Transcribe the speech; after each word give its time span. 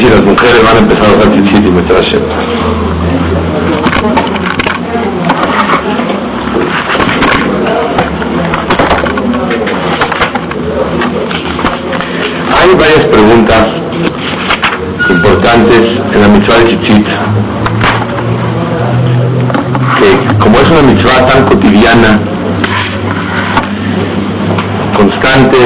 Si 0.00 0.08
las 0.08 0.24
mujeres 0.24 0.62
van 0.64 0.76
a 0.76 0.78
empezar 0.78 1.10
a 1.10 1.16
usar 1.18 1.30
Tzitzit 1.30 1.66
y 1.66 1.72
meter 1.72 1.96
Hay 12.56 12.74
varias 12.78 13.04
preguntas 13.12 13.66
importantes 15.10 15.82
en 16.14 16.20
la 16.22 16.28
mitzvah 16.28 16.58
de 16.58 16.64
Tzitzit 16.64 17.06
que 19.98 20.38
como 20.38 20.60
es 20.60 20.70
una 20.70 20.82
mitzvah 20.82 21.26
tan 21.26 21.44
cotidiana 21.44 22.18
constante 24.96 25.58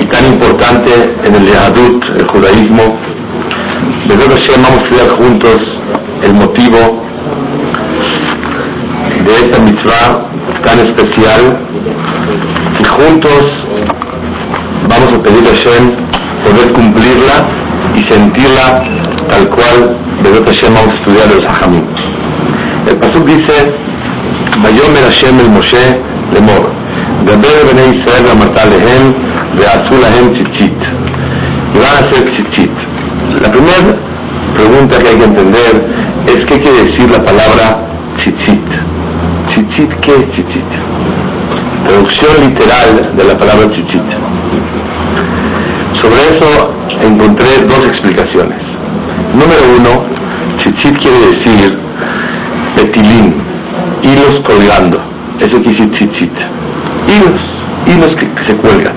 y 0.00 0.06
tan 0.06 0.26
importante 0.26 0.92
en 1.24 1.34
el 1.34 1.46
Yahadut, 1.46 2.04
el 2.16 2.26
judaísmo, 2.28 3.03
de 4.08 4.14
Nosotros 4.14 4.48
vamos 4.56 4.70
a 4.70 4.84
estudiar 4.84 5.08
juntos 5.18 5.56
el 6.22 6.34
motivo 6.34 6.78
de 9.24 9.32
esta 9.32 9.58
mitzvah 9.60 10.30
tan 10.62 10.78
especial 10.80 11.42
y 12.80 12.84
juntos 12.84 13.42
vamos 14.88 15.18
a 15.18 15.22
pedir 15.22 15.44
a 15.46 15.50
Hashem 15.50 15.90
poder 16.44 16.72
cumplirla 16.72 17.36
y 17.94 18.00
sentirla 18.12 18.66
tal 19.28 19.48
cual 19.50 20.04
Bezot 20.22 20.46
Hashem 20.46 20.74
vamos 20.74 20.90
a 20.90 20.96
estudiar 20.96 21.28
el 21.32 21.42
Sahamim. 21.48 21.84
El 22.86 22.98
Pasuk 22.98 23.24
dice, 23.26 23.56
Vayomer 24.62 25.04
Hashem 25.04 25.40
el 25.40 25.50
Moshe 25.50 25.84
Lemor, 26.32 26.64
Gaber 27.26 27.66
Bene 27.68 27.96
Israel 27.96 28.24
Ramatalehem, 28.28 29.04
Veazul 29.56 30.00
Lahem 30.00 30.32
Tzitzit. 30.32 30.78
Y 31.74 31.78
van 31.78 31.96
a 31.96 32.00
hacer 32.04 32.24
Tzitzit. 32.30 32.73
La 33.40 33.50
primera 33.50 34.54
pregunta 34.54 34.98
que 34.98 35.08
hay 35.08 35.16
que 35.16 35.24
entender 35.24 35.72
es 36.26 36.36
qué 36.46 36.56
quiere 36.58 36.84
decir 36.84 37.10
la 37.10 37.22
palabra 37.24 37.64
tzitzit. 38.18 38.64
Tzitzit, 39.52 39.90
¿qué 40.00 40.12
es 40.12 40.26
tzitzit? 40.32 40.70
Traducción 41.84 42.48
literal 42.48 43.16
de 43.16 43.24
la 43.24 43.34
palabra 43.34 43.66
tzitzit. 43.66 44.08
Sobre 46.02 46.20
eso 46.36 46.74
encontré 47.02 47.60
dos 47.66 47.86
explicaciones. 47.86 48.62
Número 49.32 49.62
uno, 49.78 49.92
tzitzit 50.62 50.98
quiere 50.98 51.18
decir 51.18 51.78
petilín, 52.76 53.34
hilos 54.02 54.40
colgando. 54.46 54.98
Eso 55.40 55.60
quiere 55.62 55.78
decir 55.78 55.90
tzitzit 55.98 56.64
hilos, 57.08 57.40
hilos 57.86 58.10
que, 58.18 58.26
se 58.46 58.56
cuelgan. 58.58 58.96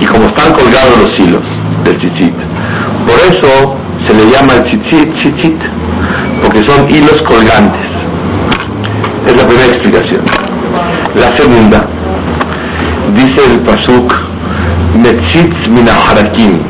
Y 0.00 0.06
como 0.06 0.24
están 0.24 0.52
colgados 0.52 0.98
los 1.00 1.18
hilos 1.18 1.42
del 1.84 1.96
por 1.96 2.45
eso 3.28 3.76
se 4.06 4.14
le 4.14 4.30
llama 4.30 4.54
el 4.54 4.64
chichit 4.70 5.08
chichit, 5.22 5.58
porque 6.42 6.60
son 6.66 6.88
hilos 6.88 7.20
colgantes. 7.28 7.86
Es 9.26 9.36
la 9.36 9.46
primera 9.46 9.72
explicación. 9.72 10.24
La 11.14 11.36
segunda, 11.36 11.88
dice 13.14 13.52
el 13.52 13.64
pasuk, 13.64 14.12
Metzitz 14.94 15.68
min 15.68 15.88
harakim. 15.88 16.60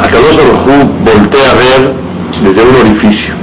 Akadosh 0.00 0.36
Baruj 0.36 0.66
voltea 1.04 1.50
a 1.52 1.56
ver 1.64 1.94
desde 2.42 2.68
un 2.68 2.76
orificio. 2.76 3.34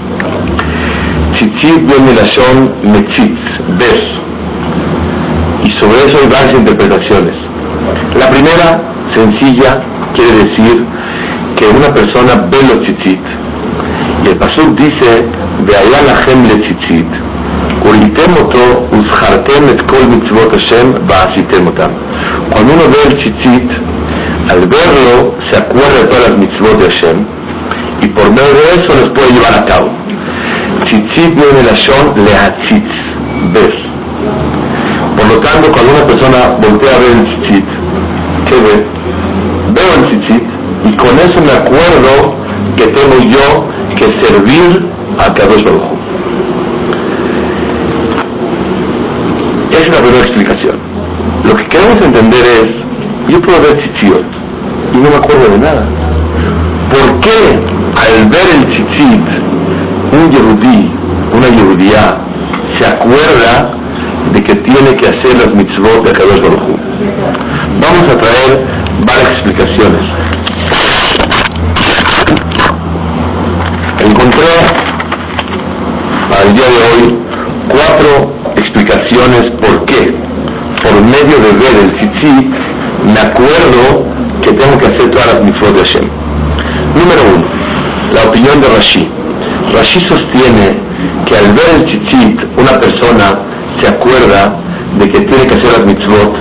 Tzitzit 1.33 1.81
viene 1.85 2.13
la 2.13 2.25
son 2.33 2.91
metzitz, 2.91 3.39
ver 3.79 4.11
y 5.63 5.69
sobre 5.79 5.97
eso 6.07 6.17
hay 6.21 6.29
varias 6.29 6.53
interpretaciones. 6.53 7.35
La 8.17 8.29
primera, 8.29 8.81
sencilla, 9.13 9.81
quiere 10.13 10.43
decir 10.43 10.85
que 11.61 11.69
una 11.77 11.93
persona 11.93 12.33
ve 12.49 12.57
los 12.69 12.79
tzitzit. 12.85 13.21
Y 14.23 14.29
el 14.29 14.37
pasuk 14.37 14.75
dice, 14.77 15.09
allá 15.81 15.99
la 16.01 16.07
le 16.07 16.13
Hashem 20.57 20.87
va'asitem 21.07 21.67
otam. 21.67 21.91
Cuando 22.51 22.73
uno 22.73 22.83
ve 22.93 22.99
el 23.09 23.13
tzitzit, 23.17 23.69
al 24.51 24.61
verlo 24.67 25.35
se 25.49 25.57
acuerda 25.57 25.97
de 26.01 26.07
todas 26.07 26.29
las 26.29 26.37
mitzvot 26.39 26.75
de 26.81 26.87
Hashem 26.89 27.17
y 28.01 28.09
por 28.09 28.29
medio 28.31 28.53
de 28.53 28.69
eso 28.77 28.91
los 28.99 29.09
puede 29.09 29.33
llevar 29.33 29.53
a 29.59 29.63
cabo. 29.63 29.89
Tzitzit 30.87 31.35
viene 31.35 31.63
la 31.63 31.73
shon 31.73 32.05
lehatzitz, 32.25 32.93
ver. 33.53 33.73
Por 35.15 35.27
lo 35.27 35.39
tanto, 35.41 35.71
cuando 35.71 35.91
una 35.93 36.05
persona 36.07 36.57
voltea 36.57 36.95
a 36.95 36.99
ver 36.99 37.11
el 37.17 37.25
chichit, 37.25 37.67
¿qué 38.45 38.55
ve? 38.65 38.75
Veo 39.75 39.93
el 39.99 40.05
chichit 40.09 40.50
con 41.11 41.19
eso 41.19 41.41
me 41.41 41.51
acuerdo 41.51 42.37
que 42.77 42.87
tengo 42.87 43.17
yo 43.29 43.67
que 43.95 44.05
servir 44.23 44.79
a 45.19 45.33
Kadosh 45.33 45.63
Baruj 45.65 45.91
Esa 49.71 49.81
es 49.81 49.89
la 49.89 49.97
primera 49.97 50.23
explicación. 50.23 50.79
Lo 51.43 51.53
que 51.55 51.65
queremos 51.67 52.01
entender 52.05 52.43
es, 52.43 52.69
yo 53.27 53.41
puedo 53.41 53.61
ver 53.61 53.77
chichit 53.83 54.25
y 54.93 54.97
no 54.97 55.09
me 55.09 55.15
acuerdo 55.17 55.49
de 55.49 55.59
nada. 55.59 55.83
¿Por 56.91 57.19
qué 57.19 57.59
al 58.03 58.29
ver 58.29 58.47
el 58.55 58.69
chichit, 58.71 59.27
un 60.13 60.31
yehudí, 60.31 60.91
una 61.33 61.47
yehudía, 61.49 62.21
se 62.75 62.85
acuerda 62.85 63.77
de 64.33 64.41
que 64.41 64.55
tiene 64.55 64.95
que 64.95 65.07
hacer 65.07 65.35
las 65.37 65.53
mitzvot 65.55 66.05
de 66.05 66.11
Kadosh 66.13 66.41
Baruj 66.41 66.71
Vamos 67.81 68.13
a 68.13 68.17
traer 68.17 68.65
varias 69.05 69.31
explicaciones. 69.31 70.11
Encontré 74.03 74.47
para 76.29 76.43
el 76.43 76.53
día 76.53 76.65
de 76.65 76.79
hoy 76.87 77.19
cuatro 77.69 78.33
explicaciones 78.55 79.43
por 79.61 79.85
qué, 79.85 80.13
por 81.01 81.09
medio 81.09 81.37
de 81.37 81.51
ver 81.57 81.75
el 81.83 81.91
tzitzit, 81.97 82.47
me 83.05 83.19
acuerdo 83.19 84.05
que 84.41 84.53
tengo 84.53 84.77
que 84.77 84.85
hacer 84.85 85.09
todas 85.11 85.33
las 85.33 85.43
mitzvot 85.43 85.73
de 85.73 85.79
Hashem. 85.79 86.07
Número 86.93 87.21
uno, 87.35 87.47
la 88.13 88.29
opinión 88.29 88.61
de 88.61 88.67
Rashi. 88.67 89.09
Rashi 89.73 89.99
sostiene 90.01 90.79
que 91.25 91.37
al 91.37 91.53
ver 91.55 91.69
el 91.77 91.85
tzitzit, 91.85 92.37
una 92.57 92.79
persona 92.79 93.25
se 93.79 93.87
acuerda 93.87 94.55
de 94.99 95.09
que 95.09 95.21
tiene 95.21 95.47
que 95.47 95.55
hacer 95.55 95.79
las 95.79 95.85
mitzvot, 95.85 96.33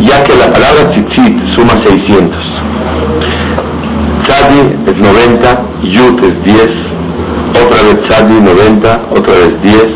ya 0.00 0.22
que 0.24 0.34
la 0.36 0.50
palabra 0.50 0.90
tzitzit 0.92 1.34
suma 1.56 1.74
600. 1.84 2.36
Tzadi 4.22 4.60
es 4.86 4.96
90, 4.96 5.64
Yut 5.94 6.24
es 6.24 6.34
10, 6.54 6.68
otra 7.62 7.82
vez 7.82 7.96
Tzadi 8.08 8.40
90, 8.40 9.08
otra 9.10 9.34
vez 9.34 9.52
10, 9.62 9.86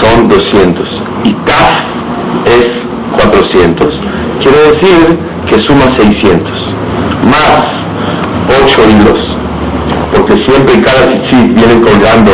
son 0.00 0.28
200. 0.28 0.88
Y 1.24 1.32
Taf 1.44 1.91
es 1.91 1.91
400, 1.91 1.91
quiere 4.42 4.58
decir 4.72 5.18
que 5.50 5.58
suma 5.66 5.84
600. 5.96 6.50
Más 7.24 7.64
8 8.48 8.76
hilos, 8.90 9.20
porque 10.12 10.34
siempre 10.46 10.74
en 10.74 10.82
cada 10.82 11.06
tzitzit 11.06 11.54
vienen 11.54 11.80
colgando 11.82 12.32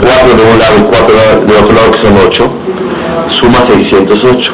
cuatro 0.00 0.36
de 0.36 0.52
un 0.52 0.58
lado 0.58 0.78
y 0.78 0.82
cuatro 0.82 1.14
de 1.14 1.56
otro 1.56 1.74
lado 1.74 1.90
que 1.92 2.06
son 2.06 2.16
ocho, 2.26 2.44
suma 3.30 3.58
608. 3.68 4.52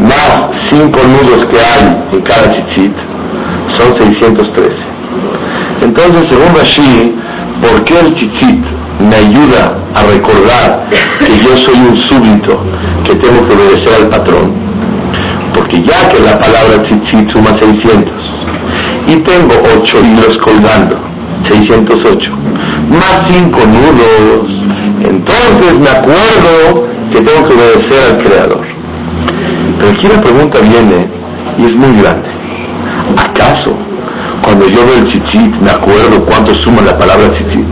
Más 0.00 0.48
cinco 0.70 1.00
nudos 1.06 1.46
que 1.46 1.58
hay 1.58 1.96
en 2.12 2.22
cada 2.22 2.48
tzitzit, 2.52 2.94
son 3.78 3.98
613. 3.98 4.70
Entonces, 5.82 6.22
según 6.30 6.54
Rashi, 6.54 7.14
¿por 7.60 7.84
qué 7.84 8.00
el 8.00 8.14
tzitzit 8.14 8.64
me 9.00 9.16
ayuda 9.16 9.78
a 9.94 10.02
recordar 10.04 10.88
que 10.90 11.38
yo 11.38 11.56
soy 11.56 11.80
un 11.88 11.96
súbdito, 11.98 12.60
que 13.04 13.14
tengo 13.16 13.46
que 13.46 13.54
obedecer 13.54 14.02
al 14.02 14.08
patrón? 14.10 14.57
que 15.68 15.78
ya 15.84 16.08
que 16.08 16.20
la 16.20 16.34
palabra 16.34 16.82
tzitzit 16.82 17.28
suma 17.32 17.50
600. 17.60 18.12
Y 19.08 19.16
tengo 19.22 19.54
8 19.76 20.04
hilos 20.04 20.38
colgando, 20.44 20.96
608. 21.48 22.30
Más 22.90 23.22
5 23.28 23.58
nudos. 23.66 24.48
Entonces 25.04 25.78
me 25.78 25.90
acuerdo 25.90 26.88
que 27.12 27.20
tengo 27.20 27.48
que 27.48 27.54
obedecer 27.54 28.12
al 28.12 28.18
Creador. 28.22 28.66
Pero 29.78 29.90
aquí 29.90 30.08
la 30.08 30.20
pregunta 30.20 30.60
viene, 30.60 31.08
y 31.58 31.64
es 31.64 31.74
muy 31.74 31.92
grande. 32.00 32.28
¿Acaso 33.16 33.76
cuando 34.42 34.66
yo 34.66 34.84
veo 34.84 34.98
el 34.98 35.08
tzitzit 35.08 35.54
me 35.60 35.70
acuerdo 35.70 36.24
cuánto 36.26 36.54
suma 36.54 36.82
la 36.82 36.98
palabra 36.98 37.28
tzitzit? 37.28 37.68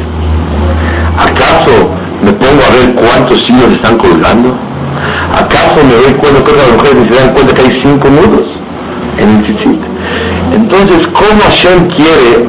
¿Acaso 1.19 1.91
me 2.23 2.33
pongo 2.33 2.63
a 2.63 2.73
ver 2.77 2.95
cuántos 2.95 3.41
hilos 3.49 3.73
están 3.73 3.97
colgando? 3.99 4.66
¿Acaso 5.33 5.85
me 5.85 5.95
doy 5.95 6.13
cuenta, 6.21 6.43
que 6.45 6.53
las 6.57 6.73
mujeres 6.73 7.05
se 7.09 7.21
dan 7.21 7.35
cuenta 7.35 7.53
que 7.55 7.63
hay 7.63 7.83
cinco 7.83 8.09
nudos 8.11 8.49
en 9.19 9.29
el 9.29 9.43
tzitzit? 9.43 9.83
Entonces, 10.55 11.09
¿cómo 11.09 11.41
Hashem 11.43 11.89
quiere? 11.97 12.47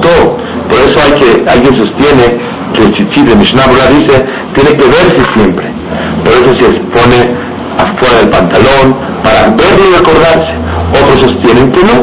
Todo. 0.00 0.36
Por 0.68 0.78
eso 0.78 0.98
hay 1.02 1.12
que, 1.18 1.44
alguien 1.50 1.72
sostiene 1.78 2.26
que 2.72 2.82
el 2.84 2.90
tzitzit 2.92 3.28
de 3.28 3.36
Mishnah 3.36 3.64
dice, 3.64 4.24
tiene 4.54 4.70
que 4.78 4.86
verse 4.86 5.22
siempre. 5.34 5.66
Por 6.22 6.32
eso 6.32 6.52
se 6.60 6.68
pone 6.92 7.18
afuera 7.78 8.18
del 8.20 8.30
pantalón, 8.30 8.94
para 9.22 9.48
verlo 9.56 9.82
y 9.88 9.96
recordarse. 9.98 10.52
Otros 10.90 11.20
sostienen 11.20 11.70
que 11.72 11.84
no, 11.84 11.96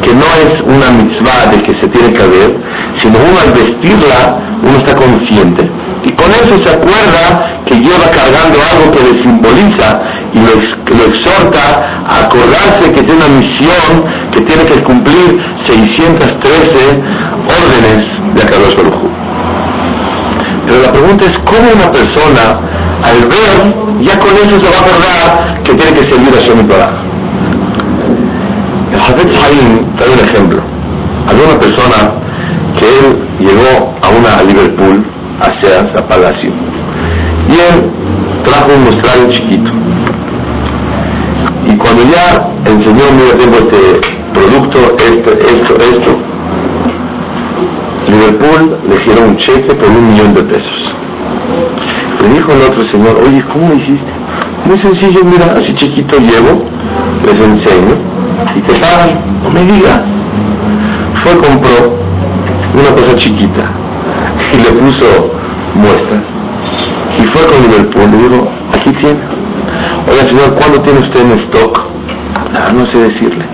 que 0.00 0.14
no 0.14 0.28
es 0.44 0.52
una 0.64 0.90
mitzvah 0.90 1.50
de 1.50 1.58
que 1.62 1.72
se 1.80 1.88
tiene 1.88 2.12
que 2.12 2.26
ver, 2.26 2.60
sino 2.98 3.18
uno 3.18 3.38
al 3.44 3.52
vestirla, 3.52 4.20
uno 4.62 4.78
está 4.78 4.94
consciente. 4.94 5.68
Y 6.04 6.12
con 6.12 6.30
eso 6.30 6.58
se 6.64 6.70
acuerda 6.74 7.55
que 7.66 7.74
lleva 7.76 8.06
cargando 8.10 8.58
algo 8.72 8.90
que 8.92 9.02
le 9.02 9.22
simboliza 9.22 9.98
y 10.32 10.40
lo, 10.40 11.04
exhorta 11.04 11.82
a 12.08 12.26
acordarse 12.26 12.92
que 12.92 13.02
tiene 13.02 13.24
una 13.24 13.40
misión 13.40 14.04
que 14.32 14.40
tiene 14.42 14.64
que 14.64 14.82
cumplir 14.84 15.36
613 15.66 17.02
órdenes 17.46 18.02
de 18.34 18.42
Akadosh 18.42 18.76
Baruj 18.76 19.10
Pero 20.66 20.82
la 20.82 20.92
pregunta 20.92 21.24
es, 21.26 21.32
¿cómo 21.44 21.72
una 21.74 21.90
persona 21.90 22.66
al 23.02 23.24
ver, 23.26 24.04
ya 24.04 24.16
con 24.18 24.30
eso 24.30 24.58
se 24.62 24.70
va 24.70 24.76
a 24.76 24.80
acordar 24.80 25.62
que 25.64 25.74
tiene 25.74 25.92
que 25.92 26.10
servir 26.10 26.34
a 26.34 26.42
Shem 26.42 26.66
Torah? 26.66 27.06
El 28.92 29.00
Hafez 29.00 29.34
Haim 29.42 29.96
trae 29.96 30.12
un 30.12 30.20
ejemplo. 30.20 30.62
Había 31.26 31.44
una 31.44 31.58
persona 31.58 31.98
que 32.78 32.86
él 32.86 33.26
llegó 33.40 33.94
a 34.02 34.08
una 34.08 34.42
Liverpool, 34.42 35.04
hacia 35.40 35.80
a 35.80 36.08
Palacio, 36.08 36.52
trajo 38.66 39.24
un 39.24 39.30
chiquito. 39.30 39.70
Y 41.66 41.76
cuando 41.76 42.02
ya 42.02 42.26
enseñó, 42.66 43.04
mira, 43.12 43.36
tengo 43.38 43.56
este 43.56 44.00
producto, 44.32 44.78
esto, 44.98 45.32
esto, 45.40 45.74
esto, 45.76 46.12
Liverpool 48.06 48.80
le 48.84 48.96
dieron 49.04 49.30
un 49.30 49.36
cheque 49.36 49.74
por 49.74 49.88
un 49.88 50.06
millón 50.06 50.34
de 50.34 50.42
pesos. 50.44 50.80
Le 52.20 52.28
dijo 52.28 52.46
el 52.52 52.62
otro 52.62 52.84
señor, 52.92 53.18
oye, 53.24 53.42
¿cómo 53.52 53.72
hiciste? 53.72 54.12
Muy 54.66 54.80
sencillo, 54.82 55.20
mira, 55.24 55.46
así 55.52 55.72
chiquito 55.78 56.18
llevo, 56.18 56.68
les 57.22 57.34
enseño, 57.34 57.94
y 58.54 58.62
te 58.62 58.74
pagan, 58.80 59.42
no 59.42 59.50
me 59.50 59.64
digas. 59.64 60.00
Fue, 61.22 61.32
compró 61.34 61.98
una 62.74 62.90
cosa 62.94 63.14
chiquita, 63.16 63.64
y 64.52 64.56
le 64.58 64.80
puso 64.80 65.35
con 67.56 67.70
Liverpool, 67.70 68.10
le 68.10 68.28
dijo, 68.28 68.48
aquí 68.72 68.90
tiene. 69.00 69.20
Oiga, 70.08 70.28
señor, 70.28 70.54
¿cuándo 70.56 70.78
tiene 70.82 71.00
usted 71.00 71.20
en 71.24 71.32
stock? 71.46 71.82
Ah, 72.54 72.72
no 72.72 72.84
sé 72.92 73.00
decirle. 73.08 73.44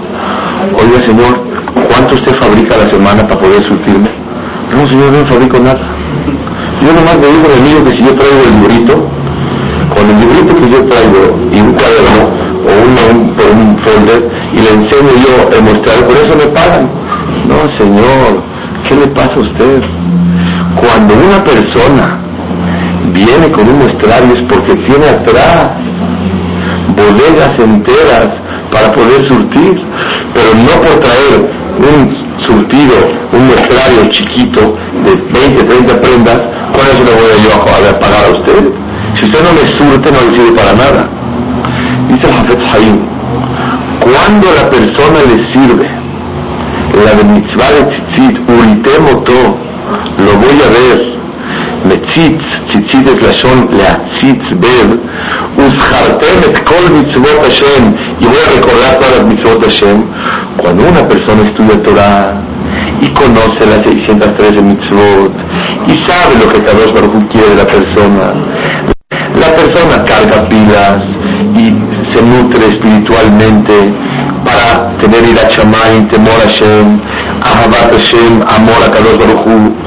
Oiga, 0.79 0.99
señor, 1.07 1.33
¿cuánto 1.75 2.15
usted 2.15 2.35
fabrica 2.41 2.75
a 2.75 2.85
la 2.85 2.93
semana 2.93 3.23
para 3.29 3.41
poder 3.41 3.63
surtirme? 3.69 4.11
No, 4.73 4.87
señor, 4.89 5.13
no 5.13 5.31
fabrico 5.31 5.59
nada. 5.61 5.81
Yo 6.83 6.93
nomás 6.93 7.19
me 7.19 7.27
digo 7.27 7.47
al 7.47 7.59
amigo 7.63 7.85
que 7.85 7.91
si 7.91 8.03
yo 8.03 8.17
traigo 8.17 8.43
el 8.43 8.55
librito, 8.61 8.95
con 9.95 10.11
el 10.11 10.19
librito 10.19 10.57
que 10.57 10.71
yo 10.71 10.81
traigo 10.89 11.23
y 11.53 11.61
un 11.61 11.73
cuaderno 11.73 12.23
o 12.67 12.71
un, 12.83 12.95
un 13.53 13.85
folder 13.85 14.23
y 14.55 14.59
le 14.63 14.71
enseño 14.83 15.13
yo 15.25 15.35
a 15.57 15.63
mostrar, 15.63 16.07
por 16.07 16.17
eso 16.17 16.37
me 16.37 16.49
pagan. 16.53 16.91
No, 17.47 17.57
señor, 17.79 18.43
¿qué 18.89 18.97
le 18.97 19.07
pasa 19.09 19.33
a 19.37 19.41
usted? 19.41 19.83
Cuando 20.81 21.15
una 21.15 21.45
persona 21.45 22.23
viene 23.13 23.51
con 23.51 23.69
un 23.69 23.79
muestrario 23.79 24.35
es 24.35 24.43
porque 24.49 24.75
tiene 24.87 25.09
atrás 25.09 25.69
bodegas 26.97 27.53
enteras 27.59 28.29
para 28.71 28.93
poder 28.93 29.27
surtir, 29.29 29.75
pero 30.35 30.55
no 30.55 30.75
por 30.81 31.01
traer 31.01 31.63
un 31.79 32.23
surtido, 32.41 32.95
un 33.33 33.47
muestrario 33.47 34.07
chiquito 34.11 34.61
de 35.05 35.15
20, 35.41 35.65
30 35.65 36.01
prendas, 36.01 36.41
con 36.73 36.83
eso 36.87 37.05
le 37.05 37.13
voy 37.13 37.31
a 37.33 37.43
yo 37.43 37.53
a 37.63 37.99
pagar 37.99 38.25
a 38.25 38.33
usted. 38.33 38.73
Si 39.17 39.25
usted 39.27 39.41
no 39.45 39.53
me 39.53 39.69
surte, 39.79 40.11
no 40.11 40.31
le 40.31 40.37
sirve 40.37 40.57
para 40.57 40.73
nada. 40.73 41.11
Dice 42.09 42.29
el 42.29 42.35
Jafet 42.35 42.61
Haim, 42.73 42.99
cuando 44.01 44.47
la 44.55 44.71
persona 44.71 45.21
le 45.29 45.53
sirve 45.53 46.03
la 47.05 47.15
de 47.17 47.25
mitzvah 47.25 47.73
de 47.73 47.83
tzitzit, 47.91 48.39
ultemoto, 48.49 49.57
lo 50.19 50.33
voy 50.39 50.59
a 50.61 50.71
ver, 50.77 50.99
metzitz, 51.85 52.52
la 53.11 53.33
shon, 53.33 53.69
leatzitz, 53.71 54.47
ver, 54.63 54.89
ushartem 55.59 56.39
et 56.49 56.59
kol 56.65 56.85
mitzvot 56.95 57.39
Hashem, 57.43 57.95
y 58.21 58.27
voy 58.27 58.41
a 58.47 58.55
recordar 58.55 58.99
todas 58.99 59.19
las 59.19 59.27
mitzvot 59.27 59.63
Hashem, 59.63 59.99
cuando 60.63 60.85
una 60.89 61.03
persona 61.03 61.43
estudia 61.43 61.83
Torah 61.83 62.53
y 63.01 63.09
conoce 63.13 63.67
las 63.67 63.83
613 63.85 64.63
mitzvot 64.63 65.33
y 65.89 65.95
sabe 66.07 66.39
lo 66.39 66.53
que 66.53 66.65
Kadosh 66.65 66.93
Baruch 66.93 67.33
quiere 67.33 67.51
de 67.51 67.57
la 67.57 67.67
persona, 67.67 68.33
la 69.35 69.51
persona 69.57 70.05
carga 70.05 70.49
pilas 70.49 70.99
y 71.55 71.67
se 72.15 72.23
nutre 72.25 72.67
espiritualmente 72.67 73.75
para 74.45 74.99
tener 75.01 75.29
ira 75.29 75.49
chamay, 75.49 76.07
temor 76.11 76.39
a 76.39 76.49
Hashem, 76.49 77.01
ahabat 77.43 77.93
Hashem, 77.93 78.43
amor 78.43 78.81
a 78.87 78.91
Kadosh 78.91 79.19
Baruch 79.19 79.83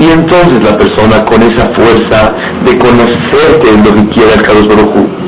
y 0.00 0.10
entonces 0.10 0.62
la 0.62 0.78
persona 0.78 1.24
con 1.26 1.42
esa 1.42 1.64
fuerza 1.76 2.32
de 2.64 2.78
conocerte 2.78 3.68
en 3.70 3.84
lo 3.84 3.94
que 3.94 4.14
quiere 4.14 4.34
el 4.34 4.42
Kadosh 4.42 4.66
Baruch 4.66 5.20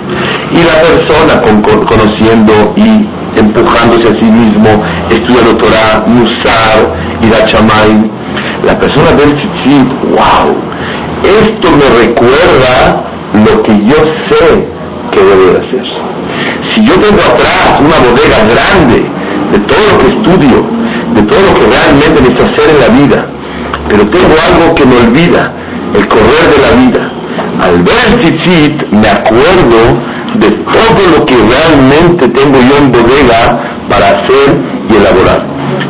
y 0.55 0.63
la 0.65 0.77
persona 0.83 1.41
con, 1.41 1.63
conociendo 1.63 2.75
y 2.77 3.07
empujándose 3.41 4.09
a 4.09 4.21
sí 4.21 4.31
mismo, 4.31 4.69
estudiando 5.09 5.57
Torah, 5.57 6.05
Musar, 6.07 6.93
Ira 7.23 7.47
Chamay, 7.47 8.11
la 8.65 8.79
persona 8.79 9.13
del 9.13 9.35
tzitzit, 9.35 9.89
wow, 10.11 10.55
esto 11.25 11.71
me 11.73 12.05
recuerda 12.05 13.03
lo 13.33 13.63
que 13.63 13.73
yo 13.87 13.97
sé 14.31 14.69
que 15.13 15.21
debo 15.21 15.53
de 15.53 15.59
hacer. 15.59 15.85
Si 16.75 16.85
yo 16.85 16.95
tengo 16.95 17.21
atrás 17.21 17.79
una 17.81 17.99
bodega 17.99 18.45
grande 18.53 19.01
de 19.53 19.59
todo 19.67 19.81
lo 19.93 19.99
que 19.99 20.07
estudio, 20.07 20.63
de 21.15 21.23
todo 21.25 21.41
lo 21.49 21.55
que 21.55 21.67
realmente 21.67 22.21
necesito 22.21 22.45
hacer 22.45 22.75
en 22.75 22.81
la 22.81 22.99
vida, 23.01 23.27
pero 23.89 24.03
tengo 24.11 24.35
algo 24.49 24.75
que 24.75 24.87
me 24.87 24.97
olvida, 24.97 25.55
el 25.95 26.07
correr 26.09 26.47
de 26.55 26.63
la 26.63 26.83
vida. 26.83 27.12
Al 27.61 27.83
ver 27.83 27.95
el 28.09 28.21
tzitzit 28.21 28.73
me 28.93 29.09
acuerdo 29.09 29.81
de 30.41 30.51
todo 30.73 31.01
lo 31.19 31.25
que 31.27 31.37
realmente 31.37 32.29
tengo 32.29 32.59
yo 32.59 32.79
en 32.79 32.91
bodega 32.91 33.43
para 33.89 34.07
hacer 34.07 34.59
y 34.89 34.97
elaborar. 34.97 35.41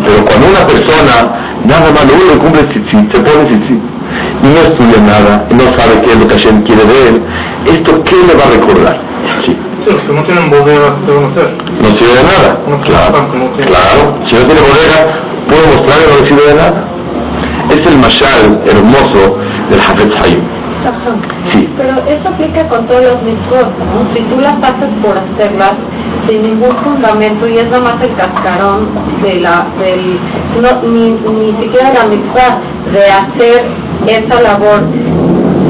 Pero 0.04 0.24
cuando 0.24 0.48
una 0.48 0.66
persona 0.66 1.14
nada 1.64 1.90
más 1.92 2.04
lo 2.06 2.14
único 2.14 2.38
cumple 2.40 2.62
tzitzit, 2.64 3.14
se 3.14 3.22
pone 3.22 3.44
tzitzit, 3.46 3.82
y 4.42 4.48
no 4.48 4.60
estudia 4.60 5.00
nada, 5.00 5.46
y 5.50 5.54
no 5.54 5.64
sabe 5.78 6.00
qué 6.02 6.12
es 6.12 6.18
lo 6.20 6.26
que 6.26 6.34
Hashem 6.34 6.62
quiere 6.64 6.84
de 6.84 7.08
él, 7.08 7.22
¿esto 7.66 8.02
qué 8.04 8.16
le 8.26 8.34
va 8.34 8.44
a 8.44 8.50
recordar? 8.50 8.96
Sí. 9.46 9.56
los 9.86 10.00
que 10.00 10.12
no 10.12 10.22
tienen 10.24 10.50
bodega, 10.50 10.88
¿qué 11.06 11.12
van 11.12 11.24
a 11.24 11.28
hacer? 11.32 11.48
No 11.80 11.88
sirve 11.98 12.14
de 12.14 12.24
nada. 12.24 12.50
No 12.68 12.80
claro, 12.80 13.18
tiene. 13.30 13.70
claro. 13.70 14.02
Si 14.30 14.38
no 14.38 14.46
tiene 14.46 14.60
bodega, 14.60 14.98
puede 15.48 15.66
mostrar 15.66 15.98
que 15.98 16.08
no 16.10 16.20
le 16.20 16.26
sirve 16.28 16.46
de 16.48 16.54
nada. 16.54 16.88
Es 17.70 17.80
el 17.90 17.98
mashal 17.98 18.62
hermoso 18.66 19.36
del 19.70 19.80
Hafez 19.80 20.08
Hayim. 20.22 20.51
Sí. 21.52 21.68
Pero 21.76 21.94
eso 22.06 22.28
aplica 22.28 22.68
con 22.68 22.86
todos 22.86 23.02
los 23.02 23.22
mitzvot, 23.22 23.78
¿no? 23.78 24.14
Si 24.14 24.22
tú 24.22 24.40
las 24.40 24.54
haces 24.54 24.90
por 25.02 25.16
hacerlas 25.18 25.74
sin 26.28 26.42
ningún 26.42 26.76
fundamento 26.84 27.48
y 27.48 27.58
es 27.58 27.66
nada 27.66 27.80
más 27.80 28.06
el 28.06 28.14
cascarón 28.16 28.90
de 29.22 29.40
la, 29.40 29.66
del, 29.78 30.20
no, 30.60 30.88
ni, 30.88 31.10
ni 31.10 31.62
siquiera 31.62 31.92
la 31.92 32.08
mitzvah 32.08 32.60
de 32.92 33.00
hacer 33.10 33.66
esa 34.06 34.42
labor 34.42 34.86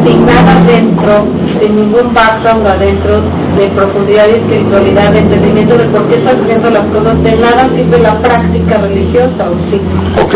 sin 0.04 0.26
nada 0.26 0.60
dentro, 0.66 1.26
sin 1.60 1.76
ningún 1.76 2.12
background 2.12 2.66
adentro 2.66 3.22
de 3.56 3.68
profundidad 3.70 4.26
y 4.28 4.32
espiritualidad, 4.32 5.12
de 5.12 5.18
entendimiento 5.20 5.76
de 5.78 5.84
por 5.88 6.08
qué 6.08 6.16
estás 6.16 6.34
haciendo 6.40 6.70
las 6.70 6.84
cosas, 6.86 7.22
de 7.22 7.36
nada 7.36 7.64
sirve 7.76 8.00
la 8.00 8.20
práctica 8.20 8.80
religiosa 8.80 9.50
o 9.50 9.54
sí. 9.70 9.80
Ok, 10.20 10.34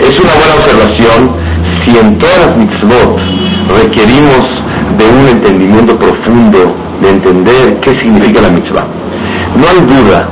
es 0.00 0.20
una 0.20 0.32
buena 0.32 0.54
observación 0.56 1.51
si 1.84 1.98
en 1.98 2.18
todas 2.18 2.38
las 2.46 2.56
mitzvot 2.56 3.16
requerimos 3.70 4.42
de 4.98 5.04
un 5.08 5.28
entendimiento 5.28 5.98
profundo, 5.98 6.58
de 7.00 7.10
entender 7.10 7.78
qué 7.80 7.90
significa 8.00 8.42
la 8.42 8.50
mitzvah. 8.50 8.86
No 9.56 9.64
hay 9.68 9.80
duda 9.86 10.28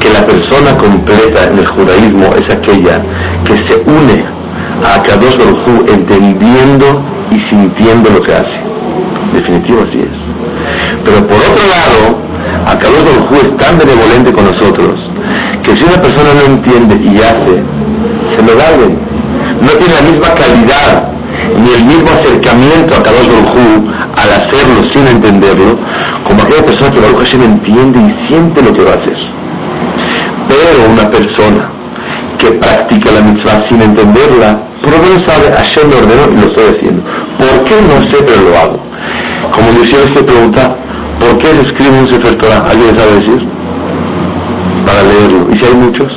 que 0.00 0.10
la 0.10 0.26
persona 0.26 0.76
completa 0.76 1.44
en 1.50 1.58
el 1.58 1.66
judaísmo 1.66 2.26
es 2.36 2.54
aquella 2.54 3.02
que 3.44 3.56
se 3.56 3.80
une 3.86 4.24
a 4.84 5.02
Kadosh 5.02 5.36
Baruj 5.36 5.88
entendiendo 5.88 6.86
y 7.30 7.38
sintiendo 7.50 8.10
lo 8.10 8.20
que 8.20 8.32
hace. 8.32 8.58
Definitivo 9.32 9.80
así 9.80 9.98
es. 9.98 10.16
Pero 11.04 11.26
por 11.26 11.38
otro 11.38 11.64
lado, 11.76 12.20
Akadosh 12.66 13.04
Baruj 13.04 13.32
es 13.34 13.56
tan 13.58 13.78
benevolente 13.78 14.32
con 14.32 14.44
nosotros 14.44 14.94
que 15.62 15.76
si 15.76 15.84
una 15.84 16.00
persona 16.02 16.30
no 16.34 16.54
entiende 16.54 16.96
y 17.02 17.16
hace, 17.16 17.62
se 18.34 18.46
lo 18.46 18.54
da 18.56 18.70
No 19.60 19.72
tiene 19.78 19.94
la 19.94 20.10
misma 20.10 20.34
calidad 20.34 21.10
ni 21.56 21.70
el 21.72 21.84
mismo 21.84 22.10
acercamiento 22.10 22.96
a 22.96 23.02
Kadosh 23.02 23.28
Baruj 23.28 23.90
al 24.16 24.28
hacerlo 24.28 24.82
sin 24.94 25.06
entenderlo, 25.06 25.76
como 26.24 26.42
aquella 26.42 26.64
persona 26.64 26.90
que 26.90 27.00
Baruch 27.00 27.20
Hashem 27.20 27.42
entiende 27.42 28.00
y 28.00 28.28
siente 28.28 28.62
lo 28.62 28.72
que 28.72 28.84
va 28.84 28.90
a 28.90 29.00
hacer. 29.00 29.18
Pero 30.48 30.92
una 30.92 31.10
persona 31.10 31.72
que 32.38 32.50
practica 32.58 33.12
la 33.12 33.20
mitzvah 33.20 33.68
sin 33.68 33.82
entenderla, 33.82 34.50
por 34.82 34.92
lo 34.92 34.98
menos 34.98 35.22
sabe, 35.26 35.52
Hashem 35.54 35.88
me 35.88 35.96
ordenó 35.96 36.24
y 36.32 36.40
lo 36.40 36.46
estoy 36.48 36.66
haciendo. 36.74 37.02
¿Por 37.38 37.64
qué? 37.64 37.74
No 37.82 38.00
sé, 38.10 38.24
pero 38.26 38.42
lo 38.48 38.56
hago. 38.56 38.80
Como 39.52 39.72
decía 39.78 39.98
que 40.14 40.22
pregunta, 40.22 40.76
¿por 41.18 41.38
qué 41.38 41.48
se 41.48 41.60
escribe 41.60 41.98
un 41.98 42.10
Sefer 42.10 42.36
Torah? 42.36 42.66
¿Alguien 42.70 42.98
sabe 42.98 43.12
decir? 43.20 43.40
Para 44.86 45.02
leerlo. 45.02 45.46
¿Y 45.50 45.58
si 45.58 45.70
hay 45.70 45.76
muchos? 45.76 46.12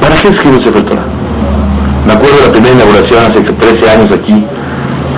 ¿Para 0.00 0.16
qué 0.16 0.28
escribe 0.28 0.56
un 0.56 0.64
Sefer 0.64 0.84
Torah? 0.84 1.11
Me 2.06 2.12
acuerdo 2.14 2.36
de 2.40 2.46
la 2.46 2.52
primera 2.52 2.74
inauguración 2.74 3.30
hace 3.30 3.40
13 3.42 3.90
años 3.90 4.10
aquí, 4.10 4.34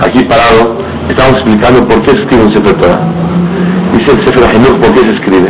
aquí 0.05 0.21
parado, 0.29 0.77
estamos 1.09 1.33
explicando 1.41 1.79
por 1.87 1.99
qué 2.03 2.11
se 2.11 2.19
escribe 2.21 2.45
un 2.45 2.53
Sefer 2.53 2.77
Torah. 2.77 3.01
Dice 3.91 4.13
el 4.13 4.25
Sefer 4.25 4.43
Ahenur, 4.45 4.79
¿por 4.79 4.93
qué 4.93 4.99
se 5.01 5.13
escribe? 5.17 5.49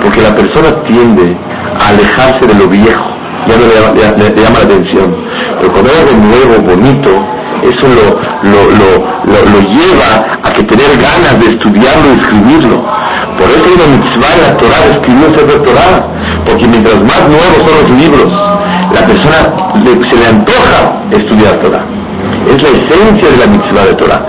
Porque 0.00 0.22
la 0.22 0.30
persona 0.30 0.70
tiende 0.86 1.36
alejarse 1.82 2.46
de 2.46 2.54
lo 2.54 2.68
viejo, 2.70 3.06
ya 3.48 3.56
no 3.58 3.66
le 3.66 3.74
llama, 3.74 4.58
la 4.58 4.64
atención. 4.70 5.10
Pero 5.58 5.72
cuando 5.72 5.90
hay 5.90 5.98
algo 5.98 6.14
nuevo, 6.30 6.54
bonito, 6.62 7.10
eso 7.66 7.84
lo, 7.98 8.06
lo, 8.46 8.60
lo, 8.78 9.38
lo, 9.50 9.58
lleva 9.66 10.10
a 10.46 10.52
que 10.52 10.62
tener 10.62 10.94
ganas 10.94 11.42
de 11.42 11.58
estudiarlo 11.58 12.06
y 12.06 12.20
escribirlo. 12.22 12.78
Por 13.34 13.50
eso 13.50 13.66
hay 13.66 13.74
una 13.82 13.98
mitzvah 13.98 14.30
en 14.38 14.42
la 14.46 14.56
Torah 14.62 14.80
de 14.86 14.90
escribir 14.94 15.26
un 15.26 15.64
Torah, 15.64 15.98
porque 16.46 16.68
mientras 16.68 17.02
más 17.02 17.22
nuevos 17.26 17.58
son 17.66 17.74
los 17.82 17.98
libros, 17.98 18.30
la 18.94 19.06
persona 19.06 19.38
se 19.84 20.18
le 20.18 20.26
antoja 20.26 21.02
estudiar 21.10 21.60
Torah. 21.62 21.84
Es 22.46 22.62
la 22.62 22.68
esencia 22.68 23.30
de 23.30 23.36
la 23.38 23.46
mitzvah 23.46 23.86
de 23.86 23.94
Torah. 23.94 24.20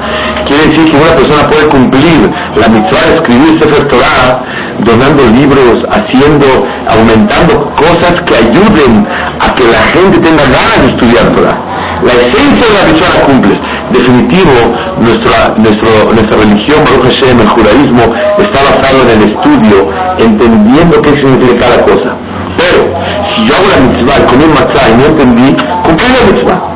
Quiere 0.46 0.67
decir 0.67 0.91
que 0.91 0.98
una 0.98 1.15
persona 1.15 1.50
puede 1.50 1.67
cumplir 1.70 2.29
la 2.58 2.67
mitzvah 2.67 3.10
de 3.10 3.15
escribir 3.15 3.62
Sefer 3.62 3.88
Torah 3.89 4.43
donando 4.86 5.24
libros, 5.27 5.77
haciendo, 5.89 6.48
aumentando 6.88 7.53
cosas 7.75 8.13
que 8.25 8.36
ayuden 8.36 9.05
a 9.39 9.53
que 9.53 9.63
la 9.65 9.82
gente 9.93 10.20
tenga 10.20 10.43
ganas 10.43 10.82
de 10.82 10.88
estudiar 10.88 11.36
Torah. 11.36 11.58
La 12.03 12.13
esencia 12.13 12.65
de 12.67 12.75
la 12.75 12.91
mitzvah 12.91 13.20
la 13.20 13.25
cumple. 13.25 13.60
Definitivo, 13.91 14.51
nuestra, 15.00 15.53
nuestro, 15.58 15.91
nuestra 16.12 16.38
religión, 16.41 16.84
Baruch 16.84 17.13
Hashem, 17.13 17.39
el 17.39 17.48
judaísmo, 17.48 18.03
está 18.39 18.60
basado 18.63 19.03
en 19.03 19.22
el 19.22 19.29
estudio, 19.29 19.89
entendiendo 20.20 21.01
qué 21.01 21.10
significa 21.12 21.67
cada 21.67 21.84
cosa. 21.84 22.17
Pero, 22.58 23.02
si 23.35 23.45
yo 23.45 23.53
hago 23.55 23.67
la 23.73 23.79
mitzvah 23.87 24.19
y 24.19 24.25
comí 24.29 24.45
matzah 24.47 24.89
y 24.89 24.95
no 24.97 25.05
entendí, 25.05 25.55
cumplí 25.83 26.07
la 26.13 26.31
mitzvah. 26.31 26.73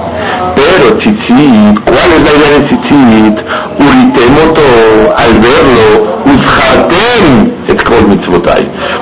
Pero 0.55 0.97
tzitzit, 0.97 1.79
¿cuál 1.85 2.09
es 2.15 2.21
la 2.25 2.31
idea 2.33 2.49
de 2.57 2.61
tzitzit? 2.67 3.35
Uritemoto, 3.77 4.67
al 5.15 5.33
verlo, 5.37 5.87
uzhartem, 6.25 7.57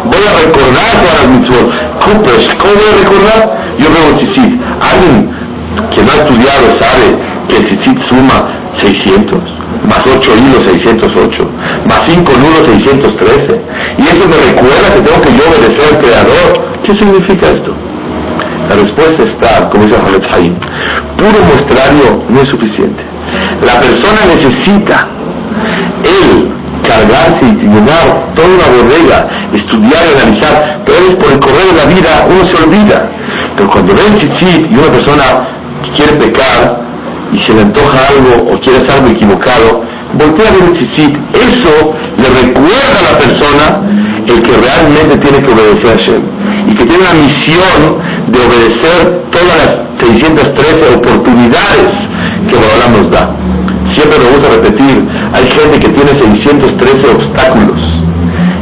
Voy 0.06 0.22
a 0.22 0.34
recordar 0.46 0.92
todas 1.00 1.16
las 1.22 1.30
mitzvot. 1.30 1.70
¿Cómo, 2.02 2.22
voy 2.22 2.90
a 2.92 2.98
recordar? 3.00 3.42
Yo 3.80 3.88
veo 3.90 4.18
tzitzit. 4.18 4.54
Alguien 4.82 5.32
que 5.92 6.04
no 6.04 6.12
ha 6.12 6.16
estudiado 6.16 6.66
sabe 6.80 7.08
que 7.48 7.56
tzitzit 7.56 7.98
suma 8.10 8.38
600, 8.84 9.42
más 9.88 10.02
8 10.06 10.32
hilos 10.38 10.62
608, 10.68 11.38
más 11.88 12.02
5 12.08 12.32
nudos 12.38 12.66
613. 12.68 13.62
Y 13.98 14.02
eso 14.04 14.28
me 14.28 14.38
recuerda 14.38 14.94
que 14.94 15.02
tengo 15.02 15.22
que 15.22 15.32
yo 15.38 15.44
obedecer 15.48 15.94
al 15.94 16.00
Creador. 16.02 16.75
¿Qué 16.86 16.94
significa 16.94 17.48
esto? 17.48 17.74
La 18.70 18.76
respuesta 18.76 19.24
está, 19.24 19.70
como 19.70 19.86
dice 19.86 19.98
Hamed 19.98 20.54
puro 21.18 21.44
muestrario 21.46 22.24
no 22.30 22.42
es 22.42 22.48
suficiente. 22.48 23.04
La 23.64 23.80
persona 23.80 24.22
necesita 24.36 25.10
él 26.04 26.54
cargarse 26.84 27.42
y 27.42 27.66
llenar 27.66 28.36
toda 28.36 28.50
una 28.54 28.84
bodega, 28.84 29.28
estudiar 29.54 30.04
y 30.06 30.22
analizar, 30.22 30.84
pero 30.86 31.00
es 31.10 31.16
por 31.16 31.32
el 31.32 31.40
correr 31.40 31.66
de 31.72 31.78
la 31.78 31.86
vida 31.90 32.28
uno 32.30 32.46
se 32.54 32.64
olvida. 32.64 33.02
Pero 33.56 33.70
cuando 33.70 33.96
ve 33.96 34.02
el 34.06 34.20
chichit 34.20 34.72
y 34.72 34.78
una 34.78 34.92
persona 34.92 35.24
quiere 35.98 36.14
pecar 36.18 36.86
y 37.32 37.40
se 37.46 37.54
le 37.56 37.62
antoja 37.62 37.98
algo 38.14 38.52
o 38.52 38.60
quiere 38.60 38.84
hacer 38.84 38.92
algo 38.92 39.10
equivocado, 39.10 39.82
voltea 40.20 40.50
a 40.50 40.54
ver 40.54 40.70
el 40.70 40.80
chichit. 40.80 41.18
Eso 41.34 41.94
le 42.18 42.30
recuerda 42.46 42.98
a 43.00 43.12
la 43.12 43.18
persona 43.18 43.66
el 44.28 44.42
que 44.42 44.54
realmente 44.58 45.18
tiene 45.18 45.40
que 45.40 45.52
obedecer 45.52 45.88
a 45.88 45.98
Hashem 45.98 46.45
que 46.76 46.86
tiene 46.86 47.04
la 47.04 47.14
misión 47.14 47.80
de 48.28 48.40
obedecer 48.40 49.30
todas 49.32 49.58
las 49.58 49.86
613 50.02 50.98
oportunidades 50.98 51.90
que 52.50 52.56
Borolam 52.56 52.92
nos 52.94 53.12
da. 53.12 53.26
Siempre 53.96 54.20
me 54.20 54.38
gusta 54.38 54.56
repetir, 54.56 55.08
hay 55.34 55.46
gente 55.52 55.80
que 55.80 55.90
tiene 55.90 56.12
613 56.20 57.16
obstáculos 57.16 57.80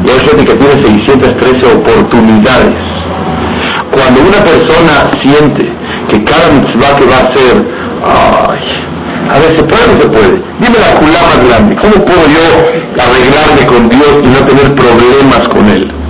y 0.05 0.10
hay 0.10 0.20
gente 0.27 0.43
que 0.43 0.53
tiene 0.53 0.84
613 0.84 1.77
oportunidades. 1.77 2.74
Cuando 3.91 4.22
una 4.22 4.43
persona 4.43 5.10
siente 5.24 5.63
que 6.10 6.24
cada 6.24 6.51
mitzvah 6.51 6.96
que 6.96 7.05
va 7.05 7.17
a 7.17 7.24
hacer, 7.24 7.55
ay, 8.03 8.74
a 9.29 9.39
ver, 9.39 9.58
¿se 9.58 9.63
puede 9.63 9.84
o 9.84 9.93
no 9.93 10.01
se 10.01 10.10
puede? 10.10 10.34
Dime 10.60 10.77
la 10.79 11.00
culá 11.00 11.20
más 11.24 11.48
grande, 11.48 11.75
¿cómo 11.82 12.05
puedo 12.05 12.24
yo 12.27 12.46
arreglarme 13.00 13.65
con 13.65 13.89
Dios 13.89 14.13
y 14.24 14.27
no 14.27 14.46
tener 14.46 14.75
problemas 14.75 15.48
con 15.50 15.67
Él? 15.70 16.03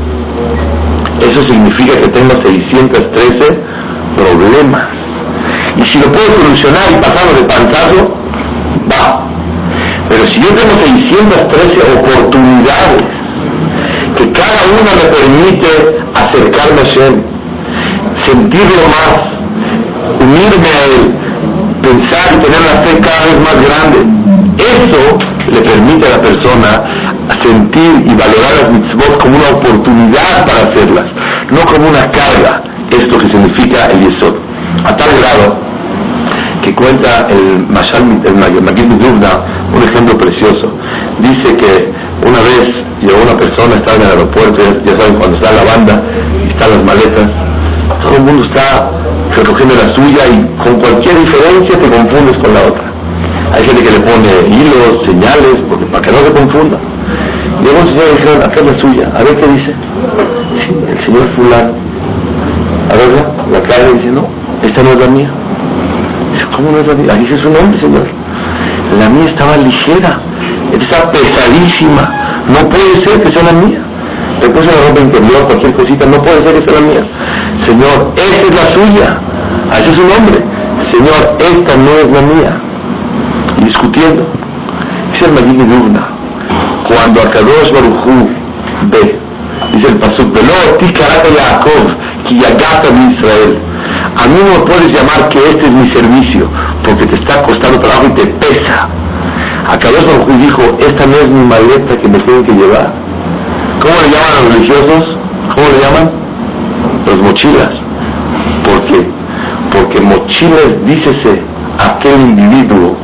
Eso 1.23 1.41
significa 1.47 1.99
que 1.99 2.07
tengo 2.09 2.33
613 2.43 3.47
problemas. 4.17 4.83
Y 5.77 5.85
si 5.85 5.99
lo 5.99 6.05
puedo 6.11 6.27
solucionar 6.41 6.83
y 6.91 6.95
pasarlo 6.95 7.33
de 7.39 7.47
pantazo, 7.47 8.13
va. 8.91 9.29
Pero 10.09 10.27
si 10.27 10.41
yo 10.41 10.49
tengo 10.49 10.73
613 10.83 11.97
oportunidades, 11.97 13.03
que 14.17 14.31
cada 14.31 14.61
una 14.69 14.91
me 14.99 15.07
permite 15.15 15.71
acercarme 16.13 16.81
a 16.81 17.07
Él, 17.07 17.25
sentirlo 18.27 18.83
más, 18.89 19.15
unirme 20.19 20.67
a 20.67 20.85
Él, 20.91 21.03
pensar 21.81 22.27
y 22.33 22.43
tener 22.43 22.61
la 22.61 22.81
fe 22.83 22.99
cada 22.99 23.25
vez 23.25 23.39
más 23.39 23.57
grande, 23.65 23.99
eso 24.57 25.17
le 25.51 25.61
permite 25.61 26.07
a 26.07 26.17
la 26.17 26.21
persona 26.21 26.92
sentir 27.43 28.03
y 28.05 28.13
valorar 28.15 28.53
las 28.61 28.69
mitzvot 28.71 29.21
como 29.21 29.37
una 29.37 29.49
oportunidad 29.57 30.45
para 30.45 30.69
hacerlas, 30.69 31.07
no 31.51 31.61
como 31.65 31.89
una 31.89 32.05
carga, 32.11 32.63
esto 32.89 33.17
que 33.17 33.27
significa 33.27 33.85
el 33.91 33.99
yesod. 33.99 34.33
A 34.85 34.97
tal 34.97 35.09
grado 35.19 35.63
que 36.61 36.73
cuenta 36.75 37.27
el 37.29 37.67
Mashal, 37.67 38.21
el 38.25 38.97
Dubna, 38.99 39.69
un 39.73 39.83
ejemplo 39.83 40.17
precioso. 40.17 40.71
Dice 41.19 41.55
que 41.55 41.91
una 42.27 42.39
vez 42.41 42.67
llegó 43.01 43.23
una 43.23 43.37
persona, 43.37 43.75
estaba 43.75 43.97
en 43.97 44.01
el 44.03 44.09
aeropuerto, 44.09 44.63
ya 44.85 44.99
saben, 44.99 45.19
cuando 45.19 45.37
está 45.37 45.51
la 45.51 45.63
banda, 45.63 46.01
están 46.49 46.69
las 46.71 46.83
maletas, 46.83 47.27
todo 48.03 48.15
el 48.17 48.23
mundo 48.23 48.43
está 48.45 48.89
recogiendo 49.35 49.75
la 49.75 49.93
suya 49.95 50.23
y 50.31 50.63
con 50.63 50.79
cualquier 50.79 51.19
diferencia 51.19 51.79
te 51.79 51.89
confundes 51.89 52.35
con 52.43 52.53
la 52.53 52.61
otra. 52.61 52.93
Hay 53.53 53.67
gente 53.67 53.83
que 53.83 53.91
le 53.91 53.99
pone 53.99 54.29
hilos, 54.47 54.97
señales, 55.05 55.55
porque 55.69 55.85
para 55.87 56.01
que 56.01 56.11
no 56.11 56.17
se 56.19 56.33
confunda. 56.33 56.92
Llegó 57.61 57.79
un 57.81 57.87
señor 57.87 58.03
y 58.11 58.17
dijeron, 58.17 58.43
acá 58.43 58.55
es 58.55 58.65
la 58.65 58.81
suya, 58.81 59.11
a 59.15 59.23
ver 59.23 59.35
qué 59.37 59.47
dice. 59.47 59.71
El 60.89 61.05
señor 61.05 61.35
fulano. 61.35 61.73
A 62.89 62.93
ver, 62.95 63.09
la 63.51 63.61
cara 63.61 63.89
dice, 63.93 64.11
no, 64.11 64.27
esta 64.61 64.83
no 64.83 64.89
es 64.89 64.99
la 64.99 65.09
mía. 65.11 65.31
Dice, 66.33 66.45
¿cómo 66.55 66.71
no 66.71 66.77
es 66.77 66.87
la 66.87 66.95
mía? 66.95 67.07
Ahí 67.13 67.19
dice 67.25 67.41
su 67.41 67.49
nombre, 67.49 67.81
señor. 67.81 68.07
La 68.99 69.09
mía 69.09 69.25
estaba 69.29 69.57
ligera, 69.57 70.11
está 70.71 71.09
pesadísima. 71.11 72.03
No 72.47 72.69
puede 72.69 72.99
ser 73.05 73.21
que 73.21 73.29
sea 73.35 73.53
la 73.53 73.65
mía. 73.65 73.79
Le 74.41 74.49
puse 74.49 74.65
la 74.65 74.89
ropa 74.89 75.01
interior, 75.01 75.45
cualquier 75.45 75.73
cosita, 75.75 76.05
no 76.05 76.17
puede 76.17 76.45
ser 76.45 76.59
que 76.59 76.71
sea 76.71 76.81
la 76.81 76.87
mía. 76.87 77.03
Señor, 77.65 78.13
esa 78.15 78.41
es 78.41 78.55
la 78.55 78.75
suya. 78.75 79.21
Así 79.71 79.89
es 79.89 79.95
su 79.95 80.07
nombre. 80.07 80.37
Señor, 80.91 81.37
esta 81.39 81.77
no 81.77 81.91
es 82.01 82.07
la 82.11 82.21
mía. 82.21 82.61
Y 83.57 83.65
discutiendo. 83.65 84.27
Dice 85.13 85.29
el 85.29 85.33
Magid 85.33 85.65
de 85.65 86.12
Cuando 86.87 87.21
Akadosh 87.21 87.71
Baruchu 87.73 88.27
ve, 88.91 89.19
dice 89.73 89.91
el 89.93 89.99
Pasuk, 89.99 90.33
Velo, 90.33 90.77
ti 90.79 90.87
karata 90.91 91.29
Yaakov, 91.29 91.85
ki 92.27 92.39
yagata 92.39 92.91
mi 92.91 93.13
Israel. 93.13 93.61
A 94.15 94.27
mí 94.27 94.39
no 94.43 94.59
puedes 94.65 94.89
llamar 94.89 95.29
que 95.29 95.39
este 95.39 95.65
es 95.67 95.71
mi 95.71 95.87
servicio, 95.93 96.49
porque 96.83 97.05
te 97.05 97.15
está 97.21 97.41
costando 97.43 97.79
trabajo 97.79 98.07
y 98.09 98.13
te 98.15 98.27
pesa. 98.33 98.89
Acabó 99.65 99.95
Baruj 100.05 100.37
dijo, 100.37 100.61
esta 100.79 101.05
no 101.05 101.15
es 101.15 101.29
mi 101.29 101.45
maleta 101.45 101.95
que 101.95 102.07
me 102.09 102.19
tienen 102.19 102.43
que 102.43 102.53
llevar. 102.53 102.93
¿Cómo 103.79 103.95
le 104.03 104.09
llaman 104.11 104.31
a 104.31 104.43
los 104.43 104.53
religiosos? 104.53 105.03
¿Cómo 105.55 105.67
le 105.71 105.79
llaman? 105.83 106.07
Los 107.05 107.17
mochilas. 107.19 107.69
¿Por 108.63 108.85
qué? 108.87 109.09
Porque 109.71 110.01
mochilas, 110.01 110.71
dícese 110.85 111.41
aquel 111.79 112.21
individuo 112.21 112.95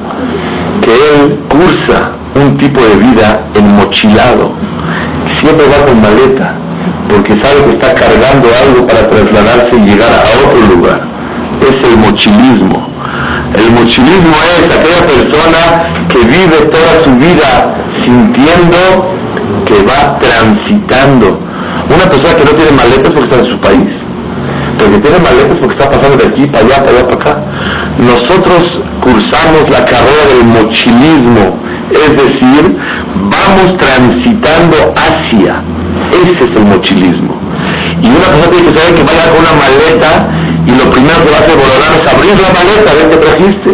que 0.81 0.91
él 0.91 1.39
cursa 1.49 2.18
un 2.35 2.57
tipo 2.57 2.81
de 2.81 2.95
vida 2.97 3.49
enmochilado. 3.55 4.53
Siempre 5.41 5.65
va 5.67 5.85
con 5.85 6.01
maleta, 6.01 6.57
porque 7.07 7.33
sabe 7.41 7.63
que 7.65 7.71
está 7.71 7.93
cargando 7.93 8.47
algo 8.63 8.87
para 8.87 9.07
trasladarse 9.07 9.71
y 9.73 9.85
llegar 9.85 10.09
a 10.11 10.47
otro 10.47 10.75
lugar. 10.75 10.99
Es 11.61 11.89
el 11.89 11.97
mochilismo. 11.97 12.89
El 13.55 13.71
mochilismo 13.71 14.35
es 14.57 14.65
aquella 14.65 15.07
persona 15.07 15.83
que 16.07 16.19
que 16.19 16.25
vive 16.25 16.65
toda 16.71 17.03
su 17.03 17.11
vida 17.17 17.51
sintiendo 18.05 18.77
que 19.65 19.83
va 19.83 20.19
transitando. 20.19 21.39
Una 21.89 22.05
persona 22.09 22.33
que 22.33 22.45
no 22.45 22.51
tiene 22.51 22.71
maletas 22.71 23.11
porque 23.13 23.29
está 23.29 23.37
en 23.37 23.51
su 23.51 23.59
país, 23.61 23.91
pero 24.77 24.91
que 24.91 24.99
tiene 24.99 25.19
maletas 25.19 25.57
porque 25.59 25.75
está 25.77 25.89
pasando 25.89 26.17
de 26.17 26.25
aquí 26.25 26.47
para 26.47 26.65
allá, 26.65 26.77
para 26.77 26.97
allá, 26.97 27.07
para 27.07 27.31
acá. 27.31 27.33
Nosotros 27.99 28.61
cursamos 29.01 29.63
la 29.69 29.85
carrera 29.85 30.23
del 30.29 30.45
mochilismo, 30.47 31.45
es 31.91 32.11
decir, 32.15 32.77
vamos 33.29 33.77
transitando 33.77 34.77
hacia. 34.95 35.63
Ese 36.11 36.43
es 36.43 36.57
el 36.57 36.65
mochilismo. 36.65 37.39
Y 38.01 38.09
una 38.09 38.25
persona 38.25 38.49
tiene 38.49 38.71
que 38.71 38.79
saber 38.79 38.95
que 38.95 39.03
vaya 39.03 39.29
con 39.29 39.39
una 39.39 39.53
maleta 39.59 40.11
y 40.65 40.71
lo 40.71 40.91
primero 40.91 41.17
que 41.23 41.31
va 41.31 41.37
a 41.37 41.43
hacer 41.43 41.57
Borolam 41.57 41.91
es 41.97 42.05
abrir 42.13 42.35
la 42.39 42.51
maleta, 42.53 42.93
ver 42.93 43.09
qué 43.09 43.17
trajiste. 43.17 43.71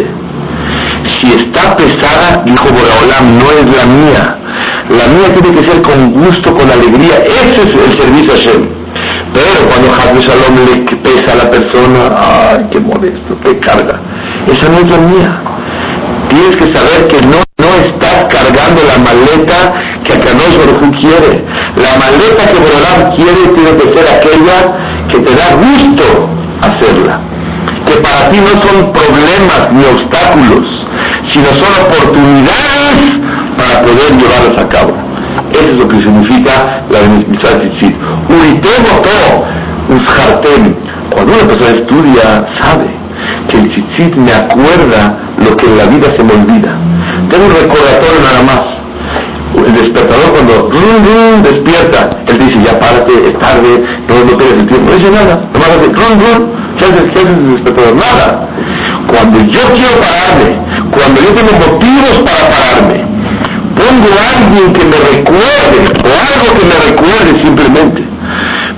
Si 1.20 1.32
está 1.32 1.76
pesada, 1.76 2.42
dijo 2.44 2.66
Borolam, 2.72 3.36
no 3.38 3.46
es 3.52 3.66
la 3.76 3.86
mía. 3.86 4.36
La 4.88 5.06
mía 5.12 5.28
tiene 5.34 5.58
que 5.58 5.68
ser 5.68 5.82
con 5.82 6.12
gusto, 6.12 6.54
con 6.54 6.70
alegría. 6.70 7.16
Ese 7.24 7.62
es 7.62 7.74
el 7.74 8.00
servicio 8.00 8.32
a 8.32 8.36
Hashem. 8.36 8.62
Pero 9.32 9.68
cuando 9.68 9.92
Hazbe 9.92 10.20
Shalom 10.20 10.56
le 10.64 10.96
pesa 11.02 11.32
a 11.32 11.44
la 11.44 11.50
persona, 11.50 12.00
ay, 12.16 12.58
qué 12.70 12.80
modesto, 12.80 13.36
te 13.44 13.58
carga. 13.58 14.00
Esa 14.46 14.68
no 14.70 14.78
es 14.78 14.90
la 14.90 14.98
mía. 14.98 15.45
Tienes 16.28 16.56
que 16.56 16.74
saber 16.74 17.06
que 17.08 17.20
no, 17.26 17.38
no 17.58 17.74
estás 17.82 18.26
cargando 18.28 18.82
la 18.82 18.98
maleta 18.98 19.72
que 20.04 20.14
Akadosh 20.14 20.58
Baruj 20.58 20.90
quiere. 21.00 21.44
La 21.76 21.92
maleta 21.98 22.52
que 22.52 22.58
Borolam 22.58 23.16
quiere 23.16 23.42
tiene 23.54 23.72
que 23.76 23.86
ser 23.94 24.06
aquella 24.16 24.58
que 25.08 25.18
te 25.20 25.34
da 25.34 25.54
gusto 25.56 26.04
hacerla. 26.62 27.20
Que 27.84 27.96
para 28.00 28.30
ti 28.30 28.38
no 28.38 28.60
son 28.60 28.92
problemas 28.92 29.62
ni 29.72 29.84
obstáculos, 29.84 30.66
sino 31.32 31.46
son 31.46 31.86
oportunidades 31.86 33.12
para 33.56 33.82
poder 33.82 34.12
llevarlas 34.18 34.58
a 34.58 34.68
cabo. 34.68 34.92
Eso 35.52 35.70
es 35.70 35.78
lo 35.78 35.88
que 35.88 35.98
significa 36.00 36.86
la 36.90 37.00
mitzvah 37.08 37.58
tzitzit. 37.60 37.96
Uritemoto 38.28 39.44
ushartem. 39.88 40.74
Cuando 41.12 41.32
una 41.32 41.48
persona 41.48 41.78
estudia, 41.78 42.44
sabe 42.60 42.86
que 43.48 43.58
el 43.58 43.68
tzitzit 43.68 44.16
me 44.16 44.32
acuerda 44.32 45.25
lo 45.38 45.56
que 45.56 45.66
en 45.66 45.78
la 45.78 45.84
vida 45.86 46.08
se 46.16 46.24
me 46.24 46.32
olvida. 46.34 46.72
Tengo 47.30 47.46
un 47.46 47.54
recordatorio 47.54 48.20
nada 48.22 48.42
más. 48.44 48.64
El 49.56 49.72
despertador 49.72 50.32
cuando 50.32 50.54
rum, 50.70 51.00
rum, 51.06 51.42
despierta, 51.42 52.10
él 52.28 52.38
dice, 52.38 52.62
ya 52.62 52.78
párate, 52.78 53.12
es 53.14 53.32
tarde, 53.40 53.80
no, 54.08 54.24
no 54.24 54.38
pierdes 54.38 54.60
el 54.60 54.68
tiempo. 54.68 54.90
No 54.90 54.96
dice 54.98 55.10
nada, 55.10 55.34
nomás 55.52 55.70
hace 55.70 55.86
rum, 55.86 56.14
rum, 56.20 56.40
¿qué 56.78 56.84
haces, 56.86 57.04
qué 57.14 57.20
haces 57.20 57.36
el 57.36 57.54
despertador? 57.54 57.96
Nada. 57.96 58.46
Cuando 59.08 59.38
yo 59.50 59.62
quiero 59.72 59.94
pararme, 59.96 60.50
cuando 60.92 61.20
yo 61.20 61.30
tengo 61.34 61.52
motivos 61.56 62.22
para 62.26 62.42
pararme, 62.52 62.98
pongo 63.76 64.08
a 64.12 64.24
alguien 64.36 64.72
que 64.72 64.84
me 64.84 64.98
recuerde, 65.14 65.78
o 66.04 66.10
algo 66.10 66.48
que 66.58 66.64
me 66.66 66.76
recuerde 66.90 67.30
simplemente. 67.42 68.00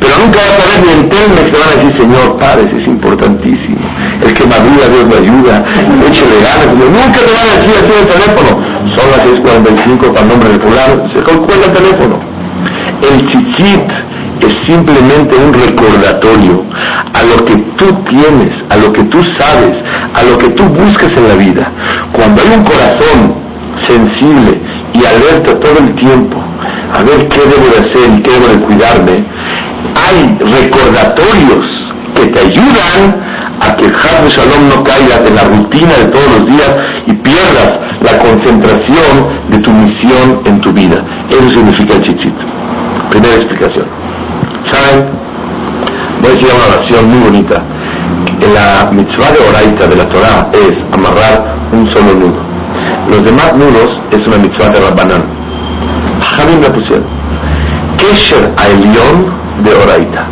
Pero 0.00 0.12
nunca 0.24 0.38
vas 0.46 0.54
a 0.54 0.66
ver 0.68 0.78
ni 0.84 0.90
en 0.94 1.08
Telmex 1.08 1.50
que 1.50 1.58
van 1.58 1.68
a 1.68 1.76
decir, 1.76 2.00
Señor, 2.00 2.38
pares, 2.38 2.66
es 2.70 2.86
importantísimo. 2.86 3.67
El 4.20 4.34
que 4.34 4.46
madura, 4.46 4.88
Dios 4.88 5.06
me 5.06 5.16
ayuda, 5.16 5.58
échale 6.06 6.38
ganas. 6.42 6.74
Nunca 6.74 7.18
te 7.22 7.32
van 7.32 7.48
a 7.48 7.56
decir 7.58 7.74
así 7.78 7.92
el 8.02 8.08
teléfono. 8.08 8.50
Son 8.96 9.10
las 9.10 9.20
6.45 9.26 10.12
para 10.12 10.20
el 10.22 10.28
nombre 10.28 10.48
de 10.48 10.60
fulano. 10.60 10.94
Se 11.14 11.22
cuelga 11.22 11.66
el 11.66 11.72
teléfono. 11.72 12.20
El 13.02 13.26
chichit 13.28 13.86
es 14.40 14.54
simplemente 14.66 15.36
un 15.36 15.52
recordatorio 15.52 16.64
a 17.14 17.22
lo 17.22 17.44
que 17.44 17.56
tú 17.76 17.86
tienes, 18.06 18.50
a 18.70 18.76
lo 18.76 18.92
que 18.92 19.04
tú 19.04 19.22
sabes, 19.38 19.72
a 20.14 20.22
lo 20.24 20.36
que 20.38 20.48
tú 20.50 20.64
buscas 20.64 21.10
en 21.16 21.28
la 21.28 21.36
vida. 21.36 21.72
Cuando 22.12 22.42
hay 22.42 22.58
un 22.58 22.64
corazón 22.64 23.34
sensible 23.86 24.60
y 24.94 25.04
alerta 25.04 25.58
todo 25.60 25.78
el 25.78 25.94
tiempo 25.96 26.36
a 26.92 27.02
ver 27.02 27.28
qué 27.28 27.40
debo 27.40 27.66
de 27.68 27.78
hacer 27.78 28.18
y 28.18 28.22
qué 28.22 28.32
debo 28.32 28.48
de 28.48 28.60
cuidarme, 28.66 29.26
hay 29.94 30.38
recordatorios 30.40 31.66
que 32.14 32.26
te 32.26 32.40
ayudan 32.40 33.27
a 33.60 33.72
que 33.76 33.86
de 33.86 34.28
Shalom 34.30 34.68
no 34.68 34.82
caiga 34.82 35.16
en 35.26 35.34
la 35.34 35.44
rutina 35.44 35.94
de 35.96 36.08
todos 36.08 36.38
los 36.38 36.46
días 36.46 36.74
y 37.06 37.14
pierdas 37.16 37.72
la 38.00 38.18
concentración 38.18 39.50
de 39.50 39.58
tu 39.58 39.70
misión 39.72 40.40
en 40.44 40.60
tu 40.60 40.72
vida. 40.72 40.96
Eso 41.30 41.50
significa 41.50 41.96
el 41.96 42.02
chichit. 42.02 42.34
Primera 43.10 43.34
explicación. 43.34 43.86
¿Saben? 44.70 45.10
Voy 46.20 46.30
a 46.30 46.34
decir 46.34 46.48
una 46.54 46.76
oración 46.76 47.10
muy 47.10 47.20
bonita. 47.20 47.56
La 48.54 48.90
mitzvah 48.92 49.32
de 49.32 49.40
Oraita 49.48 49.86
de 49.86 49.96
la 49.96 50.04
Torah 50.08 50.50
es 50.52 50.72
amarrar 50.92 51.70
un 51.72 51.86
solo 51.94 52.14
nudo. 52.14 52.40
Los 53.08 53.24
demás 53.24 53.52
nudos 53.54 53.88
es 54.10 54.20
una 54.26 54.38
mitzvah 54.38 54.68
de 54.68 54.80
Rabbanán. 54.80 55.24
Jamín 56.36 56.60
la 56.62 56.68
pusieron. 56.68 57.06
Kesher 57.96 58.52
a 58.56 58.66
Elión 58.68 59.38
de 59.64 59.74
Oraita. 59.74 60.28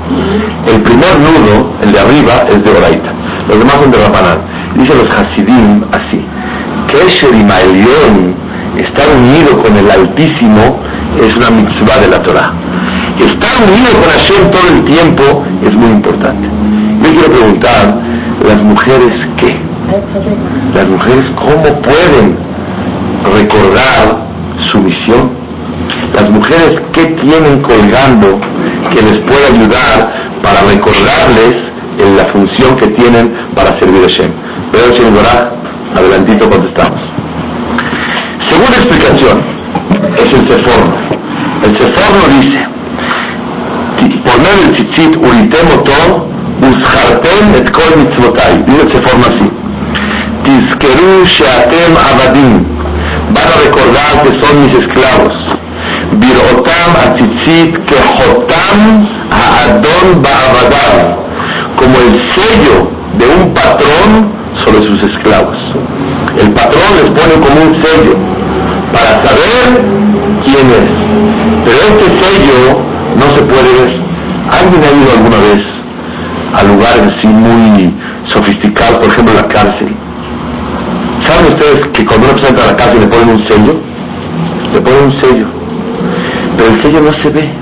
El 0.66 0.82
primer 0.82 1.18
nudo, 1.18 1.72
el 1.82 1.92
de 1.92 1.98
arriba, 1.98 2.34
es 2.48 2.62
de 2.62 2.70
Oraita. 2.70 3.15
Los 3.48 3.58
demás 3.58 3.74
son 3.74 3.90
de 3.90 3.98
Rabbanán. 3.98 4.76
Dicen 4.76 4.98
los 4.98 5.08
Hasidim 5.14 5.84
así. 5.92 6.20
Kesher 6.88 7.34
y 7.34 7.44
Maelión, 7.44 8.36
estar 8.76 9.06
unido 9.16 9.60
con 9.62 9.76
el 9.76 9.90
Altísimo, 9.90 10.80
es 11.18 11.34
una 11.36 11.50
mitzvah 11.50 11.98
de 12.00 12.08
la 12.08 12.18
Torah. 12.24 12.52
Estar 13.18 13.66
unido 13.66 13.92
con 13.94 14.10
Hashem 14.10 14.50
todo 14.50 14.76
el 14.76 14.84
tiempo 14.84 15.24
es 15.62 15.72
muy 15.74 15.90
importante. 15.90 16.48
Yo 17.02 17.10
quiero 17.10 17.30
preguntar, 17.30 18.02
¿las 18.46 18.62
mujeres 18.62 19.08
qué? 19.38 19.50
Las 20.74 20.88
mujeres 20.88 21.24
cómo 21.36 21.80
pueden 21.82 22.36
recordar 23.32 24.28
su 24.70 24.78
misión? 24.80 25.36
Las 26.12 26.28
mujeres 26.30 26.72
qué 26.92 27.04
tienen 27.22 27.62
colgando 27.62 28.38
que 28.90 29.02
les 29.02 29.18
pueda 29.20 29.46
ayudar 29.52 30.12
para 30.42 30.60
recordarles 30.62 31.65
en 31.98 32.16
la 32.16 32.24
función 32.32 32.76
que 32.76 32.86
tienen 32.88 33.32
para 33.54 33.70
servir 33.80 34.02
a 34.04 34.08
Hashem. 34.08 34.32
Pero 34.72 34.92
Shem 34.94 35.14
adelantito 35.96 36.48
contestamos. 36.48 37.00
Segunda 38.50 38.76
explicación 38.76 39.44
es 40.18 40.32
el 40.32 40.48
Seforno. 40.48 40.96
El 41.62 41.80
Seforno 41.80 42.40
dice, 42.40 42.60
medio 44.38 44.62
del 44.62 44.72
tzitzit 44.72 45.16
uritemoto 45.16 46.28
ushartem 46.68 47.54
et 47.58 47.70
kol 47.70 47.92
mitzvotai. 47.98 48.62
Dice 48.66 48.82
el 48.82 48.92
Seforno 48.92 49.26
así. 49.30 49.48
Tizkeru 50.44 51.24
sheatem 51.24 51.96
abadim. 51.96 52.54
Van 53.34 53.48
a 53.50 53.56
recordar 53.64 54.22
que 54.22 54.32
son 54.40 54.54
mis 54.62 54.74
esclavos. 54.78 55.36
Birotam 56.20 56.92
atzitzit 57.04 57.72
kehotam 57.88 59.06
ha'adon 59.30 60.22
ba'abadam. 60.22 61.25
Como 61.76 61.94
el 61.98 62.18
sello 62.34 62.96
de 63.18 63.26
un 63.26 63.52
patrón 63.52 64.32
sobre 64.64 64.82
sus 64.82 65.02
esclavos. 65.02 65.56
El 66.38 66.52
patrón 66.52 66.90
les 66.96 67.08
pone 67.10 67.34
como 67.40 67.62
un 67.62 67.82
sello 67.82 68.14
para 68.92 69.22
saber 69.24 69.84
quién 70.44 70.66
es. 70.70 70.88
Pero 71.64 71.78
este 71.90 72.06
sello 72.22 72.78
no 73.14 73.26
se 73.36 73.44
puede 73.46 73.72
ver. 73.80 74.06
¿Alguien 74.48 74.82
ha 74.84 74.92
ido 74.92 75.10
alguna 75.16 75.40
vez 75.40 75.62
a 76.54 76.62
lugares 76.64 77.12
así 77.16 77.28
muy 77.28 77.94
sofisticados, 78.30 78.96
por 78.96 79.12
ejemplo 79.12 79.34
la 79.34 79.48
cárcel? 79.48 79.96
¿Saben 81.24 81.52
ustedes 81.52 81.86
que 81.92 82.04
cuando 82.04 82.26
uno 82.26 82.42
se 82.42 82.48
entra 82.48 82.64
a 82.64 82.68
la 82.68 82.76
cárcel 82.76 83.00
le 83.00 83.08
ponen 83.08 83.28
un 83.30 83.46
sello? 83.48 83.80
Le 84.72 84.80
ponen 84.80 85.04
un 85.04 85.22
sello. 85.22 85.46
Pero 86.56 86.68
el 86.68 86.82
sello 86.82 87.00
no 87.00 87.22
se 87.22 87.30
ve. 87.30 87.54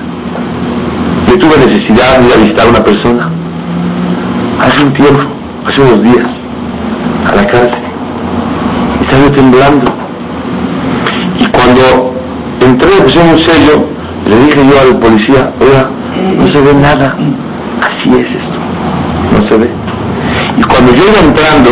Yo 1.26 1.38
tuve 1.38 1.56
necesidad 1.58 2.18
de 2.18 2.26
ir 2.26 2.34
a 2.34 2.38
visitar 2.38 2.66
a 2.66 2.70
una 2.70 2.84
persona 2.84 3.33
hace 4.66 4.84
un 4.84 4.92
tiempo, 4.94 5.22
hace 5.66 5.82
unos 5.82 6.02
días, 6.02 6.26
a 7.26 7.36
la 7.36 7.44
cárcel. 7.44 7.84
Y 9.00 9.04
estaba 9.04 9.34
temblando. 9.34 9.86
Y 11.38 11.46
cuando 11.46 12.14
entré 12.60 12.88
a 12.98 13.02
pusieron 13.02 13.32
un 13.32 13.38
sello, 13.38 13.88
le 14.26 14.36
dije 14.36 14.66
yo 14.66 14.80
al 14.80 15.00
policía, 15.00 15.52
oiga, 15.60 15.90
no 16.38 16.46
se 16.46 16.60
ve 16.60 16.74
nada. 16.74 17.16
Así 17.80 18.10
es 18.10 18.28
esto. 18.40 18.58
No 19.32 19.48
se 19.48 19.58
ve. 19.58 19.70
Y 20.56 20.62
cuando 20.62 20.92
yo 20.92 21.02
iba 21.10 21.20
entrando, 21.28 21.70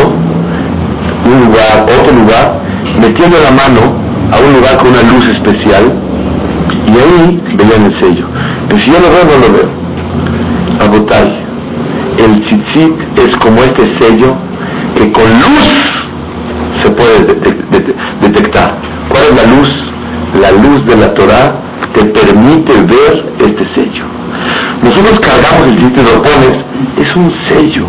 un 1.24 1.40
lugar, 1.46 1.84
otro 1.84 2.16
lugar, 2.18 2.62
metiendo 3.00 3.36
la 3.38 3.50
mano 3.52 3.80
a 4.32 4.36
un 4.40 4.54
lugar 4.54 4.76
con 4.78 4.88
una 4.88 5.02
luz 5.02 5.26
especial, 5.28 5.84
y 6.86 6.92
ahí 6.92 7.40
veían 7.56 7.84
el 7.84 8.00
sello. 8.00 8.26
Pero 8.68 8.84
si 8.84 8.90
yo 8.90 8.98
lo 9.00 9.08
veo, 9.10 9.24
no 9.24 9.36
lo 9.40 9.52
veo. 9.54 9.70
Agotai. 10.80 11.42
El 12.18 12.42
es 12.74 13.36
como 13.38 13.62
este 13.62 13.84
sello 14.00 14.34
que 14.94 15.12
con 15.12 15.24
luz 15.24 15.84
se 16.82 16.90
puede 16.92 17.24
detectar. 18.20 18.80
¿Cuál 19.10 19.22
es 19.24 19.44
la 19.44 19.54
luz? 19.54 19.70
La 20.40 20.50
luz 20.52 20.86
de 20.86 20.96
la 20.96 21.12
Torah 21.12 21.60
te 21.92 22.04
permite 22.06 22.72
ver 22.72 23.34
este 23.38 23.74
sello. 23.74 24.04
Nosotros 24.82 25.20
cargamos 25.20 25.68
el 25.68 25.76
tzitzit 25.76 25.98
y 25.98 26.14
lo 26.14 26.22
pones, 26.22 26.54
es 26.96 27.16
un 27.16 27.30
sello, 27.48 27.86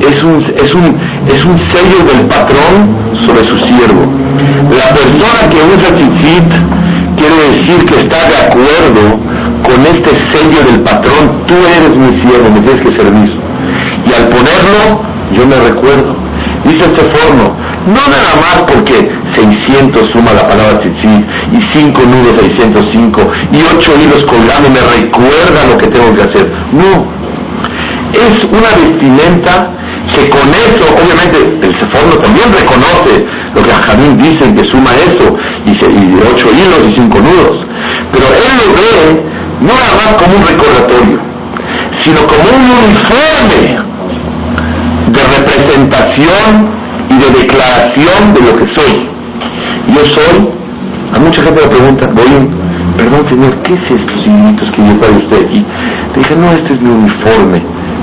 es 0.00 0.22
un, 0.22 0.44
es 0.56 0.74
un, 0.74 1.00
es 1.26 1.44
un 1.44 1.58
sello 1.72 2.04
del 2.06 2.26
patrón 2.26 3.20
sobre 3.20 3.44
su 3.48 3.58
siervo. 3.58 4.02
La 4.70 4.94
persona 4.94 5.50
que 5.50 5.58
usa 5.66 5.96
tzitzit 5.96 6.48
quiere 7.16 7.56
decir 7.56 7.84
que 7.86 8.00
está 8.00 8.28
de 8.28 8.36
acuerdo 8.46 9.20
con 9.64 9.80
este 9.82 10.10
sello 10.32 10.64
del 10.70 10.82
patrón, 10.82 11.44
tú 11.46 11.54
eres 11.54 11.96
mi 11.98 12.22
siervo, 12.22 12.50
me 12.52 12.60
tienes 12.60 12.88
que 12.88 12.94
servir. 12.94 13.41
Y 14.12 14.14
al 14.14 14.28
ponerlo, 14.28 15.00
yo 15.32 15.46
me 15.46 15.56
recuerdo. 15.56 16.14
Dice 16.64 16.84
este 16.84 17.02
forno, 17.16 17.48
no 17.86 18.02
nada 18.12 18.32
más 18.36 18.62
porque 18.68 19.00
600 19.36 20.10
suma 20.12 20.34
la 20.34 20.42
palabra 20.42 20.78
tzitzit 20.80 21.24
y 21.52 21.60
5 21.72 22.02
nudos 22.02 22.36
605 22.38 23.22
y 23.52 23.62
8 23.74 23.92
hilos 24.00 24.26
colgando 24.26 24.68
me 24.68 24.80
recuerda 24.80 25.66
lo 25.66 25.78
que 25.78 25.88
tengo 25.88 26.14
que 26.14 26.22
hacer. 26.22 26.46
No, 26.72 27.08
es 28.12 28.44
una 28.44 28.70
vestimenta 28.84 29.72
que 30.12 30.28
con 30.28 30.48
eso, 30.50 30.84
obviamente, 30.92 31.66
el 31.66 31.74
forno 31.90 32.14
también 32.20 32.52
reconoce 32.52 33.24
lo 33.54 33.62
que 33.62 33.70
Jamín 33.70 34.18
dice 34.18 34.52
que 34.52 34.64
suma 34.70 34.90
eso 34.92 35.34
y, 35.64 35.70
y 35.70 36.18
8 36.20 36.46
hilos 36.52 36.90
y 36.90 37.00
5 37.00 37.18
nudos. 37.18 37.56
Pero 38.12 38.26
él 38.28 38.52
lo 38.60 38.74
ve 38.74 39.22
no 39.60 39.72
nada 39.72 39.94
más 39.96 40.22
como 40.22 40.36
un 40.36 40.46
recordatorio, 40.46 41.18
sino 42.04 42.20
como 42.26 42.44
un 42.52 42.90
uniforme 42.90 43.91
representación 45.42 46.70
y 47.10 47.14
de 47.18 47.40
declaración 47.40 48.34
de 48.34 48.40
lo 48.40 48.56
que 48.56 48.66
soy. 48.74 49.08
Yo 49.88 50.04
soy, 50.14 50.48
a 51.12 51.18
mucha 51.18 51.42
gente 51.42 51.60
me 51.62 51.68
pregunta, 51.68 52.06
voy, 52.14 52.48
perdón 52.96 53.28
señor, 53.28 53.62
¿qué 53.62 53.74
es 53.74 53.82
estos 53.90 54.26
hilitos 54.26 54.68
que 54.74 54.84
yo 54.86 54.98
para 55.00 55.12
usted 55.12 55.46
aquí? 55.46 55.60
Le 55.60 56.22
dije, 56.22 56.36
no, 56.36 56.52
este 56.52 56.74
es 56.74 56.80
mi 56.80 56.90
uniforme, 56.90 57.58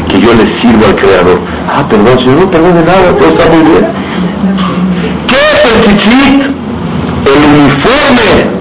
que 0.09 0.19
yo 0.19 0.33
le 0.33 0.45
sirvo 0.61 0.85
al 0.85 0.95
Creador. 0.95 1.39
Ah, 1.71 1.87
perdón 1.89 2.19
señor, 2.19 2.39
no 2.39 2.51
perdón 2.51 2.75
de 2.75 2.83
nada, 2.83 3.17
todo 3.17 3.29
está 3.29 3.49
muy 3.49 3.63
bien. 3.63 3.85
¿Qué 5.27 5.35
es 5.35 5.85
el 5.87 5.95
tzitzit? 5.97 6.41
El 7.29 7.41
uniforme 7.53 8.59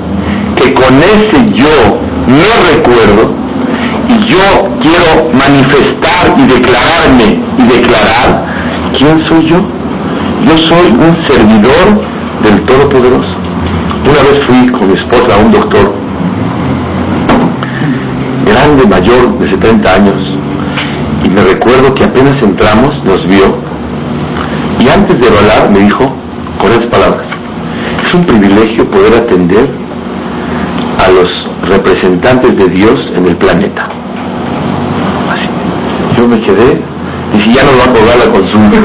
que 0.57 0.75
con 0.75 0.95
ese 0.97 1.38
yo 1.57 2.09
no 2.29 2.51
recuerdo 2.75 3.35
y 4.09 4.14
yo 4.27 4.47
quiero 4.81 5.31
manifestar 5.33 6.35
y 6.37 6.47
declararme 6.47 7.41
y 7.59 7.62
declarar 7.62 8.48
quién 8.96 9.18
soy 9.29 9.46
yo. 9.46 9.59
Yo 10.42 10.57
soy 10.57 10.90
un 10.92 11.16
servidor 11.27 12.01
del 12.42 12.64
Todopoderoso. 12.64 13.37
Una 14.05 14.22
vez 14.22 14.40
fui 14.46 14.66
con 14.68 14.87
mi 14.87 14.92
esposa 14.92 15.37
a 15.37 15.44
un 15.44 15.51
doctor 15.51 15.98
grande, 18.44 18.87
mayor, 18.87 19.38
de 19.38 19.53
70 19.53 19.94
años, 19.94 20.16
y 21.24 21.29
me 21.29 21.42
recuerdo 21.42 21.92
que 21.94 22.05
apenas 22.05 22.37
entramos, 22.42 22.90
nos 23.05 23.22
vio, 23.27 23.46
y 24.81 24.88
antes 24.88 25.18
de 25.18 25.27
hablar 25.29 25.70
me 25.70 25.81
dijo, 25.81 26.05
con 26.59 26.70
esas 26.70 26.87
palabras, 26.87 27.27
es 28.05 28.14
un 28.14 28.24
privilegio 28.24 28.90
poder 28.90 29.22
atender 29.22 29.70
a 30.98 31.11
los 31.11 31.29
representantes 31.68 32.57
de 32.57 32.66
Dios 32.74 32.96
en 33.16 33.27
el 33.27 33.37
planeta. 33.37 33.88
Yo 36.16 36.27
me 36.27 36.40
quedé, 36.40 36.83
y 37.33 37.38
si 37.41 37.55
ya 37.55 37.62
no 37.62 37.73
va 37.79 37.85
a 37.85 37.95
cobrar 37.95 38.19
la 38.19 38.33
consulta. 38.33 38.79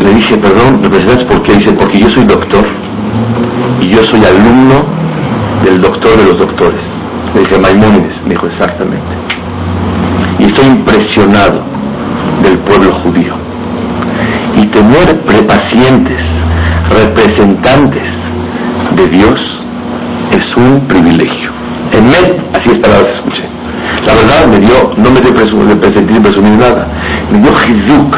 Le 0.00 0.14
dije, 0.14 0.38
perdón, 0.38 0.80
¿representantes 0.82 1.26
por 1.26 1.42
qué? 1.42 1.54
Dice, 1.56 1.72
porque 1.72 1.98
yo 2.00 2.08
soy 2.08 2.24
doctor 2.24 2.66
y 3.80 3.90
yo 3.90 4.02
soy 4.04 4.20
alumno 4.24 5.00
del 5.62 5.80
doctor 5.80 6.16
de 6.16 6.24
los 6.24 6.38
doctores. 6.38 6.80
Le 7.34 7.40
dije, 7.40 7.60
Maimónides, 7.60 8.22
me 8.24 8.30
dijo 8.30 8.46
exactamente. 8.46 9.16
Y 10.38 10.44
estoy 10.44 10.66
impresionado 10.66 11.62
del 12.42 12.58
pueblo 12.60 12.90
judío. 13.02 13.34
Y 14.56 14.66
tener 14.68 15.22
pacientes, 15.46 16.18
representantes 16.90 18.08
de 18.96 19.08
Dios, 19.08 19.36
es 20.32 20.56
un 20.56 20.86
privilegio. 20.86 21.50
En 21.92 22.06
Med, 22.06 22.36
así 22.54 22.70
esta 22.72 22.88
la. 22.88 23.19
La 24.10 24.16
verdad 24.16 24.48
me 24.50 24.58
dio, 24.58 24.74
no 24.96 25.08
me 25.08 25.20
dio 25.20 25.32
presumir, 25.32 25.78
presumir 25.78 26.58
nada, 26.58 26.84
me 27.30 27.38
dio 27.38 27.52
Hizuk, 27.52 28.16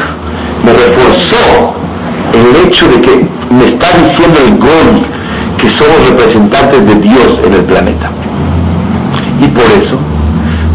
me 0.65 0.73
reforzó 0.73 1.75
el 2.33 2.65
hecho 2.65 2.87
de 2.87 2.97
que 2.99 3.29
me 3.51 3.65
está 3.65 3.89
diciendo 4.01 4.39
el 4.43 4.57
Gol 4.57 5.05
que 5.59 5.67
somos 5.69 6.09
representantes 6.09 6.83
de 6.83 6.95
Dios 6.95 7.37
en 7.43 7.53
el 7.53 7.65
planeta. 7.67 8.11
Y 9.39 9.47
por 9.49 9.65
eso, 9.65 9.99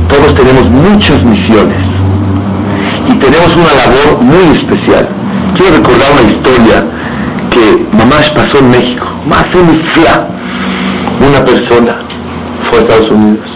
todos 0.09 0.35
tenemos 0.37 0.69
muchas 0.71 1.25
misiones 1.25 1.83
y 3.09 3.19
tenemos 3.19 3.53
una 3.57 3.75
labor 3.75 4.23
muy 4.23 4.57
especial. 4.57 5.05
Quiero 5.57 5.79
recordar 5.79 6.13
una 6.13 6.31
historia 6.31 6.87
que 7.51 7.97
mamás 7.99 8.31
pasó 8.31 8.65
en 8.65 8.71
México. 8.71 9.07
Más 9.27 9.45
fla. 9.95 10.29
Una 11.27 11.41
persona 11.41 12.07
fue 12.71 12.79
a 12.79 12.83
Estados 12.83 13.11
Unidos 13.11 13.48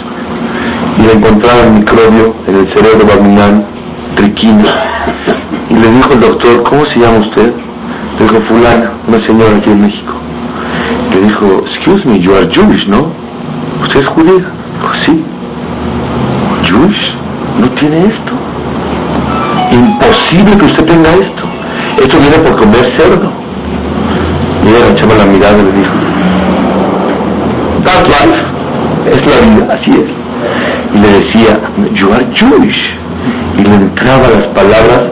y 1.03 1.05
le 1.05 1.13
encontraron 1.15 1.75
microbio 1.75 2.33
en 2.47 2.55
el 2.55 2.67
cerebro 2.77 3.05
abdominal, 3.11 3.67
triquina, 4.15 4.71
y 5.69 5.75
le 5.75 5.91
dijo 5.91 6.13
el 6.13 6.21
doctor, 6.21 6.63
¿cómo 6.63 6.85
se 6.95 7.01
llama 7.01 7.19
usted? 7.27 7.53
Le 8.19 8.27
dijo, 8.27 8.47
fulana, 8.47 8.93
una 9.09 9.19
señora 9.27 9.57
aquí 9.57 9.71
en 9.71 9.81
México. 9.81 10.13
Le 11.11 11.21
dijo, 11.23 11.47
excuse 11.67 12.05
me, 12.07 12.21
you 12.21 12.33
are 12.35 12.49
Jewish, 12.53 12.87
¿no? 12.87 13.13
¿Usted 13.83 14.01
es 14.01 14.09
judía? 14.11 14.47
Dijo, 14.81 14.93
sí. 15.03 15.25
¿Jewish? 16.63 17.03
No 17.59 17.69
tiene 17.81 17.99
esto. 18.07 18.33
Imposible 19.73 20.57
que 20.57 20.65
usted 20.67 20.85
tenga 20.87 21.11
esto. 21.11 21.43
Esto 21.99 22.19
viene 22.19 22.39
por 22.47 22.57
comer 22.59 22.95
cerdo. 22.97 23.33
Y 24.63 24.69
ella 24.69 24.91
echaba 24.91 25.15
la 25.15 25.27
mirada 25.27 25.59
y 25.59 25.65
le 25.65 25.73
dijo, 25.73 25.95
That's 27.83 28.09
life. 28.09 28.43
Es 29.07 29.21
la 29.27 29.49
vida, 29.49 29.75
así 29.75 29.91
es. 30.01 30.22
Y 30.95 30.99
le 30.99 31.09
decía, 31.09 31.61
you 31.95 32.13
are 32.13 32.27
Jewish. 32.35 32.81
Y 33.59 33.63
le 33.63 33.75
entraba 33.75 34.29
las 34.29 34.47
palabras 34.55 35.03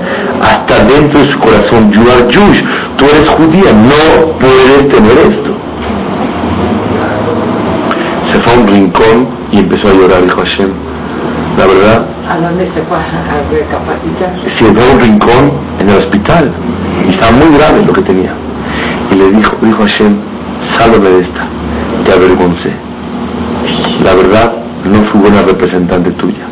hasta 0.40 0.84
dentro 0.84 1.20
de 1.20 1.30
su 1.30 1.38
corazón, 1.38 1.92
you 1.92 2.02
are 2.02 2.26
Jewish, 2.30 2.62
tú 2.96 3.04
eres 3.04 3.28
judía, 3.28 3.72
no 3.74 4.38
puedes 4.38 4.88
tener 4.88 5.18
esto. 5.18 5.50
Se 8.30 8.42
fue 8.42 8.54
a 8.54 8.60
un 8.60 8.66
rincón 8.66 9.28
y 9.52 9.58
empezó 9.60 9.90
a 9.90 9.94
llorar, 9.94 10.22
dijo 10.22 10.38
Hashem, 10.38 10.72
la 11.58 11.66
verdad. 11.66 12.06
¿A 12.28 12.36
dónde 12.38 12.64
se 12.74 12.82
fue 12.84 12.96
a 12.96 13.42
recapacitar? 13.50 14.34
Se 14.58 14.64
fue 14.66 14.88
a 14.88 14.94
un 14.94 15.00
rincón 15.00 15.60
en 15.80 15.88
el 15.88 15.96
hospital 15.96 16.54
y 17.06 17.14
estaba 17.14 17.36
muy 17.36 17.56
grave 17.58 17.84
lo 17.84 17.92
que 17.92 18.02
tenía. 18.02 18.34
Y 19.10 19.16
le 19.16 19.28
dijo, 19.28 19.56
dijo 19.60 19.82
Hashem, 19.82 20.20
sálvame 20.78 21.10
de 21.10 21.20
esta, 21.20 21.48
te 22.04 22.12
avergoncé. 22.12 22.72
La 24.04 24.14
verdad, 24.14 24.54
no 24.84 25.10
fui 25.10 25.20
buena 25.20 25.42
representante 25.42 26.10
tuya. 26.12 26.46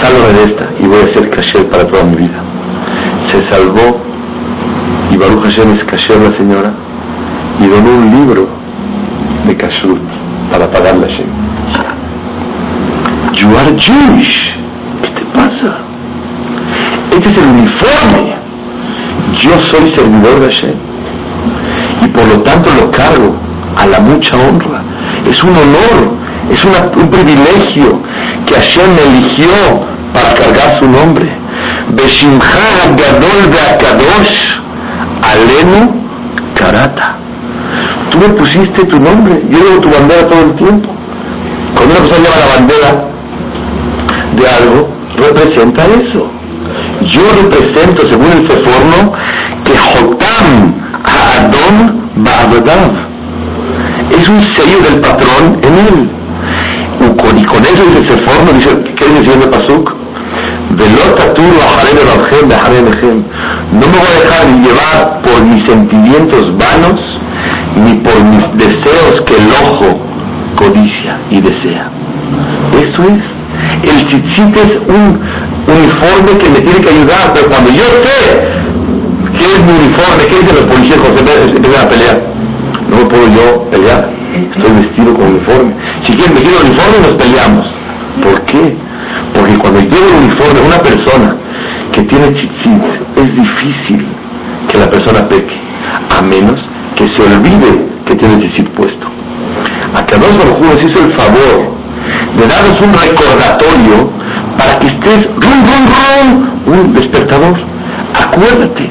Sálvame 0.00 0.32
de 0.32 0.44
esta 0.44 0.68
y 0.78 0.86
voy 0.86 0.98
a 0.98 1.14
ser 1.14 1.30
kasher 1.30 1.68
para 1.70 1.84
toda 1.84 2.04
mi 2.04 2.16
vida 2.16 2.50
se 3.30 3.38
salvó 3.50 4.00
y 5.10 5.16
Baruch 5.16 5.44
Hashem 5.44 5.70
es 5.70 5.84
kasher 5.84 6.20
la 6.20 6.36
señora 6.36 6.74
y 7.58 7.66
donó 7.66 7.98
un 7.98 8.10
libro 8.10 8.48
de 9.46 9.56
kashrut 9.56 10.02
para 10.50 10.70
pagarle 10.70 11.04
a 11.04 11.08
Hashem. 11.08 11.30
You 13.34 13.48
are 13.56 13.76
Jewish. 13.78 14.40
¿Qué 15.02 15.10
te 15.10 15.24
pasa? 15.34 15.78
Este 17.10 17.28
es 17.28 17.36
el 17.38 17.48
uniforme. 17.50 18.34
Yo 19.40 19.50
soy 19.70 19.94
servidor 19.96 20.40
de 20.40 20.46
Hashem. 20.46 20.78
Y 22.02 22.08
por 22.08 22.26
lo 22.28 22.42
tanto 22.42 22.70
lo 22.82 22.90
cargo 22.90 23.36
a 23.76 23.86
la 23.86 24.00
mucha 24.00 24.36
honra. 24.36 24.84
Es 25.24 25.42
un 25.44 25.50
honor, 25.50 26.16
es 26.50 26.64
una, 26.64 26.90
un 26.96 27.08
privilegio 27.10 28.02
que 28.46 28.54
Hashem 28.54 28.90
eligió 29.06 29.54
para 30.12 30.34
cargar 30.34 30.78
su 30.80 30.88
nombre. 30.88 31.26
Beshimcha 31.90 32.90
Gadol 32.96 33.52
Alenu 35.22 35.80
Karata. 36.54 37.18
Tú 38.10 38.18
me 38.18 38.28
pusiste 38.30 38.84
tu 38.84 38.98
nombre, 38.98 39.40
yo 39.50 39.58
llevo 39.58 39.80
tu 39.80 39.90
bandera 39.90 40.28
todo 40.28 40.42
el 40.42 40.56
tiempo. 40.56 40.88
Cuando 41.74 41.94
una 41.94 42.00
persona 42.00 42.24
lleva 42.24 42.36
la 42.36 42.54
bandera 42.56 43.10
de 44.36 44.44
algo, 44.48 44.88
representa 45.16 45.84
eso. 45.84 46.30
Yo 47.12 47.22
represento, 47.42 48.10
según 48.10 48.30
el 48.32 48.48
forno, 48.48 49.12
que 49.64 49.72
Jotam 49.76 50.74
Adon 51.04 52.00
Ba'abadav 52.16 53.10
es 54.10 54.28
un 54.28 54.40
sello 54.54 54.80
del 54.82 55.00
patrón 55.00 55.58
en 55.62 55.74
él. 55.74 56.19
Y 57.00 57.44
con 57.44 57.62
eso 57.62 57.84
dice 57.86 57.98
el 57.98 58.10
Seforno, 58.10 58.52
dice, 58.52 58.70
¿qué 58.96 59.04
dice 59.06 59.18
el 59.20 59.28
señor 59.30 59.50
Pasuk? 59.50 60.00
No 63.72 63.86
me 63.86 63.98
voy 63.98 64.10
a 64.10 64.20
dejar 64.20 64.44
llevar 64.60 65.22
por 65.22 65.44
mis 65.44 65.60
sentimientos 65.66 66.44
vanos 66.58 66.98
ni 67.76 67.94
por 67.98 68.24
mis 68.24 68.42
deseos 68.56 69.22
que 69.26 69.36
el 69.36 69.48
ojo 69.64 69.88
codicia 70.56 71.20
y 71.30 71.40
desea. 71.40 71.90
Eso 72.72 73.02
es. 73.04 73.20
El 73.82 74.06
tzitzit 74.06 74.56
es 74.56 74.76
un 74.88 75.20
uniforme 75.66 76.38
que 76.38 76.48
me 76.50 76.60
tiene 76.60 76.80
que 76.80 76.90
ayudar, 76.90 77.32
pero 77.34 77.46
cuando 77.48 77.70
yo 77.70 77.84
sé 78.04 78.40
que 79.38 79.44
es 79.46 79.60
mi 79.64 79.72
uniforme, 79.72 79.86
uniforme, 79.86 80.24
¿qué 80.28 80.36
dicen 80.40 80.56
los 80.56 80.64
policías 80.64 81.00
cuando 81.00 81.18
se 81.18 81.56
empiezan 81.56 81.86
a 81.86 81.90
pelear? 81.90 82.18
No 82.88 83.08
puedo 83.08 83.26
yo 83.28 83.70
pelear, 83.70 84.19
estoy 84.34 84.72
vestido 84.72 85.14
con 85.14 85.28
uniforme. 85.30 85.74
Si 86.04 86.16
quieren 86.16 86.34
vestir 86.34 86.52
el 86.54 86.66
uniforme 86.66 86.98
nos 87.02 87.14
peleamos. 87.14 87.66
¿Por 88.22 88.44
qué? 88.44 88.76
Porque 89.34 89.56
cuando 89.58 89.80
llevo 89.80 90.06
el 90.08 90.24
uniforme 90.24 90.60
una 90.66 90.78
persona 90.78 91.36
que 91.92 92.02
tiene 92.04 92.26
tzitzit, 92.30 92.82
es 93.16 93.34
difícil 93.34 94.06
que 94.68 94.78
la 94.78 94.86
persona 94.86 95.28
peque, 95.28 95.56
a 96.16 96.22
menos 96.22 96.56
que 96.96 97.04
se 97.04 97.22
olvide 97.22 97.86
que 98.04 98.14
tiene 98.14 98.36
tzitzit 98.36 98.68
puesto. 98.74 99.06
A 99.94 100.00
dos 100.18 100.38
Baruj 100.38 100.80
hizo 100.82 101.04
el 101.04 101.18
favor 101.18 101.80
de 102.36 102.46
darnos 102.46 102.76
un 102.80 102.92
recordatorio 102.92 104.10
para 104.56 104.78
que 104.78 104.86
estés 104.86 105.24
rum, 105.26 105.60
rum, 105.66 105.84
rum, 105.96 106.78
un 106.78 106.92
despertador. 106.92 107.54
Acuérdate, 108.14 108.90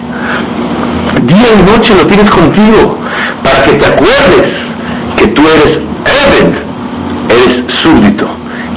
día 1.24 1.48
y 1.60 1.64
noche 1.72 1.96
lo 1.96 2.08
tienes 2.08 2.30
contigo, 2.32 2.98
para 3.44 3.62
que 3.64 3.74
te 3.78 3.86
acuerdes 3.86 4.59
que 5.20 5.28
tú 5.28 5.42
eres 5.42 5.90
Eben, 6.10 6.56
eres 7.30 7.54
súbdito, 7.84 8.26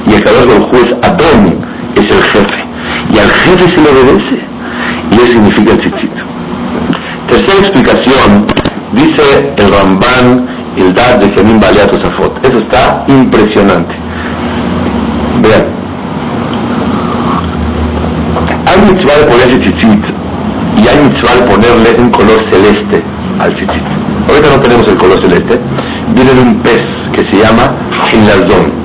y 0.05 0.13
el 0.13 0.23
cadáver 0.23 0.49
del 0.49 0.63
juez 0.63 0.91
Adón 1.01 1.65
es 1.95 2.03
el 2.03 2.21
jefe, 2.21 2.59
y 3.13 3.17
al 3.17 3.29
jefe 3.29 3.63
se 3.63 3.81
le 3.81 3.89
obedece, 3.89 4.39
y 5.11 5.15
eso 5.15 5.27
significa 5.27 5.71
el 5.71 5.79
tzitzit. 5.79 6.11
Tercera 7.29 7.59
explicación, 7.59 8.45
dice 8.93 9.53
el 9.57 9.71
Ramban, 9.71 10.47
el 10.77 10.93
Dad 10.93 11.19
de 11.19 11.29
Gemín 11.35 11.59
Baleat 11.59 11.89
Tosafot. 11.89 12.45
Eso 12.45 12.57
está 12.57 13.05
impresionante. 13.07 13.95
Vean, 15.41 15.65
hay 18.67 18.93
mitzvah 18.93 19.17
de 19.19 19.25
ponerle 19.25 19.59
tzitzit 19.59 20.05
y 20.75 20.87
hay 20.87 20.99
mitzvah 20.99 21.35
de 21.39 21.51
ponerle 21.51 22.01
un 22.01 22.09
color 22.09 22.51
celeste 22.51 23.03
al 23.39 23.49
tzitzit. 23.55 23.93
Ahorita 24.29 24.49
no 24.55 24.61
tenemos 24.61 24.87
el 24.87 24.97
color 24.97 25.19
celeste. 25.21 25.82
Viene 26.15 26.33
de 26.33 26.41
un 26.41 26.61
pez 26.61 26.83
que 27.13 27.21
se 27.31 27.43
llama 27.43 27.63
Hinlazón. 28.11 28.83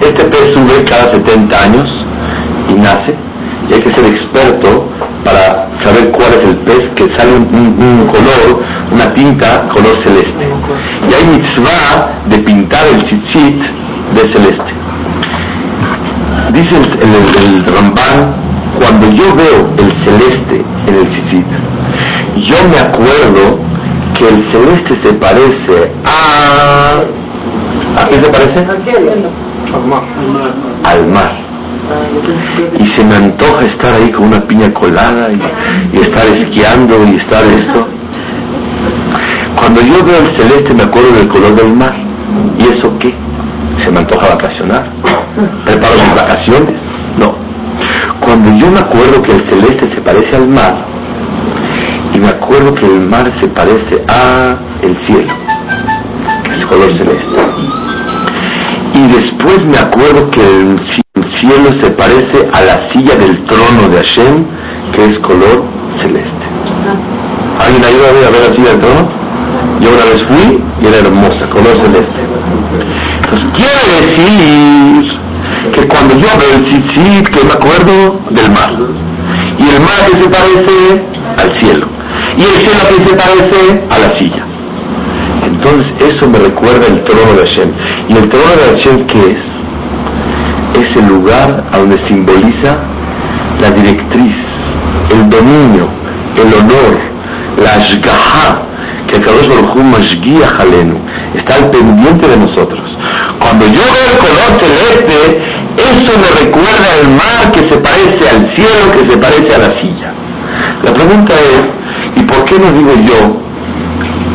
Este 0.00 0.24
pez 0.28 0.52
sube 0.54 0.84
cada 0.84 1.12
70 1.12 1.62
años 1.62 1.86
y 2.68 2.74
nace 2.74 3.28
y 3.68 3.74
hay 3.74 3.80
que 3.80 3.96
ser 3.96 4.14
experto 4.14 4.88
para 5.24 5.68
saber 5.84 6.10
cuál 6.12 6.32
es 6.34 6.42
el 6.48 6.58
pez 6.64 6.80
que 6.96 7.04
sale 7.16 7.36
un, 7.36 8.06
color, 8.06 8.64
una 8.92 9.14
tinta 9.14 9.68
color 9.68 9.94
celeste. 10.04 10.48
Y 11.08 11.14
hay 11.14 11.24
mitzvah 11.24 12.24
de 12.28 12.38
pintar 12.40 12.82
el 12.92 13.04
tzitzit 13.04 13.58
de 14.14 14.20
celeste. 14.32 14.72
Dice 16.52 16.76
el, 16.76 17.56
el, 17.56 17.64
Ramban, 17.66 18.78
cuando 18.78 19.10
yo 19.12 19.34
veo 19.34 19.74
el 19.78 20.06
celeste 20.06 20.64
en 20.86 20.94
el 20.94 21.08
tzitzit, 21.10 21.46
yo 22.48 22.56
me 22.70 22.78
acuerdo 22.78 23.60
que 24.18 24.28
el 24.28 24.52
celeste 24.52 24.94
se 25.04 25.16
parece 25.18 25.92
a... 26.04 27.00
¿A 28.00 28.08
qué 28.08 28.16
se 28.16 28.30
parece? 28.30 28.58
Al 29.72 29.86
mar. 29.86 30.04
Al 30.84 31.06
mar 31.08 31.48
y 32.78 32.86
se 32.96 33.06
me 33.06 33.14
antoja 33.16 33.64
estar 33.64 33.94
ahí 33.94 34.10
con 34.12 34.26
una 34.26 34.40
piña 34.46 34.68
colada 34.74 35.28
y, 35.92 36.00
estar 36.00 36.26
esquiando 36.26 36.96
y 37.04 37.16
estar 37.16 37.44
esto. 37.44 37.86
Cuando 39.56 39.80
yo 39.80 40.04
veo 40.04 40.20
el 40.20 40.38
celeste 40.38 40.74
me 40.74 40.82
acuerdo 40.82 41.12
del 41.16 41.28
color 41.28 41.54
del 41.54 41.74
mar. 41.76 41.94
¿Y 42.58 42.64
eso 42.64 42.96
qué? 42.98 43.14
¿Se 43.82 43.90
me 43.90 43.98
antoja 43.98 44.34
vacacionar? 44.34 44.92
¿Preparo 45.64 45.94
mis 45.94 46.14
vacaciones? 46.14 46.74
No. 47.18 47.36
Cuando 48.20 48.50
yo 48.56 48.70
me 48.70 48.80
acuerdo 48.80 49.22
que 49.22 49.32
el 49.32 49.50
celeste 49.50 49.94
se 49.94 50.00
parece 50.02 50.36
al 50.36 50.48
mar, 50.48 50.87
acuerdo 52.48 52.74
que 52.76 52.86
el 52.86 53.06
mar 53.10 53.26
se 53.42 53.48
parece 53.48 54.02
a 54.08 54.56
el 54.80 54.96
cielo, 55.06 55.34
que 56.44 56.50
es 56.50 56.56
el 56.56 56.66
color 56.66 56.88
celeste. 56.96 57.42
Y 58.94 59.02
después 59.02 59.60
me 59.66 59.76
acuerdo 59.76 60.30
que 60.30 60.40
el 60.40 60.80
cielo 61.42 61.68
se 61.82 61.90
parece 61.92 62.48
a 62.54 62.62
la 62.62 62.90
silla 62.90 63.16
del 63.16 63.44
trono 63.48 63.88
de 63.90 63.96
Hashem, 63.98 64.46
que 64.92 65.04
es 65.04 65.18
color 65.24 65.62
celeste. 66.00 66.46
¿Alguien 67.60 67.84
ha 67.84 67.90
ido 67.90 68.06
a 68.06 68.30
ver 68.32 68.48
la 68.48 68.54
silla 68.56 68.70
del 68.70 68.80
trono? 68.80 69.02
Yo 69.80 69.90
una 69.92 70.04
vez 70.06 70.24
fui 70.28 70.64
y 70.80 70.86
era 70.86 70.98
hermosa, 71.06 71.50
color 71.50 71.74
celeste. 71.84 72.20
Entonces, 73.24 73.46
quiere 73.58 73.82
decir 74.00 75.04
que 75.74 75.86
cuando 75.86 76.14
yo 76.16 76.28
veo 76.40 76.56
el 76.56 76.64
tzitzit, 76.64 77.28
que 77.28 77.44
me 77.44 77.52
acuerdo 77.52 78.20
del 78.30 78.50
mar. 78.52 78.72
Y 79.58 79.68
el 79.68 79.80
mar 79.80 80.00
que 80.10 80.22
se 80.22 80.30
parece 80.30 81.04
al 81.36 81.60
cielo. 81.60 81.87
Y 82.38 82.42
el 82.42 82.56
cielo 82.62 82.82
que 82.88 83.04
se 83.04 83.16
parece 83.16 83.84
a 83.90 83.98
la 83.98 84.18
silla. 84.18 84.44
Entonces, 85.44 85.86
eso 86.00 86.30
me 86.30 86.38
recuerda 86.38 86.86
el 86.86 87.04
trono 87.04 87.34
de 87.34 87.46
Hashem. 87.46 87.70
¿Y 88.08 88.16
el 88.16 88.28
trono 88.30 88.50
de 88.56 88.80
Hashem 88.80 89.06
qué 89.06 89.18
es? 89.32 89.48
es 90.74 91.02
el 91.02 91.08
lugar 91.08 91.64
a 91.72 91.78
donde 91.78 91.96
simboliza 92.08 92.78
la 93.60 93.70
directriz, 93.70 94.34
el 95.10 95.28
dominio, 95.28 95.88
el 96.36 96.54
honor, 96.54 96.98
la 97.58 97.70
ashgaha, 97.76 98.62
que 99.08 99.16
el 99.16 99.24
Kadosh 99.24 99.48
Baruj 99.48 99.74
guía 100.22 100.48
Jalenu, 100.48 100.98
está 101.34 101.56
al 101.56 101.70
pendiente 101.70 102.28
de 102.28 102.36
nosotros. 102.36 102.84
Cuando 103.40 103.66
yo 103.66 103.82
veo 103.94 104.06
el 104.12 104.18
color 104.18 104.50
celeste, 104.62 105.38
eso 105.76 106.12
me 106.18 106.44
recuerda 106.44 106.88
el 107.02 107.08
mar 107.10 107.52
que 107.52 107.60
se 107.70 107.80
parece 107.80 108.22
al 108.28 108.56
cielo, 108.56 108.92
que 108.92 109.10
se 109.10 109.18
parece 109.18 109.54
a 109.54 109.58
la 109.58 109.70
silla. 109.80 110.14
La 110.84 110.92
pregunta 110.92 111.34
es, 111.34 111.77
¿y 112.18 112.22
por 112.24 112.44
qué 112.44 112.58
no 112.58 112.72
digo 112.72 112.90
yo, 113.10 113.20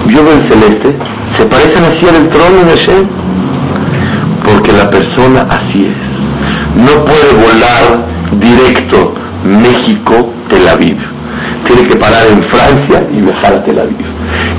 yo 0.08 0.24
veo 0.24 0.36
el 0.40 0.50
celeste, 0.50 0.98
se 1.38 1.46
parece 1.48 1.78
a 1.78 1.82
la 1.82 2.00
silla 2.00 2.12
del 2.14 2.30
trono 2.30 2.60
de 2.66 2.72
Hashem? 2.72 3.08
Porque 4.46 4.72
la 4.74 4.90
persona 4.90 5.48
así 5.50 5.86
es 5.86 6.14
no 6.76 7.06
puede 7.06 7.34
volar 7.36 8.40
directo 8.40 9.14
México-Tel 9.44 10.68
Aviv. 10.68 10.98
Tiene 11.66 11.88
que 11.88 11.96
parar 11.96 12.24
en 12.30 12.42
Francia 12.50 13.08
y 13.12 13.22
viajar 13.22 13.58
a 13.58 13.64
Tel 13.64 13.80
Aviv. 13.80 14.06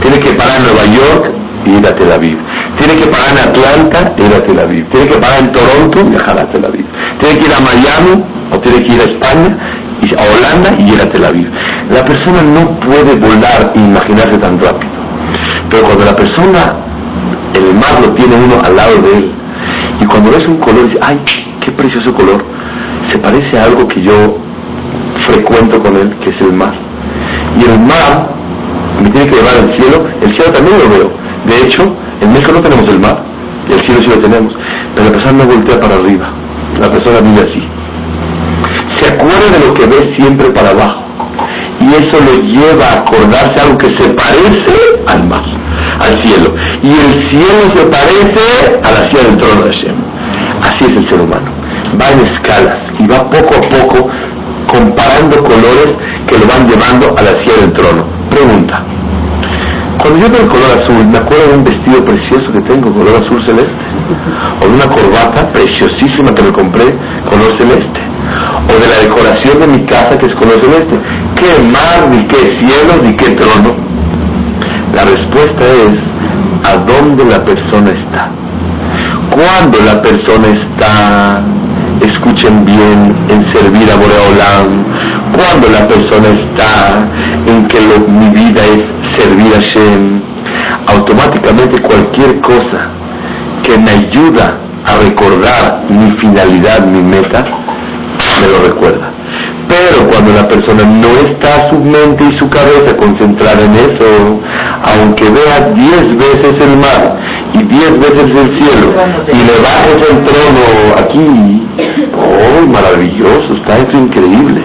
Tiene 0.01 0.19
que 0.21 0.33
parar 0.35 0.57
en 0.59 0.63
Nueva 0.63 0.85
York 0.87 1.33
y 1.67 1.71
ir 1.79 1.87
a 1.87 1.95
Tel 1.97 2.13
Aviv. 2.13 2.39
Tiene 2.79 2.95
que 2.95 3.07
parar 3.07 3.33
en 3.33 3.39
Atlanta 3.49 4.15
y 4.17 4.23
ir 4.23 4.35
a 4.35 4.47
Tel 4.47 4.61
Aviv. 4.61 4.89
Tiene 4.91 5.09
que 5.09 5.19
parar 5.19 5.41
en 5.41 5.53
Toronto 5.53 6.01
y 6.01 6.11
viajar 6.11 6.39
a 6.39 6.53
Tel 6.53 6.65
Aviv. 6.65 6.87
Tiene 7.21 7.39
que 7.39 7.47
ir 7.47 7.53
a 7.53 7.61
Miami 7.61 8.25
o 8.53 8.61
tiene 8.61 8.87
que 8.87 8.95
ir 8.95 9.01
a 9.01 9.05
España 9.05 9.59
a 10.13 10.23
Holanda 10.23 10.71
y 10.79 10.93
ir 10.93 11.01
a 11.01 11.11
Tel 11.11 11.25
Aviv. 11.25 11.49
La 11.91 12.03
persona 12.03 12.43
no 12.43 12.81
puede 12.81 13.15
volar 13.21 13.73
e 13.75 13.81
imaginarse 13.81 14.39
tan 14.39 14.59
rápido. 14.59 14.93
Pero 15.71 15.83
cuando 15.85 16.05
la 16.05 16.15
persona, 16.15 16.61
el 17.55 17.75
mar 17.75 18.01
lo 18.01 18.15
tiene 18.15 18.37
uno 18.37 18.57
al 18.65 18.75
lado 18.75 19.03
de 19.03 19.19
él, 19.19 19.35
y 20.01 20.07
cuando 20.07 20.31
ves 20.31 20.47
un 20.49 20.59
color, 20.59 20.87
dice, 20.87 20.99
ay, 21.03 21.17
qué 21.61 21.73
precioso 21.73 22.15
color, 22.15 22.45
se 23.09 23.19
parece 23.19 23.59
a 23.59 23.65
algo 23.65 23.87
que 23.87 24.03
yo 24.03 24.15
frecuento 25.27 25.81
con 25.81 25.97
él, 25.97 26.19
que 26.21 26.35
es 26.35 26.45
el 26.45 26.57
mar. 26.57 26.75
Y 27.57 27.65
el 27.65 27.79
mar 27.81 28.35
me 29.03 29.11
tiene 29.11 29.31
que 29.31 29.37
llevar 29.37 29.55
al 29.63 29.79
cielo, 29.79 30.07
el 30.23 30.37
cielo 30.37 30.53
también 30.53 30.79
lo 30.79 30.89
veo. 30.89 31.25
De 31.47 31.67
hecho, 31.67 31.83
en 32.21 32.33
México 32.33 32.53
no 32.55 32.61
tenemos 32.63 32.89
el 32.89 33.01
mar, 33.01 33.25
y 33.69 33.73
el 33.73 33.81
cielo 33.81 34.01
sí 34.01 34.09
lo 34.09 34.19
tenemos, 34.19 34.53
pero 34.95 35.07
la 35.07 35.13
persona 35.13 35.45
no 35.45 35.51
voltea 35.51 35.81
para 35.81 35.95
arriba, 35.97 36.33
la 36.81 36.89
persona 36.89 37.21
vive 37.21 37.41
así. 37.41 37.63
Se 39.01 39.15
acuerda 39.15 39.59
de 39.59 39.67
lo 39.67 39.75
que 39.75 39.87
ve 39.87 40.17
siempre 40.17 40.51
para 40.51 40.71
abajo, 40.71 41.04
y 41.85 41.89
eso 41.95 42.17
lo 42.25 42.35
lleva 42.49 42.87
a 42.87 42.95
acordarse 43.01 43.61
algo 43.61 43.77
que 43.77 43.89
se 43.99 44.09
parece 44.15 44.75
al 45.07 45.29
mar, 45.29 45.45
al 46.01 46.25
cielo. 46.25 46.49
Y 46.83 46.91
el 46.91 47.13
cielo 47.31 47.63
se 47.75 47.87
parece 47.87 48.81
a 48.83 48.91
la 48.91 49.03
silla 49.09 49.29
del 49.29 49.39
trono 49.39 49.61
de 49.63 49.71
Hashem. 49.71 49.97
Así 50.63 50.85
es 50.85 50.97
el 50.97 51.09
ser 51.09 51.21
humano. 51.21 51.51
Va 52.01 52.11
en 52.11 52.21
escalas 52.25 52.77
y 52.99 53.07
va 53.07 53.29
poco 53.29 53.55
a 53.55 53.63
poco 53.69 54.09
comparando 54.73 55.37
colores 55.45 55.93
que 56.27 56.39
lo 56.39 56.47
van 56.47 56.67
llevando 56.67 57.07
a 57.17 57.23
la 57.23 57.37
silla 57.45 57.67
del 57.67 57.73
trono. 57.75 58.03
Pregunta. 58.31 58.83
Cuando 60.01 60.21
yo 60.21 60.29
veo 60.29 60.43
el 60.43 60.49
color 60.49 60.71
azul, 60.73 61.07
me 61.07 61.19
acuerdo 61.19 61.53
de 61.53 61.59
un 61.59 61.65
vestido 61.65 62.05
precioso 62.05 62.47
que 62.53 62.61
tengo, 62.69 62.93
color 62.93 63.21
azul 63.21 63.41
celeste. 63.47 63.85
O 64.61 64.69
de 64.69 64.75
una 64.75 64.89
corbata 64.89 65.53
preciosísima 65.53 66.35
que 66.35 66.43
me 66.43 66.53
compré, 66.53 66.87
color 67.29 67.53
celeste. 67.61 68.01
O 68.69 68.73
de 68.73 68.89
la 68.89 68.99
decoración 69.05 69.61
de 69.61 69.67
mi 69.69 69.87
casa 69.87 70.17
que 70.19 70.27
es 70.27 70.35
color 70.41 70.59
celeste. 70.65 71.14
¿Qué 71.45 71.63
mar, 71.63 72.09
ni 72.09 72.27
qué 72.27 72.41
cielo, 72.59 73.03
ni 73.03 73.15
qué 73.17 73.31
trono? 73.33 73.77
La 74.95 75.03
respuesta 75.05 75.65
es 75.67 75.93
a 76.65 76.77
dónde 76.87 77.25
la 77.27 77.45
persona 77.45 77.91
está 77.91 78.45
cuando 79.31 79.79
la 79.81 80.01
persona 80.01 80.47
está, 80.49 81.45
escuchen 82.01 82.65
bien, 82.65 83.27
en 83.29 83.55
servir 83.55 83.91
a 83.91 83.97
Boreolam, 83.97 84.85
cuando 85.33 85.69
la 85.69 85.87
persona 85.89 86.29
está 86.29 87.09
en 87.47 87.67
que 87.67 87.79
mi 88.09 88.29
vida 88.31 88.63
es 88.65 89.19
servir 89.19 89.53
a 89.55 89.61
Shem, 89.61 90.23
automáticamente 90.87 91.83
cualquier 91.83 92.41
cosa 92.41 92.91
que 93.65 93.79
me 93.79 93.91
ayuda 93.91 94.61
a 94.87 94.97
recordar 94.99 95.85
mi 95.91 96.11
finalidad, 96.21 96.87
mi 96.87 97.03
meta, 97.03 97.43
me 98.41 98.47
lo 98.47 98.73
recuerda. 98.73 99.24
Pero 99.75 100.09
cuando 100.09 100.33
la 100.33 100.47
persona 100.47 100.85
no 100.85 101.11
está 101.27 101.69
su 101.69 101.79
mente 101.81 102.25
y 102.31 102.39
su 102.39 102.49
cabeza 102.49 102.97
concentrada 102.97 103.65
en 103.65 103.75
eso, 103.75 104.41
aunque 104.95 105.25
vea 105.31 105.75
diez 105.75 106.15
veces 106.15 106.55
el 106.63 106.79
mar 106.79 107.03
y 107.55 107.59
diez 107.75 107.93
veces 107.95 108.29
el 108.43 108.49
cielo 108.57 108.87
y 109.33 109.39
le 109.49 109.57
bajes 109.67 109.99
el 110.11 110.23
trono 110.23 110.65
aquí, 110.97 111.27
¡oh, 112.15 112.67
maravilloso! 112.69 113.49
Está 113.63 113.79
esto 113.79 113.99
increíble. 113.99 114.63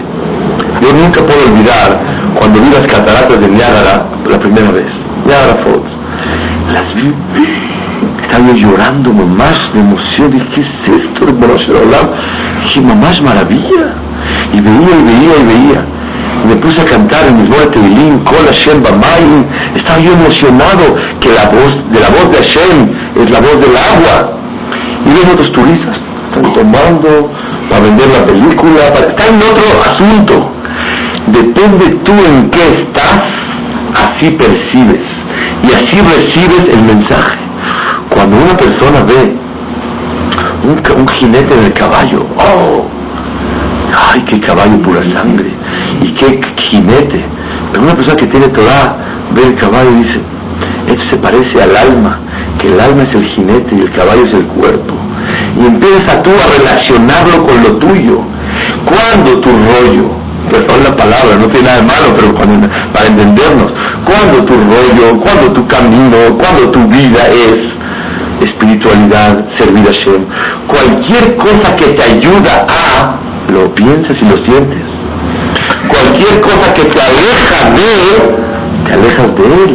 Yo 0.80 0.92
nunca 0.92 1.26
puedo 1.26 1.42
olvidar 1.50 1.90
cuando 2.38 2.60
vi 2.60 2.70
las 2.70 2.86
cataratas 2.86 3.40
de 3.40 3.48
Niágara 3.48 4.08
la 4.28 4.38
primera 4.38 4.70
vez. 4.70 4.90
Niágara 5.26 5.64
Falls. 5.64 5.92
Las 6.72 6.94
vi, 6.94 7.12
estaba 8.22 8.52
llorando 8.52 9.12
mamás 9.12 9.58
de 9.74 9.80
emoción. 9.80 10.30
Dije, 10.30 10.46
¿qué 10.54 10.60
es 10.60 11.00
esto, 11.00 11.28
hermano 11.28 11.56
Dije, 12.62 12.80
mamás, 12.80 13.20
maravilla. 13.22 14.09
Y 14.52 14.60
veía 14.60 14.94
y 14.98 15.02
veía 15.02 15.34
y 15.40 15.46
veía. 15.46 15.86
Y 16.44 16.48
me 16.48 16.56
puse 16.56 16.80
a 16.80 16.84
cantar 16.84 17.26
en 17.28 17.36
mis 17.36 17.48
voces 17.48 17.68
Tevilín, 17.74 18.24
Kol 18.24 18.46
Hashem 18.46 18.82
Bamayim. 18.82 19.44
Estaba 19.74 19.98
yo 20.00 20.12
emocionado 20.12 20.84
que 21.20 21.28
la 21.30 21.46
voz 21.50 21.72
de 21.92 22.00
la 22.00 22.08
voz 22.08 22.30
de 22.30 22.38
Hashem 22.38 22.90
es 23.16 23.30
la 23.30 23.40
voz 23.40 23.60
del 23.60 23.76
agua. 23.76 24.40
Y 25.04 25.08
ven 25.08 25.32
otros 25.32 25.50
turistas, 25.52 25.96
están 26.34 26.52
tomando 26.52 27.30
para 27.68 27.82
vender 27.82 28.08
la 28.08 28.24
película, 28.26 28.80
están 28.94 29.34
en 29.34 29.42
otro 29.42 29.66
asunto. 29.90 30.52
Depende 31.26 31.84
tú 32.04 32.12
en 32.12 32.50
qué 32.50 32.68
estás, 32.78 33.22
así 33.94 34.30
percibes 34.32 35.10
y 35.62 35.72
así 35.72 36.00
recibes 36.00 36.66
el 36.74 36.82
mensaje. 36.82 37.38
Cuando 38.10 38.36
una 38.36 38.54
persona 38.54 39.02
ve 39.06 39.36
un, 40.64 41.08
jinete 41.18 41.54
en 41.54 41.64
el 41.64 41.72
caballo, 41.72 42.20
¡oh! 42.38 42.99
¡Ay, 43.92 44.24
qué 44.28 44.40
caballo 44.40 44.80
pura 44.82 45.00
sangre! 45.14 45.50
¡Y 46.00 46.14
qué 46.14 46.40
jinete! 46.70 47.24
Pero 47.72 47.84
una 47.84 47.94
persona 47.94 48.16
que 48.16 48.26
tiene 48.26 48.48
Torah 48.48 49.30
ve 49.34 49.42
el 49.46 49.54
caballo 49.58 49.90
y 49.90 50.02
dice, 50.02 50.22
esto 50.88 51.02
se 51.12 51.18
parece 51.18 51.62
al 51.62 51.76
alma, 51.76 52.20
que 52.58 52.68
el 52.68 52.80
alma 52.80 53.02
es 53.02 53.16
el 53.16 53.26
jinete 53.34 53.76
y 53.76 53.80
el 53.80 53.92
caballo 53.94 54.24
es 54.26 54.34
el 54.34 54.46
cuerpo. 54.48 54.94
Y 55.56 55.66
empiezas 55.66 56.22
tú 56.22 56.30
a 56.30 56.58
relacionarlo 56.58 57.44
con 57.44 57.62
lo 57.62 57.78
tuyo. 57.78 58.18
Cuando 58.86 59.40
tu 59.40 59.50
rollo 59.50 60.20
perdón 60.50 60.82
la 60.84 60.96
palabra, 60.96 61.36
no 61.38 61.46
tiene 61.48 61.68
nada 61.68 61.80
de 61.80 61.86
malo, 61.86 62.08
pero 62.16 62.34
para 62.92 63.06
entendernos, 63.06 63.66
cuando 64.04 64.44
tu 64.44 64.54
rollo, 64.56 65.20
cuando 65.22 65.52
tu 65.52 65.66
camino, 65.66 66.16
cuando 66.38 66.70
tu 66.70 66.80
vida 66.88 67.28
es 67.28 67.58
espiritualidad, 68.40 69.38
servir 69.58 69.86
a 69.86 69.92
Shem, 69.92 70.26
cualquier 70.68 71.36
cosa 71.36 71.76
que 71.76 71.92
te 71.92 72.02
ayuda 72.02 72.66
a, 72.68 73.20
lo 73.50 73.74
piensas 73.74 74.16
y 74.20 74.24
lo 74.24 74.36
sientes. 74.48 74.82
Cualquier 75.88 76.40
cosa 76.40 76.74
que 76.74 76.84
te 76.84 77.00
aleja 77.00 77.70
de 77.76 77.86
él, 78.10 78.22
te 78.86 78.92
alejas 78.94 79.26
de 79.36 79.64
él. 79.64 79.72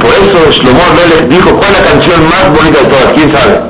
Por 0.00 0.10
eso 0.10 0.50
Shlomo 0.52 0.86
Melech 0.96 1.28
dijo, 1.28 1.50
¿cuál 1.56 1.72
es 1.72 1.78
la 1.80 1.90
canción 1.90 2.24
más 2.24 2.48
bonita 2.50 2.78
de 2.82 2.88
todas? 2.88 3.12
¿Quién 3.14 3.34
sabe? 3.34 3.60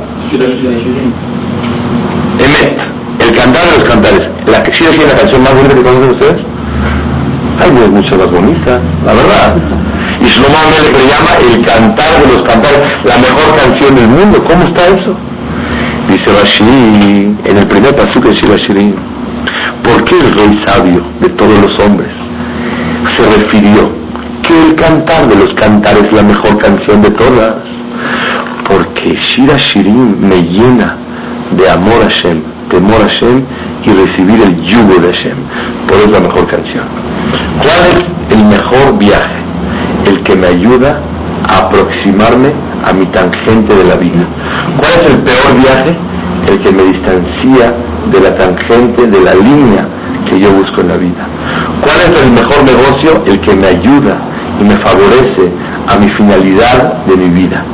Emet, 2.39 2.77
el 3.21 3.35
cantar 3.35 3.65
de 3.65 3.79
los 3.79 3.85
cantares 3.85 4.37
la 4.47 4.63
que 4.63 4.73
sí 4.77 4.85
es 4.85 5.07
la 5.07 5.17
canción 5.17 5.43
más 5.43 5.55
bonita 5.55 5.75
que 5.75 5.83
conocen 5.83 6.11
ustedes. 6.11 6.43
Hay 7.59 7.71
muchas 7.91 8.19
más 8.19 8.31
bonitas, 8.31 8.81
la 9.05 9.13
verdad. 9.13 9.57
Y 10.21 10.27
Shlomo 10.27 10.59
le 10.93 11.07
llama 11.07 11.33
el 11.43 11.65
cantar 11.65 12.23
de 12.23 12.33
los 12.33 12.43
cantares, 12.45 12.83
la 13.05 13.17
mejor 13.19 13.57
canción 13.57 13.95
del 13.95 14.09
mundo. 14.09 14.43
¿Cómo 14.45 14.65
está 14.67 14.87
eso? 14.87 15.17
Dice 16.27 16.39
Bashiri, 16.43 17.37
en 17.45 17.57
el 17.57 17.69
primer 17.69 17.95
paso 17.95 18.19
de 18.19 18.35
Shir 18.35 18.95
¿por 19.85 20.05
qué 20.05 20.17
el 20.19 20.33
rey 20.33 20.61
sabio 20.67 21.01
de 21.21 21.29
todos 21.31 21.55
los 21.55 21.87
hombres 21.87 22.13
se 23.17 23.23
refirió 23.23 23.89
que 24.43 24.67
el 24.67 24.75
cantar 24.75 25.29
de 25.29 25.37
los 25.37 25.49
cantares 25.55 26.03
es 26.03 26.13
la 26.13 26.25
mejor 26.25 26.59
canción 26.59 27.01
de 27.03 27.11
todas? 27.11 27.55
Porque 28.69 29.15
Shira 29.29 29.57
Shirin 29.57 30.19
me 30.19 30.39
llena 30.39 30.99
de 31.53 31.71
amor 31.71 32.03
a 32.03 32.09
Shem, 32.09 32.43
temor 32.71 33.03
a 33.03 33.13
Shem 33.21 33.47
y 33.85 33.91
recibir 33.91 34.43
el 34.43 34.67
yugo 34.67 34.99
de 34.99 35.13
Hashem. 35.13 35.39
Por 35.87 35.97
eso 35.99 36.11
la 36.11 36.21
mejor 36.21 36.49
canción. 36.49 36.89
¿Cuál 37.59 37.83
es 37.93 38.37
el 38.37 38.47
mejor 38.47 38.99
viaje? 38.99 39.45
El 40.07 40.23
que 40.25 40.37
me 40.37 40.49
ayuda 40.49 41.01
a 41.49 41.67
aproximarme 41.67 42.53
a 42.85 42.93
mi 42.95 43.07
tangente 43.13 43.77
de 43.77 43.85
la 43.85 43.97
vida. 43.97 44.29
¿Cuál 44.77 44.93
es 44.93 45.15
el 45.15 45.23
peor 45.23 45.63
viaje? 45.63 46.07
El 46.49 46.63
que 46.63 46.73
me 46.73 46.85
distancia 46.85 47.73
de 48.13 48.21
la 48.21 48.37
tangente, 48.37 49.07
de 49.07 49.21
la 49.21 49.35
línea 49.35 49.89
que 50.29 50.39
yo 50.39 50.53
busco 50.53 50.81
en 50.81 50.89
la 50.89 50.97
vida. 50.97 51.29
¿Cuál 51.81 51.97
es 52.07 52.25
el 52.25 52.33
mejor 52.33 52.65
negocio? 52.65 53.25
El 53.27 53.41
que 53.41 53.57
me 53.57 53.67
ayuda 53.67 54.15
y 54.61 54.65
me 54.65 54.77
favorece 54.85 55.53
a 55.89 55.99
mi 55.99 56.09
finalidad 56.17 57.05
de 57.07 57.17
mi 57.17 57.29
vida. 57.31 57.65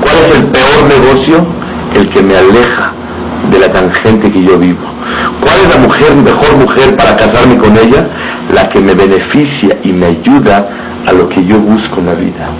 ¿Cuál 0.00 0.16
es 0.16 0.38
el 0.38 0.50
peor 0.50 0.82
negocio? 0.88 1.46
El 1.94 2.08
que 2.12 2.22
me 2.22 2.36
aleja 2.36 2.94
de 3.50 3.58
la 3.58 3.68
tangente 3.68 4.30
que 4.30 4.42
yo 4.42 4.58
vivo. 4.58 4.84
¿Cuál 5.40 5.58
es 5.60 5.76
la 5.76 5.82
mujer, 5.82 6.16
mejor 6.16 6.56
mujer 6.56 6.96
para 6.96 7.16
casarme 7.16 7.56
con 7.56 7.76
ella? 7.76 8.08
La 8.54 8.64
que 8.68 8.80
me 8.80 8.94
beneficia 8.94 9.78
y 9.82 9.92
me 9.92 10.06
ayuda 10.06 10.68
a 11.06 11.12
lo 11.12 11.28
que 11.28 11.44
yo 11.44 11.60
busco 11.60 11.98
en 11.98 12.06
la 12.06 12.14
vida. 12.14 12.50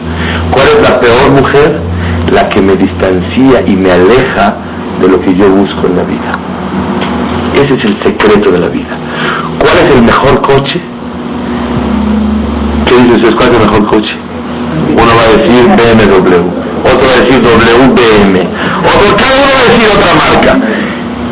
¿Cuál 0.51 0.67
es 0.69 0.91
la 0.91 1.01
peor 1.01 1.31
mujer? 1.41 1.81
La 2.33 2.49
que 2.49 2.63
me 2.63 2.75
distancia 2.77 3.63
y 3.67 3.77
me 3.77 3.91
aleja 3.91 4.72
de 5.03 5.09
lo 5.09 5.21
que 5.21 5.35
yo 5.35 5.51
busco 5.51 5.87
en 5.89 5.97
la 5.97 6.05
vida. 6.05 6.33
Ese 7.55 7.75
es 7.75 7.85
el 7.85 8.03
secreto 8.03 8.53
de 8.53 8.61
la 8.61 8.69
vida. 8.69 8.97
¿Cuál 9.59 9.77
es 9.77 9.97
el 9.97 10.03
mejor 10.03 10.41
coche? 10.41 10.81
¿Qué 12.87 12.95
dice 12.97 13.15
usted? 13.17 13.35
¿Cuál 13.37 13.49
es 13.51 13.55
el 13.61 13.67
mejor 13.67 13.87
coche? 13.87 14.15
Uno 14.93 15.13
va 15.19 15.25
a 15.27 15.37
decir 15.37 15.63
BMW, 15.69 16.35
otro 16.93 17.07
va 17.09 17.15
a 17.15 17.23
decir 17.23 17.39
WBM, 17.43 18.35
otro, 18.81 19.17
cada 19.21 19.37
uno 19.37 19.53
va 19.53 19.61
a 19.61 19.73
decir 19.73 19.89
otra 19.93 20.13
marca 20.17 20.73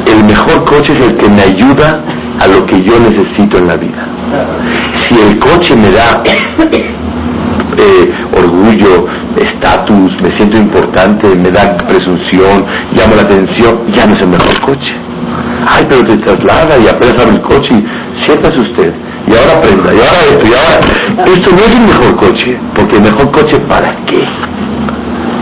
el 0.07 0.25
mejor 0.25 0.65
coche 0.65 0.93
es 0.93 1.11
el 1.11 1.17
que 1.17 1.29
me 1.29 1.43
ayuda 1.43 2.05
a 2.41 2.47
lo 2.47 2.67
que 2.67 2.83
yo 2.83 2.99
necesito 2.99 3.59
en 3.59 3.67
la 3.67 3.77
vida. 3.77 4.09
Si 5.09 5.21
el 5.21 5.39
coche 5.39 5.77
me 5.77 5.91
da 5.91 6.23
eh, 7.77 8.07
orgullo, 8.33 9.07
estatus, 9.41 10.13
me 10.23 10.37
siento 10.37 10.59
importante, 10.59 11.35
me 11.37 11.51
da 11.51 11.77
presunción, 11.89 12.65
llama 12.93 13.17
la 13.17 13.23
atención, 13.23 13.91
ya 13.93 14.07
no 14.07 14.15
es 14.15 14.23
el 14.23 14.31
mejor 14.31 14.61
coche. 14.61 14.93
Ay, 15.67 15.83
pero 15.89 16.03
te 16.05 16.17
traslada 16.19 16.79
y 16.79 16.89
apenas 16.89 17.15
abre 17.23 17.37
el 17.37 17.43
coche 17.43 17.71
y 17.73 18.27
siéntase 18.27 18.61
usted. 18.61 18.93
Y 19.27 19.33
ahora 19.37 19.59
aprenda, 19.59 19.93
y 19.95 20.01
ahora 20.01 20.21
esto, 20.29 20.45
y 20.47 20.53
ahora... 20.53 20.79
Esto 21.25 21.51
no 21.53 21.59
es 21.59 21.73
el 21.79 21.87
mejor 21.87 22.17
coche, 22.17 22.61
porque 22.75 22.97
el 22.97 23.03
mejor 23.03 23.31
coche 23.31 23.57
¿para 23.69 24.05
qué? 24.07 24.21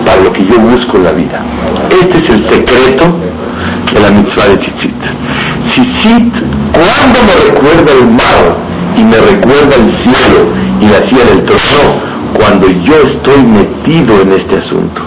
Para 0.04 0.22
lo 0.22 0.32
que 0.32 0.42
yo 0.44 0.58
busco 0.60 0.96
en 0.96 1.04
la 1.04 1.12
vida. 1.12 1.38
Este 1.90 2.18
es 2.18 2.34
el 2.34 2.50
secreto 2.50 3.04
de 3.94 4.00
la 4.00 4.10
mitzvah 4.10 4.48
de 4.48 4.56
Tzitzit. 4.58 5.02
Tzitzit, 5.72 6.32
cuando 6.74 7.18
me 7.26 7.34
recuerda 7.50 7.90
el 7.98 8.10
mar 8.10 8.44
y 8.96 9.02
me 9.04 9.16
recuerda 9.16 9.74
el 9.76 9.88
cielo 10.04 10.40
y 10.80 10.86
la 10.86 11.00
silla 11.08 11.24
del 11.30 11.44
trono, 11.46 12.08
cuando 12.34 12.68
yo 12.68 12.94
estoy 13.06 13.46
metido 13.46 13.77
en 13.94 14.32
este 14.32 14.56
asunto. 14.56 15.00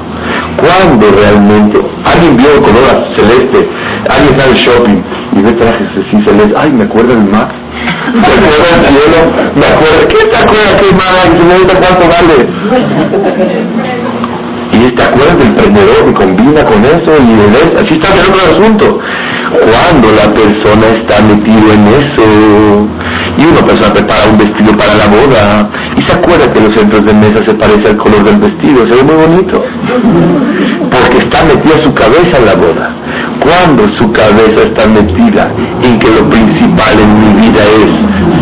Cuando 0.58 1.12
realmente 1.12 1.80
alguien 2.06 2.36
vio 2.36 2.54
el 2.56 2.62
color 2.62 2.84
celeste, 3.16 3.70
alguien 4.10 4.40
está 4.40 4.50
en 4.50 4.56
shopping 4.56 5.04
y 5.34 5.42
ve 5.42 5.52
trajes 5.54 5.88
así 5.92 6.26
celeste, 6.26 6.54
ay, 6.58 6.74
me 6.74 6.84
acuerda 6.84 7.14
el 7.14 7.24
mar, 7.30 7.50
me 8.14 8.20
acuerda 8.22 8.70
el 8.76 8.86
cielo, 8.86 9.20
me 9.56 9.66
acuerda, 9.66 10.08
¿qué 10.10 10.30
te 10.30 10.38
acuerdas 10.38 10.82
que 10.82 10.96
mar? 10.96 11.12
¿Cuánto 11.80 12.06
vale? 12.10 12.38
y 14.74 14.90
te 14.96 15.04
acuerdas 15.04 15.38
del 15.38 15.48
emprendedor 15.50 16.06
que 16.06 16.14
combina 16.14 16.64
con 16.64 16.84
eso 16.86 17.12
y 17.22 17.32
así 17.78 17.94
está 18.00 18.14
el 18.14 18.20
otro 18.32 18.42
asunto. 18.58 19.00
Cuando 19.52 20.08
la 20.12 20.34
persona 20.34 20.88
está 20.96 21.22
metido 21.22 21.74
en 21.74 21.84
eso 21.88 22.88
y 23.38 23.46
una 23.46 23.62
persona 23.62 23.94
prepara 23.94 24.30
un 24.32 24.38
vestido 24.38 24.78
para 24.78 24.96
la 24.96 25.08
boda 25.08 25.70
y 25.98 26.02
se 26.08 26.18
acuerda 26.18 26.41
centros 26.82 27.06
de 27.06 27.14
mesa 27.14 27.40
se 27.46 27.54
parece 27.54 27.90
al 27.90 27.98
color 27.98 28.24
del 28.24 28.40
vestido, 28.40 28.82
se 28.90 28.96
ve 28.98 29.04
muy 29.04 29.26
bonito 29.28 29.62
porque 30.90 31.18
está 31.20 31.44
metida 31.46 31.76
su 31.84 31.94
cabeza 31.94 32.38
en 32.40 32.46
la 32.46 32.56
boda. 32.56 32.88
Cuando 33.42 33.84
su 33.98 34.12
cabeza 34.12 34.62
está 34.70 34.88
metida 34.88 35.44
en 35.84 35.98
que 36.00 36.10
lo 36.10 36.28
principal 36.30 36.94
en 37.06 37.12
mi 37.22 37.42
vida 37.42 37.62
es 37.82 37.92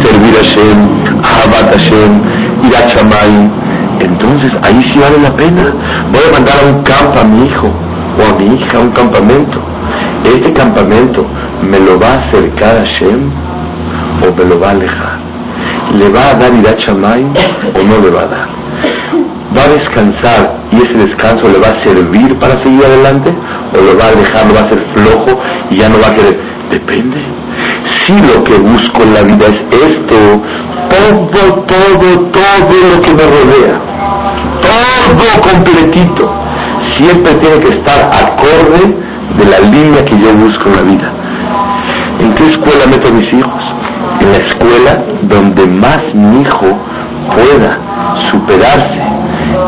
servir 0.03 0.33
a 0.39 0.43
Shem, 0.43 0.79
Ahabat 1.23 1.73
Hashem, 1.73 2.11
ir 2.63 2.75
a 2.75 2.87
Chamay, 2.87 3.51
entonces 3.99 4.51
ahí 4.63 4.81
sí 4.91 4.99
vale 4.99 5.19
la 5.21 5.35
pena. 5.35 5.63
Voy 6.11 6.23
a 6.27 6.31
mandar 6.33 6.55
a 6.63 6.67
un 6.71 6.83
campo 6.83 7.19
a 7.19 7.23
mi 7.25 7.43
hijo 7.43 7.67
o 7.67 8.21
a 8.29 8.37
mi 8.39 8.53
hija 8.53 8.77
a 8.77 8.81
un 8.81 8.91
campamento. 8.91 9.59
Este 10.23 10.51
campamento 10.51 11.25
me 11.63 11.79
lo 11.79 11.99
va 11.99 12.13
a 12.13 12.29
acercar 12.29 12.77
a 12.77 12.83
Shem 12.83 13.31
o 14.23 14.35
me 14.35 14.45
lo 14.45 14.59
va 14.59 14.67
a 14.69 14.71
alejar. 14.71 15.28
¿Le 15.93 16.07
va 16.09 16.29
a 16.29 16.33
dar 16.35 16.53
ira 16.53 16.73
chamay 16.85 17.23
o 17.23 17.83
no 17.83 17.99
le 17.99 18.09
va 18.11 18.21
a 18.21 18.27
dar? 18.27 18.49
¿Va 19.55 19.63
a 19.63 19.69
descansar 19.69 20.67
y 20.71 20.77
ese 20.77 20.93
descanso 20.93 21.49
le 21.49 21.59
va 21.59 21.69
a 21.69 21.83
servir 21.83 22.37
para 22.39 22.53
seguir 22.63 22.85
adelante? 22.85 23.35
¿O 23.73 23.81
lo 23.81 23.97
va 23.97 24.05
a 24.05 24.15
dejar, 24.15 24.47
lo 24.47 24.53
va 24.53 24.61
a 24.61 24.65
hacer 24.65 24.79
flojo 24.95 25.39
y 25.71 25.77
ya 25.77 25.89
no 25.89 25.95
va 25.99 26.07
a 26.07 26.15
querer? 26.15 26.37
Depende. 26.69 27.17
si 28.05 28.13
lo 28.13 28.43
que 28.43 28.57
busco 28.59 29.01
en 29.03 29.13
la 29.13 29.23
vida 29.23 29.47
es 29.47 29.81
esto, 29.81 30.41
todo, 30.89 31.65
todo, 31.65 32.29
todo 32.29 32.83
lo 32.93 33.01
que 33.01 33.13
me 33.13 33.23
rodea, 33.23 33.89
todo 34.61 35.41
completito, 35.41 36.29
siempre 36.97 37.33
tiene 37.35 37.59
que 37.59 37.75
estar 37.77 38.09
acorde 38.13 39.09
de 39.37 39.45
la 39.45 39.59
línea 39.69 40.03
que 40.03 40.17
yo 40.19 40.33
busco 40.35 40.69
en 40.69 40.75
la 40.75 40.83
vida. 40.83 41.13
¿En 42.19 42.33
qué 42.33 42.43
escuela 42.47 42.85
meto 42.89 43.09
a 43.09 43.13
mis 43.13 43.27
hijos? 43.33 43.78
En 44.21 44.31
la 44.31 44.37
escuela 44.37 44.91
donde 45.23 45.67
más 45.67 45.99
mi 46.13 46.41
hijo 46.41 46.67
pueda 47.33 47.89
superarse 48.31 48.99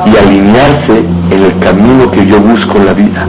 y 0.05 0.17
alinearse 0.17 0.99
en 0.99 1.41
el 1.41 1.59
camino 1.59 2.05
que 2.11 2.25
yo 2.27 2.39
busco 2.39 2.77
en 2.77 2.85
la 2.85 2.93
vida. 2.93 3.27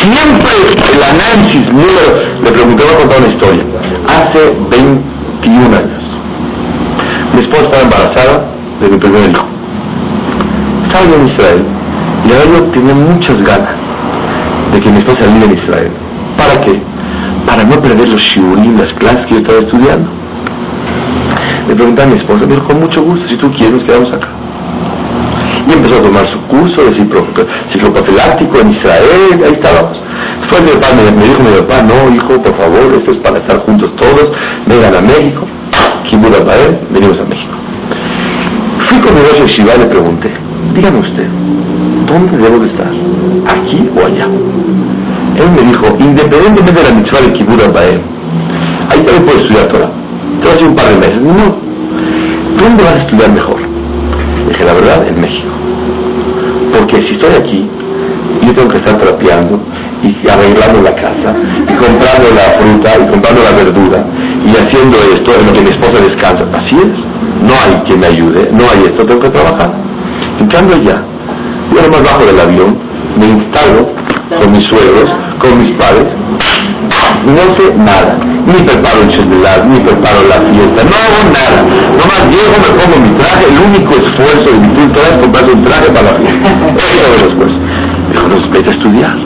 Siempre 0.00 0.50
el 0.92 1.02
análisis 1.02 1.66
número, 1.68 2.40
le 2.42 2.50
pregunté, 2.50 2.84
voy 2.84 2.94
a 2.94 2.98
contar 2.98 3.18
una 3.18 3.32
historia. 3.34 3.64
Hace 4.06 4.54
21 4.70 5.76
años, 5.76 6.02
mi 7.32 7.40
esposa 7.40 7.62
estaba 7.64 7.82
embarazada 7.84 8.50
de 8.80 8.88
mi 8.88 8.98
primer 8.98 9.30
hijo. 9.30 9.46
Estaba 10.86 11.16
en 11.16 11.28
Israel 11.28 11.66
y 12.24 12.32
ahora 12.32 12.50
yo 12.52 12.70
tenía 12.70 12.94
muchas 12.94 13.36
ganas 13.42 13.80
de 14.72 14.80
que 14.80 14.90
mi 14.90 14.98
esposa 14.98 15.32
viva 15.32 15.44
en 15.46 15.58
Israel. 15.58 15.92
¿Para 16.36 16.64
qué? 16.64 16.82
Para 17.46 17.64
no 17.64 17.76
perder 17.76 18.08
los 18.08 18.20
shiurim, 18.20 18.76
las 18.76 18.92
clases 18.98 19.24
que 19.28 19.34
yo 19.34 19.40
estaba 19.40 19.60
estudiando. 19.60 20.19
Le 21.68 21.74
pregunté 21.74 22.02
a 22.02 22.06
mi 22.06 22.14
esposa, 22.14 22.40
me 22.46 22.54
dijo, 22.54 22.66
con 22.66 22.80
mucho 22.80 23.02
gusto, 23.02 23.28
si 23.28 23.36
tú 23.36 23.48
quieres, 23.58 23.80
quedamos 23.86 24.10
acá. 24.14 24.28
Y 25.66 25.72
empezó 25.72 26.00
a 26.00 26.02
tomar 26.02 26.24
su 26.26 26.40
curso 26.48 26.90
de 26.90 26.98
cicloprofiláctico 27.72 28.60
en 28.60 28.74
Israel, 28.74 29.44
ahí 29.44 29.52
estábamos. 29.52 29.96
Después 30.40 30.62
mi 30.64 30.80
papá 30.80 30.88
me, 30.96 31.22
dijo, 31.22 31.42
mi 31.42 31.54
papá, 31.60 31.82
no, 31.82 32.14
hijo, 32.14 32.42
por 32.42 32.56
favor, 32.58 32.92
esto 32.92 33.12
es 33.12 33.18
para 33.22 33.38
estar 33.38 33.64
juntos 33.66 33.90
todos, 34.00 34.28
vengan 34.66 34.96
a 34.96 35.00
México. 35.00 35.46
Kibbutz 36.10 36.40
él, 36.40 36.80
venimos 36.90 37.18
a 37.20 37.24
México. 37.24 37.54
Fui 38.88 38.98
con 38.98 39.14
mi 39.14 39.20
de 39.20 39.46
Shiva 39.46 39.74
y 39.76 39.78
le 39.78 39.86
pregunté, 39.86 40.34
dígame 40.74 40.98
usted, 40.98 41.28
¿dónde 42.06 42.36
debo 42.36 42.58
de 42.58 42.66
estar? 42.66 42.90
¿Aquí 43.46 43.88
o 43.94 44.06
allá? 44.06 44.26
Él 45.36 45.50
me 45.54 45.62
dijo, 45.62 45.96
independientemente 46.00 46.72
de 46.72 46.82
la 46.82 46.96
mitzvah 46.96 47.20
de 47.20 47.32
Kibbutz 47.32 47.62
él, 47.92 48.02
ahí 48.90 49.04
también 49.04 49.24
puedes 49.24 49.42
estudiar 49.42 49.66
Torah. 49.70 49.99
Te 50.42 50.64
a 50.64 50.66
un 50.66 50.74
par 50.74 50.86
de 50.86 50.96
meses. 50.98 51.20
No. 51.20 51.70
¿Dónde 52.60 52.82
vas 52.82 52.94
a 52.94 52.98
estudiar 52.98 53.32
mejor? 53.32 53.60
Dije, 54.48 54.64
la 54.64 54.74
verdad, 54.74 55.06
en 55.08 55.20
México. 55.20 55.52
Porque 56.72 56.96
si 56.96 57.14
estoy 57.14 57.34
aquí, 57.34 57.70
yo 58.42 58.54
tengo 58.54 58.68
que 58.68 58.78
estar 58.78 58.96
trapeando 58.96 59.60
y 60.02 60.28
arreglando 60.28 60.80
la 60.82 60.92
casa 60.92 61.36
y 61.68 61.74
comprando 61.76 62.28
la 62.34 62.58
fruta 62.58 62.90
y 62.98 63.10
comprando 63.10 63.42
la 63.42 63.56
verdura 63.56 64.06
y 64.44 64.50
haciendo 64.50 64.96
esto 65.14 65.30
en 65.38 65.46
lo 65.46 65.52
que 65.52 65.62
mi 65.62 65.70
esposa 65.70 66.02
descansa. 66.02 66.46
Así 66.52 66.76
es. 66.78 67.10
No 67.40 67.54
hay 67.54 67.74
quien 67.86 68.00
me 68.00 68.06
ayude, 68.06 68.48
no 68.52 68.64
hay 68.70 68.84
esto, 68.84 69.06
tengo 69.06 69.20
que 69.20 69.30
trabajar. 69.30 69.72
En 70.38 70.46
cambio 70.48 70.76
ya, 70.76 70.94
yo 71.72 71.90
más 71.90 72.02
bajo 72.02 72.24
del 72.26 72.40
avión, 72.40 72.78
me 73.16 73.26
instalo 73.28 73.86
con 74.40 74.52
mis 74.52 74.64
suegros, 74.64 75.06
con 75.38 75.58
mis 75.58 75.72
padres, 75.72 76.06
no 77.24 77.56
sé 77.56 77.74
nada, 77.76 78.18
ni 78.46 78.62
preparo 78.64 79.02
el 79.02 79.12
celular, 79.14 79.66
ni 79.66 79.78
preparo 79.78 80.20
la 80.28 80.38
fiesta, 80.48 80.80
no 80.84 80.96
hago 80.96 81.20
nada, 81.30 81.60
nomás 81.92 82.22
llego, 82.30 82.54
me 82.60 82.70
pongo 82.78 82.96
mi 83.04 83.12
traje, 83.16 83.44
el 83.50 83.58
único 83.68 83.92
esfuerzo 83.92 84.46
de 84.52 84.58
mi 84.60 84.68
cultura 84.74 85.06
es 85.10 85.18
comprar 85.18 85.44
un 85.44 85.62
traje 85.64 85.88
para 85.92 86.12
la 86.12 86.16
fiesta, 86.18 86.48
eso 86.76 87.44
es. 87.46 87.60
Me 88.10 88.16
dijo, 88.16 88.28
no, 88.28 88.50
vete 88.52 88.70
a 88.70 88.74
estudiar. 88.74 89.16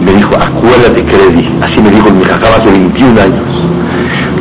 me 0.00 0.12
dijo, 0.12 0.30
acuérdate 0.36 1.04
que 1.04 1.16
así 1.16 1.82
me 1.82 1.90
dijo 1.90 2.14
mi 2.14 2.24
jajam 2.24 2.52
hace 2.54 2.70
21 2.70 3.20
años. 3.20 3.56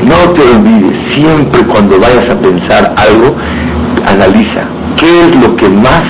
No 0.03 0.33
te 0.33 0.43
olvides, 0.43 0.95
siempre 1.15 1.61
cuando 1.73 1.99
vayas 1.99 2.29
a 2.29 2.39
pensar 2.39 2.93
algo, 2.95 3.35
analiza 4.05 4.69
qué 4.97 5.21
es 5.21 5.35
lo 5.35 5.55
que 5.55 5.69
más 5.69 6.03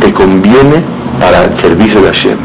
te 0.00 0.12
conviene 0.12 0.84
para 1.20 1.44
el 1.44 1.62
servicio 1.62 2.00
de 2.00 2.06
Hashem. 2.08 2.38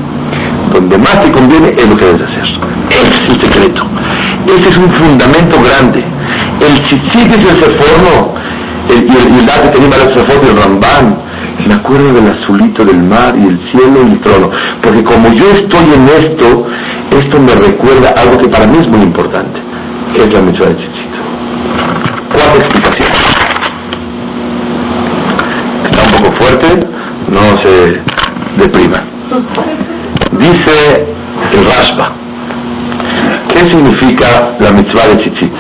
Donde 0.74 0.97
más 0.97 1.22
te 1.24 1.32
conviene 1.32 1.70
es 1.78 1.89
lo 1.89 1.95
que 1.95 2.05
debes 2.05 2.22
hacer. 2.22 2.45
Es 2.89 3.30
el 3.30 3.41
secreto. 3.41 3.95
Ese 4.48 4.70
es 4.70 4.78
un 4.78 4.91
fundamento 4.93 5.58
grande. 5.62 6.04
El 6.62 6.82
tzitzit 6.84 7.30
es 7.32 7.52
el 7.52 7.60
seforno. 7.60 8.34
El, 8.89 9.04
y 9.10 9.16
el, 9.18 9.39
el 9.39 9.62
que 9.62 9.70
tenía 9.70 9.98
el 9.98 10.18
seforno 10.18 10.50
el 10.52 10.58
rambán. 10.58 11.26
Me 11.68 11.74
acuerdo 11.74 12.14
del 12.14 12.28
azulito 12.28 12.84
del 12.84 13.04
mar 13.04 13.34
y 13.36 13.48
el 13.48 13.60
cielo 13.72 14.08
y 14.08 14.12
el 14.12 14.22
trono. 14.22 14.50
Porque 14.82 15.04
como 15.04 15.30
yo 15.34 15.46
estoy 15.46 15.93
en 15.93 16.08
esto, 16.08 16.66
esto 17.12 17.39
me 17.39 17.56
recuerda 17.56 18.14
algo 18.18 18.38
que 18.38 18.50
para 18.50 18.68
mí 18.68 18.78
es 18.78 18.88
muy 18.88 19.02
importante. 19.02 19.60
Es 20.14 20.28
la 20.32 20.41
mitzvah 20.41 20.68
del 20.68 20.78
tzitzit. 20.78 21.14
Cuatro 22.32 22.60
explicaciones. 22.60 23.36
Está 25.84 26.04
un 26.04 26.12
poco 26.12 26.36
fuerte, 26.39 26.88
no 27.30 27.41
se 27.64 28.02
deprima. 28.58 29.16
Dice 30.38 31.16
el 31.52 31.66
Rashba, 31.66 32.25
¿Qué 33.56 33.62
significa 33.70 34.28
la 34.60 34.70
mitzvah 34.72 35.08
de 35.08 35.16
tzitzit? 35.16 35.53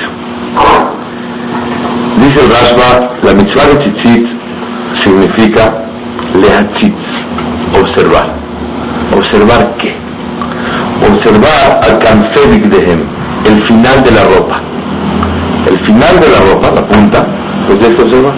Dice 2.17 2.39
el 2.43 2.49
Rashba, 2.51 2.89
la 3.23 3.31
mitzvah 3.31 3.67
de 3.71 3.75
tzitzit 3.79 4.25
significa 4.99 5.63
lehatzitz, 6.33 7.05
observar. 7.79 8.35
¿Observar 9.15 9.77
qué? 9.77 9.95
Observar 11.07 11.79
al 11.83 11.97
de 11.97 12.67
dehem, 12.67 13.01
el 13.45 13.65
final 13.65 14.03
de 14.03 14.11
la 14.11 14.23
ropa. 14.23 14.61
El 15.65 15.79
final 15.85 16.19
de 16.19 16.27
la 16.35 16.51
ropa, 16.51 16.71
la 16.75 16.87
punta, 16.89 17.25
¿lo 17.69 17.75
tienes 17.77 17.95
que 17.95 18.03
observar? 18.03 18.35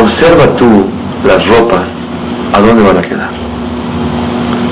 Observa 0.00 0.56
tú 0.56 0.90
las 1.24 1.44
ropas, 1.44 1.82
¿a 2.56 2.60
dónde 2.62 2.82
van 2.84 2.96
a 2.96 3.02
quedar? 3.02 3.30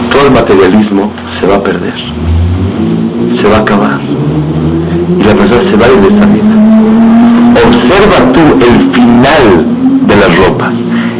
Todo 0.08 0.26
el 0.26 0.32
materialismo 0.32 1.12
se 1.38 1.48
va 1.50 1.56
a 1.56 1.62
perder 1.62 2.31
se 3.40 3.48
va 3.48 3.56
a 3.56 3.60
acabar. 3.60 4.00
Y 5.18 5.24
la 5.24 5.34
persona 5.34 5.68
se 5.68 5.76
va 5.76 5.86
a 5.86 5.92
ir 5.92 6.00
de 6.00 6.14
esta 6.14 6.26
vida. 6.26 6.62
Observa 7.66 8.32
tú 8.32 8.40
el 8.66 8.94
final 8.94 10.06
de 10.06 10.16
las 10.16 10.46
ropas, 10.46 10.70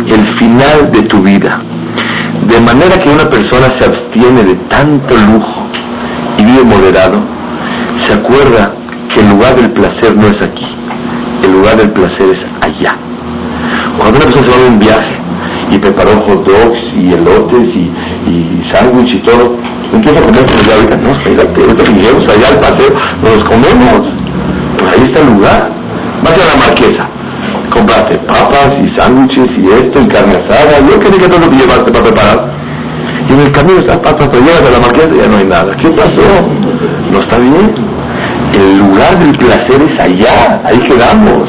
el 0.07 0.39
final 0.39 0.91
de 0.93 1.03
tu 1.03 1.19
vida. 1.23 1.63
De 2.49 2.61
manera 2.61 2.97
que 3.03 3.11
una 3.11 3.29
persona 3.31 3.69
se 3.79 3.87
abstiene 3.87 4.43
de 4.43 4.55
tanto 4.69 5.15
lujo 5.15 5.63
y 6.39 6.45
vive 6.45 6.65
moderado, 6.65 7.23
se 8.05 8.15
acuerda 8.15 8.75
que 9.15 9.21
el 9.21 9.31
lugar 9.31 9.55
del 9.55 9.71
placer 9.73 10.17
no 10.17 10.27
es 10.27 10.43
aquí, 10.43 10.67
el 11.45 11.53
lugar 11.53 11.77
del 11.77 11.93
placer 11.93 12.29
es 12.35 12.67
allá. 12.67 12.99
Cuando 13.99 14.19
una 14.19 14.25
persona 14.27 14.49
se 14.49 14.59
va 14.59 14.67
a 14.67 14.73
un 14.73 14.79
viaje 14.79 15.17
y 15.71 15.79
preparó 15.79 16.11
hot 16.27 16.47
dogs 16.47 16.81
y 16.97 17.13
elotes 17.13 17.69
y, 17.69 17.91
y 18.31 18.63
sándwich 18.73 19.15
y 19.15 19.23
todo, 19.23 19.57
comer 20.03 20.45
pues 20.47 20.67
ya 20.67 20.75
ahorita, 20.75 20.97
no, 20.99 21.11
ahorita 21.11 21.85
que 21.85 21.93
lleguemos 21.93 22.25
allá 22.29 22.49
al 22.51 22.61
paseo, 22.61 22.91
nos 23.23 23.43
comemos. 23.45 24.01
Pues 24.79 24.91
ahí 24.93 25.03
está 25.05 25.21
el 25.21 25.35
lugar. 25.35 25.71
Vas 26.23 26.35
a 26.35 26.55
la 26.55 26.67
marquesa, 26.67 27.11
compraste 27.71 28.17
papas 28.29 28.71
y 28.81 28.97
sándwiches 28.97 29.49
y 29.59 29.65
esto 29.65 30.01
y 30.01 30.07
carne 30.07 30.35
asada, 30.35 30.79
yo 30.79 30.99
qué 31.01 31.11
que 31.11 31.29
todo 31.29 31.41
lo 31.41 31.51
que 31.51 31.57
llevaste 31.57 31.91
para 31.91 32.05
preparar. 32.05 32.39
Y 33.29 33.33
en 33.33 33.41
el 33.41 33.51
camino 33.51 33.79
está 33.79 34.01
papas, 34.01 34.29
pero 34.31 34.45
llegas 34.45 34.69
a 34.69 34.71
la 34.71 34.81
marquesa 34.81 35.11
y 35.15 35.19
ya 35.19 35.27
no 35.27 35.37
hay 35.37 35.47
nada. 35.47 35.73
¿Qué 35.83 35.91
pasó? 35.91 36.47
No 37.11 37.19
está 37.21 37.39
bien. 37.39 37.75
El 38.55 38.79
lugar 38.79 39.19
del 39.19 39.33
placer 39.37 39.83
es 39.83 40.05
allá, 40.05 40.63
ahí 40.65 40.79
quedamos. 40.87 41.49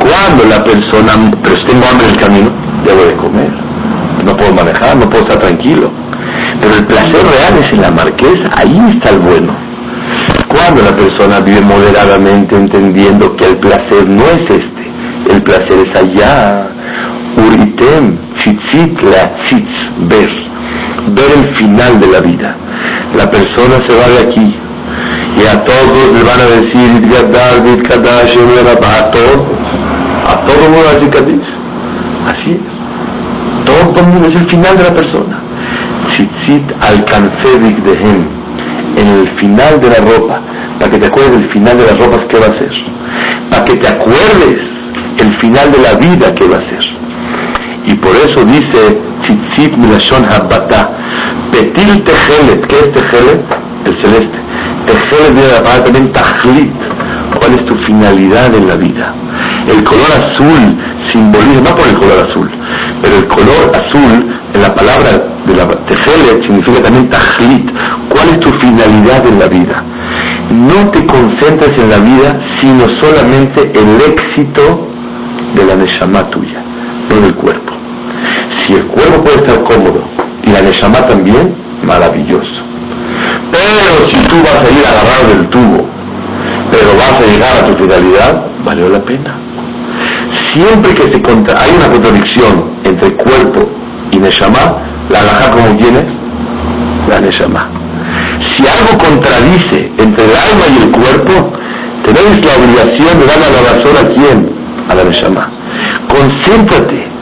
Cuando 0.00 0.44
la 0.48 0.62
persona, 0.64 1.12
pero 1.42 1.56
tengo 1.66 1.84
hambre 1.90 2.06
en 2.08 2.14
el 2.14 2.20
camino, 2.20 2.50
debo 2.84 3.04
de 3.04 3.16
comer. 3.16 3.52
No 4.24 4.34
puedo 4.36 4.54
manejar, 4.54 4.96
no 4.96 5.04
puedo 5.10 5.24
estar 5.24 5.40
tranquilo 5.40 6.03
pero 6.64 6.76
el 6.76 6.86
placer 6.86 7.22
real 7.22 7.58
es 7.60 7.72
en 7.72 7.82
la 7.82 7.90
marquesa, 7.90 8.48
ahí 8.56 8.78
está 8.88 9.10
el 9.10 9.18
bueno. 9.18 9.54
Cuando 10.48 10.82
la 10.82 10.96
persona 10.96 11.40
vive 11.40 11.60
moderadamente 11.60 12.56
entendiendo 12.56 13.36
que 13.36 13.48
el 13.48 13.58
placer 13.58 14.08
no 14.08 14.24
es 14.24 14.40
este, 14.48 15.34
el 15.34 15.42
placer 15.42 15.84
es 15.84 16.00
allá, 16.00 16.70
uritem, 17.36 18.18
tzitzit, 18.38 18.98
tzitz, 18.98 19.74
ver, 20.08 20.30
ver 21.12 21.30
el 21.36 21.54
final 21.56 22.00
de 22.00 22.06
la 22.06 22.20
vida. 22.20 22.56
La 23.14 23.26
persona 23.30 23.76
se 23.86 23.94
va 23.94 24.08
de 24.08 24.20
aquí 24.26 24.56
y 25.36 25.46
a 25.46 25.62
todos 25.64 26.12
le 26.14 26.22
van 26.22 26.40
a 26.40 26.48
decir, 26.48 26.88
a 28.88 29.10
todos, 29.10 29.40
a 30.32 30.44
todo 30.46 30.70
mundo 30.70 30.88
Así 32.24 32.50
es. 32.52 33.66
Todo 33.66 34.02
el 34.02 34.12
mundo 34.12 34.28
es 34.28 34.40
el 34.40 34.48
final 34.48 34.78
de 34.78 34.84
la 34.84 34.94
persona 34.94 35.33
tzitzit 36.14 36.66
de 37.84 37.92
him 38.02 38.44
en 38.96 39.06
el 39.08 39.38
final 39.40 39.80
de 39.80 39.88
la 39.88 40.00
ropa, 40.06 40.40
para 40.78 40.90
que 40.90 40.98
te 40.98 41.06
acuerdes 41.06 41.40
del 41.40 41.52
final 41.52 41.76
de 41.76 41.84
las 41.84 41.98
ropas 41.98 42.20
que 42.30 42.38
va 42.38 42.46
a 42.46 42.60
ser, 42.60 42.70
para 43.50 43.62
que 43.64 43.74
te 43.74 43.88
acuerdes 43.88 44.58
el 45.18 45.40
final 45.40 45.70
de 45.72 45.78
la 45.82 45.94
vida 45.98 46.32
que 46.32 46.48
va 46.48 46.56
a 46.56 46.68
ser. 46.70 46.84
Y 47.86 47.96
por 47.96 48.14
eso 48.14 48.44
dice 48.44 48.98
tzitzit 49.22 49.76
milashon 49.76 50.24
habata, 50.24 50.82
petil 51.50 52.02
tejelet, 52.04 52.66
¿qué 52.68 52.76
es 52.76 52.92
tejelet? 52.92 53.42
El 53.84 53.94
celeste. 54.02 54.38
Tejelet 54.86 55.34
viene 55.34 55.48
de 55.48 55.52
la 55.58 55.64
palabra 55.64 55.84
también 55.84 56.12
tajlit, 56.12 56.72
cuál 57.38 57.52
es 57.54 57.66
tu 57.66 57.76
finalidad 57.86 58.54
en 58.54 58.68
la 58.68 58.76
vida. 58.76 59.14
El 59.66 59.82
color 59.82 60.10
azul 60.22 60.78
simboliza, 61.12 61.60
no 61.62 61.76
por 61.76 61.88
el 61.88 61.94
color 61.94 62.18
azul, 62.28 62.50
pero 63.02 63.16
el 63.16 63.26
color 63.26 63.72
azul 63.74 64.12
en 64.54 64.60
la 64.60 64.74
palabra 64.74 65.33
de 65.54 66.42
significa 66.42 66.80
también 66.82 67.08
tajlit. 67.08 67.64
¿Cuál 68.10 68.28
es 68.28 68.40
tu 68.40 68.50
finalidad 68.60 69.26
en 69.26 69.38
la 69.38 69.48
vida? 69.48 69.76
No 70.50 70.90
te 70.90 71.04
concentres 71.06 71.72
en 71.78 71.90
la 71.90 71.98
vida, 71.98 72.38
sino 72.60 72.84
solamente 73.00 73.62
el 73.74 74.00
éxito 74.00 74.88
de 75.54 75.64
la 75.64 75.76
neshama 75.76 76.28
tuya, 76.30 76.62
no 77.08 77.20
del 77.20 77.34
cuerpo. 77.36 77.72
Si 78.66 78.74
el 78.74 78.86
cuerpo 78.88 79.22
puede 79.24 79.36
estar 79.36 79.62
cómodo 79.64 80.02
y 80.44 80.50
la 80.50 80.62
neshama 80.62 81.06
también, 81.06 81.56
maravilloso. 81.84 82.64
Pero 83.50 84.10
si 84.12 84.26
tú 84.28 84.36
vas 84.42 84.58
a 84.58 84.70
ir 84.70 84.84
agarrado 84.84 85.34
del 85.34 85.48
tubo, 85.50 85.88
pero 86.70 86.90
vas 86.96 87.20
a 87.20 87.26
llegar 87.26 87.56
a 87.62 87.66
tu 87.66 87.82
finalidad, 87.82 88.50
valió 88.64 88.88
la 88.88 89.04
pena. 89.04 89.40
Siempre 90.52 90.94
que 90.94 91.02
se 91.02 91.22
contra 91.22 91.60
hay 91.60 91.70
una 91.76 91.88
contradicción 91.88 92.80
entre 92.84 93.16
cuerpo 93.16 93.70
y 94.12 94.18
Neshama, 94.18 94.93
la 95.10 95.20
alhaja 95.20 95.50
como 95.50 95.76
tiene 95.76 96.00
la 97.08 97.20
Neshama. 97.20 97.70
Si 98.56 98.64
algo 98.66 98.98
contradice 98.98 99.92
entre 99.98 100.24
el 100.24 100.34
alma 100.36 100.64
y 100.72 100.82
el 100.82 100.90
cuerpo, 100.90 101.52
tenemos 102.04 102.36
la 102.44 102.52
obligación 102.60 103.18
de 103.18 103.26
darle 103.26 103.46
a 103.46 103.54
la 103.56 103.62
razón 103.72 103.96
a 103.96 104.08
quién? 104.14 104.36
A 104.88 104.94
la 104.94 105.04
Neshama. 105.04 105.50
Concéntrate 106.08 107.14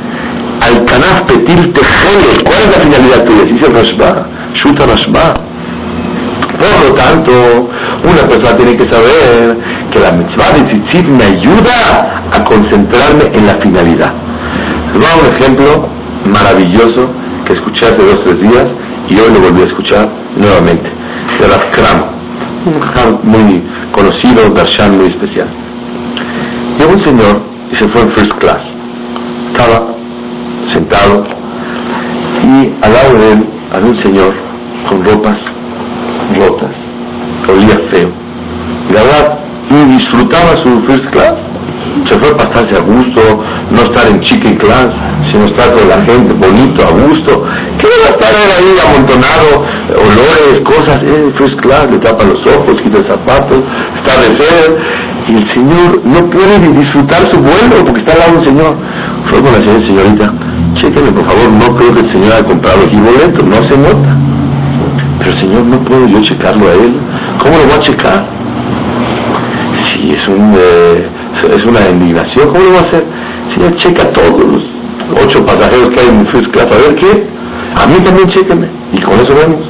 al 0.61 0.85
canaf 0.85 1.23
petil 1.27 1.73
tejele. 1.73 2.33
¿Cuál 2.45 2.61
es 2.63 2.77
la 2.77 2.85
finalidad 2.85 3.25
tuya? 3.25 3.45
Dice 3.45 3.67
Rashba, 3.73 4.11
Shuta 4.55 4.87
Rashba. 4.87 5.35
Por 6.59 6.91
lo 6.91 6.95
tanto, 6.95 7.33
una 8.05 8.29
persona 8.29 8.57
tiene 8.57 8.75
que 8.75 8.91
saber 8.93 9.57
que 9.91 9.99
la 10.01 10.13
mitzvah 10.13 10.53
de 10.57 10.63
tzitzit 10.69 11.09
me 11.09 11.25
ayuda 11.25 11.79
a 12.31 12.39
concentrarme 12.45 13.25
en 13.35 13.47
la 13.47 13.55
finalidad. 13.63 14.13
Les 14.93 14.99
voy 15.01 15.07
a 15.07 15.15
dar 15.15 15.25
un 15.25 15.37
ejemplo 15.37 15.89
maravilloso 16.27 17.22
que 17.45 17.53
escuché 17.53 17.87
hace 17.87 18.03
dos 18.03 18.19
o 18.19 18.23
tres 18.25 18.41
días 18.41 18.67
y 19.09 19.15
hoy 19.19 19.35
lo 19.35 19.41
volví 19.41 19.63
a 19.63 19.65
escuchar 19.65 20.09
nuevamente. 20.37 20.89
De 21.39 21.47
Rav 21.47 21.71
Kram, 21.73 22.13
un 22.67 23.31
muy 23.31 23.63
conocido, 23.93 24.49
Darshan 24.55 24.97
muy 24.97 25.07
especial. 25.07 25.49
Llegó 26.79 26.93
un 26.93 27.05
señor 27.05 27.43
y 27.73 27.77
se 27.79 27.89
fue 27.91 28.03
en 28.03 28.13
first 28.13 28.33
class. 28.39 28.63
Estaba 29.53 29.95
sentado 30.73 31.25
y 32.43 32.73
al 32.83 32.93
lado 32.93 33.19
de 33.19 33.33
él 33.33 33.49
había 33.73 33.91
un 33.91 34.03
señor 34.03 34.35
con 34.89 35.05
ropas 35.05 35.37
rotas, 36.39 36.75
olía 37.49 37.77
feo. 37.91 38.11
Y 38.89 38.93
la 38.93 39.03
verdad, 39.03 39.39
disfrutaba 39.97 40.57
su 40.65 40.83
first 40.87 41.05
class. 41.13 41.35
Se 42.09 42.19
fue 42.19 42.31
a 42.31 42.49
pasarse 42.49 42.77
a 42.77 42.85
gusto, 42.85 43.21
no 43.71 43.83
estar 43.83 44.07
en 44.11 44.21
chicken 44.21 44.57
class, 44.57 44.89
sino 45.33 45.47
estar 45.47 45.73
con 45.73 45.89
la 45.89 46.05
gente 46.05 46.35
bonito, 46.35 46.83
a 46.83 46.91
gusto. 46.93 47.43
¿Qué 47.79 47.89
va 48.03 48.09
a 48.09 48.15
estar 48.15 48.33
ahí 48.59 48.77
amontonado? 48.85 49.65
Olores, 49.97 50.61
cosas, 50.65 50.99
eh, 51.03 51.33
first 51.39 51.59
class, 51.63 51.89
le 51.91 51.99
tapa 51.99 52.25
los 52.25 52.41
ojos, 52.47 52.77
quita 52.85 52.99
el 52.99 53.09
zapatos, 53.09 53.63
está 53.97 54.21
de 54.21 54.39
ser. 54.39 54.77
Y 55.29 55.37
el 55.37 55.55
señor 55.55 56.05
no 56.05 56.31
puede 56.31 56.59
ni 56.61 56.79
disfrutar 56.79 57.29
su 57.31 57.39
vuelo 57.41 57.85
porque 57.85 58.01
está 58.01 58.13
al 58.13 58.19
lado 58.19 58.39
un 58.39 58.45
señor. 58.45 58.77
Fue 59.27 59.41
con 59.41 59.53
la 59.53 59.59
señora, 59.59 59.89
señorita, 59.89 60.35
chéqueme 60.83 61.13
por 61.13 61.27
favor, 61.31 61.53
no 61.53 61.77
creo 61.77 61.93
que 61.93 62.01
el 62.01 62.13
señor 62.13 62.33
haya 62.33 62.47
comprado 62.47 62.83
aquí 62.85 62.97
boleto, 62.97 63.47
no 63.47 63.63
se 63.69 63.79
nota. 63.79 64.19
Pero 65.19 65.39
Señor, 65.39 65.67
no 65.67 65.85
puedo 65.85 66.07
yo 66.09 66.21
checarlo 66.23 66.67
a 66.67 66.73
él. 66.73 67.01
¿Cómo 67.39 67.57
lo 67.57 67.65
voy 67.65 67.75
a 67.75 67.81
checar? 67.81 68.29
Si 69.87 70.11
es, 70.11 70.29
un, 70.29 70.53
eh, 70.57 71.09
es 71.45 71.65
una 71.65 71.89
indignación, 71.89 72.49
¿cómo 72.49 72.65
lo 72.65 72.71
voy 72.71 72.79
a 72.79 72.89
hacer? 72.89 73.07
Señor, 73.55 73.77
checa 73.77 74.13
todos 74.13 74.72
ocho 75.13 75.45
pasajeros 75.45 75.91
que 75.91 76.01
hay 76.01 76.09
en 76.09 76.27
first 76.33 76.49
class, 76.53 76.67
a 76.73 76.89
ver 76.89 76.95
qué. 76.97 77.13
A 77.77 77.87
mí 77.87 77.97
también 78.05 78.29
chéqueme. 78.29 78.69
Y 78.93 79.01
con 79.03 79.15
eso 79.15 79.35
vemos. 79.35 79.65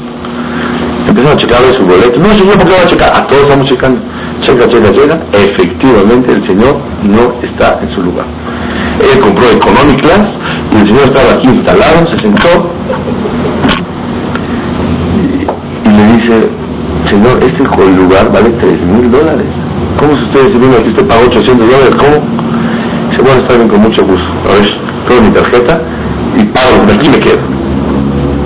Empiezan 1.09 1.33
a 1.33 1.37
checar 1.37 1.59
su 1.79 1.85
boleto. 1.87 2.19
No, 2.19 2.29
señor, 2.31 2.59
¿por 2.59 2.67
qué 2.67 2.75
va 2.75 2.85
a 2.85 2.89
checar? 2.89 3.11
A 3.15 3.27
todos 3.29 3.43
estamos 3.43 3.67
checando. 3.67 4.01
Checa, 4.43 4.67
checa, 4.67 4.93
checa. 4.93 5.21
Efectivamente, 5.33 6.33
el 6.33 6.49
señor 6.49 6.81
no 7.05 7.41
está 7.43 7.79
en 7.83 7.95
su 7.95 8.03
lugar. 8.03 8.27
Él 9.01 9.21
compró 9.21 9.45
Economic 9.51 10.01
Class 10.03 10.23
y 10.73 10.77
el 10.81 10.87
señor 10.87 11.05
estaba 11.05 11.33
aquí 11.33 11.49
instalado, 11.49 12.07
se 12.13 12.19
sentó 12.21 12.73
le 15.97 16.05
dice, 16.17 16.51
señor, 17.11 17.43
este 17.43 17.63
lugar 17.97 18.33
vale 18.33 18.51
3 18.61 18.81
mil 18.87 19.11
dólares. 19.11 19.49
¿Cómo 19.99 20.15
si 20.15 20.23
usted 20.23 20.61
vino 20.61 20.77
aquí, 20.77 20.89
usted 20.89 21.07
pagó 21.07 21.23
800 21.27 21.71
dólares? 21.71 21.97
¿Cómo? 21.99 22.17
Dice, 23.11 23.23
bueno, 23.23 23.41
está 23.41 23.57
bien, 23.57 23.69
con 23.69 23.81
mucho 23.81 24.03
gusto. 24.05 24.33
A 24.47 24.53
ver, 24.55 24.82
todo 25.09 25.23
mi 25.23 25.31
tarjeta 25.31 25.81
y 26.37 26.45
pago, 26.47 26.83
aquí 26.93 27.09
me 27.09 27.19
quedo. 27.19 27.43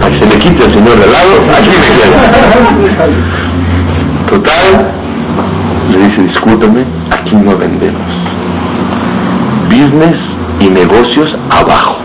Para 0.00 0.14
que 0.14 0.20
se 0.20 0.28
me 0.28 0.36
quite 0.42 0.64
el 0.64 0.72
señor 0.74 0.96
de 0.98 1.06
lado, 1.06 1.32
aquí 1.56 1.70
me 1.70 1.90
quedo. 1.96 2.16
Total, 4.26 4.94
le 5.90 5.98
dice, 5.98 6.22
discúlpeme, 6.22 6.84
aquí 7.10 7.36
no 7.36 7.56
vendemos. 7.56 8.02
Business 9.68 10.16
y 10.60 10.68
negocios 10.68 11.28
abajo. 11.50 11.96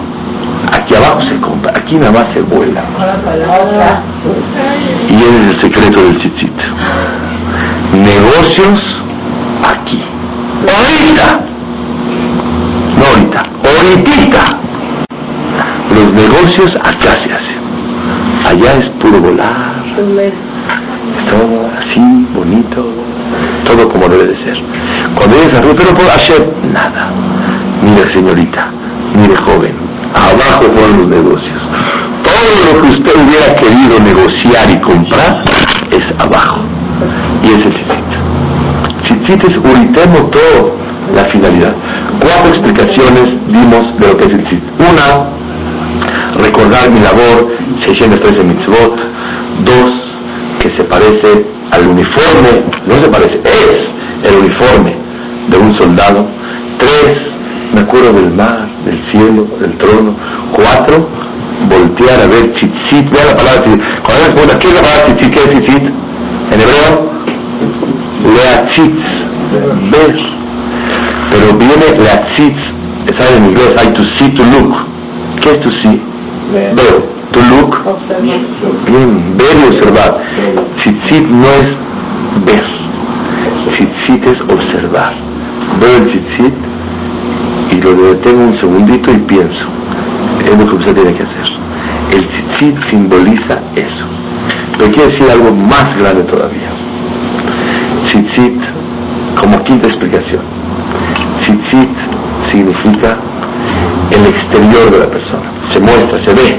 Aquí 0.73 0.95
abajo 0.95 1.21
se 1.21 1.39
compra, 1.41 1.73
aquí 1.75 1.95
nada 1.95 2.11
más 2.11 2.25
se 2.33 2.41
vuela. 2.41 2.83
Y 5.09 5.15
ese 5.15 5.35
es 5.35 5.47
el 5.49 5.61
secreto 5.61 6.03
del 6.03 6.17
tzitzit. 6.17 6.57
Negocios 7.93 8.79
aquí. 9.67 10.01
Ahorita. 10.61 11.27
No 12.95 13.03
ahorita. 13.05 13.41
Ahorita. 13.65 14.30
Negocios 16.41 16.71
acá 16.79 17.11
se 17.23 17.33
hacen. 17.33 17.61
Allá 18.47 18.79
es 18.79 18.89
puro 19.01 19.19
volar. 19.19 19.83
Todo 21.29 21.69
así, 21.77 22.27
bonito. 22.35 22.93
Todo 23.63 23.87
como 23.89 24.07
debe 24.07 24.23
de 24.23 24.43
ser. 24.43 24.57
Cuando 25.15 25.35
vienes 25.35 25.57
arriba, 25.57 25.73
pero 25.77 25.91
por 25.93 26.05
hacer 26.05 26.53
nada. 26.63 27.13
Mire 27.83 28.13
señorita, 28.13 28.71
mire 29.15 29.35
joven. 29.45 29.75
Abajo 30.13 30.63
fueron 30.75 30.97
los 30.97 31.07
negocios 31.07 31.61
todo 32.23 32.73
lo 32.73 32.81
que 32.81 32.87
usted 32.89 33.13
hubiera 33.23 33.55
querido 33.55 33.99
negociar 33.99 34.69
y 34.69 34.79
comprar 34.81 35.43
es 35.91 36.05
abajo. 36.25 36.61
Y 37.43 37.47
es 37.47 37.65
el 37.65 37.73
tzitzit. 37.73 38.11
Tzitzit 39.05 39.43
es 39.49 39.57
un 39.57 39.93
todo 39.93 40.77
la 41.13 41.25
finalidad. 41.29 41.75
Cuatro 42.19 42.51
explicaciones 42.51 43.27
dimos 43.47 43.83
de 43.99 44.07
lo 44.07 44.15
que 44.15 44.23
es 44.25 44.29
el 44.29 44.43
tzitzit. 44.43 44.63
Una, 44.79 45.40
recordar 46.39 46.89
mi 46.89 46.99
labor, 46.99 47.47
613 47.85 48.43
mitzvot. 48.43 48.95
Dos, 49.65 49.91
que 50.59 50.69
se 50.77 50.83
parece 50.85 51.45
al 51.71 51.87
uniforme, 51.87 52.63
no 52.87 52.95
se 52.95 53.09
parece, 53.09 53.41
es 53.43 53.75
el 54.29 54.39
uniforme 54.39 54.97
de 55.49 55.57
un 55.57 55.79
soldado. 55.79 56.27
Tres, 56.77 57.17
me 57.73 57.81
acuerdo 57.81 58.13
del 58.13 58.33
mar, 58.33 58.69
del 58.85 58.99
cielo, 59.11 59.47
del 59.59 59.77
trono. 59.77 60.17
Cuatro, 60.53 61.07
voltear 61.69 62.21
a 62.21 62.27
ver 62.27 62.53
tzitzit, 62.53 63.09
vea 63.11 63.25
la 63.25 63.35
palabra 63.35 63.63
tzitzit. 63.63 63.81
Cuando 64.03 64.23
me 64.23 64.33
pregunta, 64.33 64.59
¿qué 64.59 64.67
es 64.67 64.75
la 64.75 64.81
palabra 64.81 65.05
tzitzit? 65.05 65.33
¿Qué 65.33 65.39
es 65.39 65.49
tzitzit? 65.51 65.83
En 66.51 66.59
hebreo, 66.59 67.11
leatzitz, 68.35 69.03
ver. 69.91 70.15
Pero 71.29 71.57
viene 71.57 71.85
leatzitz, 71.97 72.59
¿saben 73.17 73.43
en 73.43 73.49
inglés? 73.51 73.75
Hay 73.79 73.91
to 73.93 74.03
see, 74.17 74.29
to 74.35 74.43
look. 74.43 74.73
¿Qué 75.41 75.51
es 75.51 75.59
to 75.61 75.69
see? 75.83 76.10
Ver. 76.51 76.75
To 77.31 77.39
look. 77.49 77.71
Bien, 78.85 79.37
ver 79.37 79.55
y 79.57 79.75
observar. 79.75 80.21
Tzitzit 80.83 81.27
no 81.29 81.45
es 81.45 81.67
ver. 82.45 82.65
Tzitzit 83.71 84.29
es 84.29 84.41
observar. 84.41 85.13
Veo 85.79 85.97
el 85.97 86.07
tzitzit 86.09 86.55
y 87.71 87.81
lo 87.81 87.93
detengo 87.93 88.43
un 88.47 88.59
segundito 88.59 89.13
y 89.13 89.19
pienso 89.19 89.71
es 90.45 90.57
lo 90.57 90.65
que 90.65 90.75
usted 90.75 90.95
tiene 90.95 91.17
que 91.17 91.25
hacer. 91.25 91.47
El 92.13 92.27
tzitzit 92.27 92.75
simboliza 92.89 93.61
eso. 93.75 94.05
Pero 94.77 94.91
quiere 94.91 95.11
decir 95.11 95.31
algo 95.31 95.55
más 95.55 95.85
grande 95.99 96.23
todavía. 96.23 96.71
Tzitzit, 98.07 98.59
como 99.39 99.63
quinta 99.63 99.87
explicación, 99.87 100.43
tzitzit 101.45 101.95
significa 102.51 103.17
el 104.11 104.25
exterior 104.25 104.91
de 104.91 104.99
la 104.99 105.09
persona. 105.09 105.50
Se 105.73 105.79
muestra, 105.79 106.25
se 106.25 106.33
ve. 106.33 106.49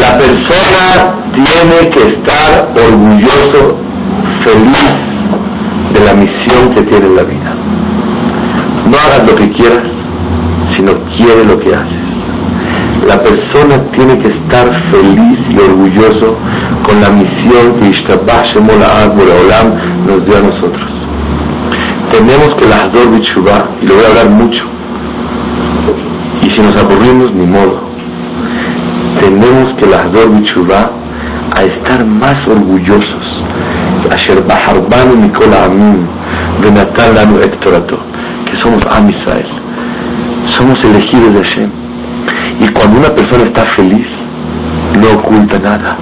La 0.00 0.16
persona 0.16 1.32
tiene 1.34 1.90
que 1.90 2.02
estar 2.16 2.72
orgulloso, 2.74 3.76
feliz 4.44 4.94
de 5.92 6.04
la 6.04 6.14
misión 6.14 6.74
que 6.74 6.82
tiene 6.82 7.06
en 7.06 7.16
la 7.16 7.24
vida. 7.24 7.54
No 8.86 8.96
hagas 8.96 9.30
lo 9.30 9.34
que 9.36 9.50
quieras, 9.52 9.82
sino 10.76 10.92
quiere 11.16 11.44
lo 11.44 11.58
que 11.58 11.70
haces 11.70 12.00
la 13.06 13.16
persona 13.16 13.76
tiene 13.96 14.16
que 14.18 14.30
estar 14.30 14.66
feliz 14.92 15.38
y 15.50 15.60
orgulloso 15.62 16.36
con 16.82 17.00
la 17.00 17.10
misión 17.10 17.78
que 17.80 17.88
Ishtabah 17.88 18.44
Olam 18.56 20.06
nos 20.06 20.24
dio 20.26 20.36
a 20.36 20.42
nosotros. 20.42 20.90
tenemos 22.12 22.50
que 22.58 22.66
la 22.66 22.82
Hador 22.82 23.10
Bichubá, 23.12 23.70
y 23.80 23.86
lo 23.86 23.94
voy 23.94 24.04
a 24.04 24.08
hablar 24.08 24.30
mucho, 24.30 24.69
y 26.42 26.46
si 26.46 26.60
nos 26.60 26.76
aburrimos, 26.82 27.32
ni 27.34 27.46
modo, 27.46 27.90
tenemos 29.20 29.66
que 29.78 29.88
la 29.88 29.98
Hador 29.98 30.32
Bichubá 30.32 30.90
a 31.56 31.62
estar 31.62 32.06
más 32.06 32.36
orgullosos. 32.48 33.26
Nicola 35.16 35.64
Hectorato, 37.42 37.98
que 38.46 38.56
somos 38.62 38.82
Am 38.92 39.08
Israel, 39.10 39.46
somos 40.48 40.76
elegidos 40.84 41.32
de 41.32 41.42
Hashem. 41.42 41.70
Y 42.60 42.68
cuando 42.72 42.98
una 42.98 43.08
persona 43.08 43.44
está 43.44 43.64
feliz, 43.76 44.06
no 45.00 45.20
oculta 45.20 45.58
nada, 45.58 45.98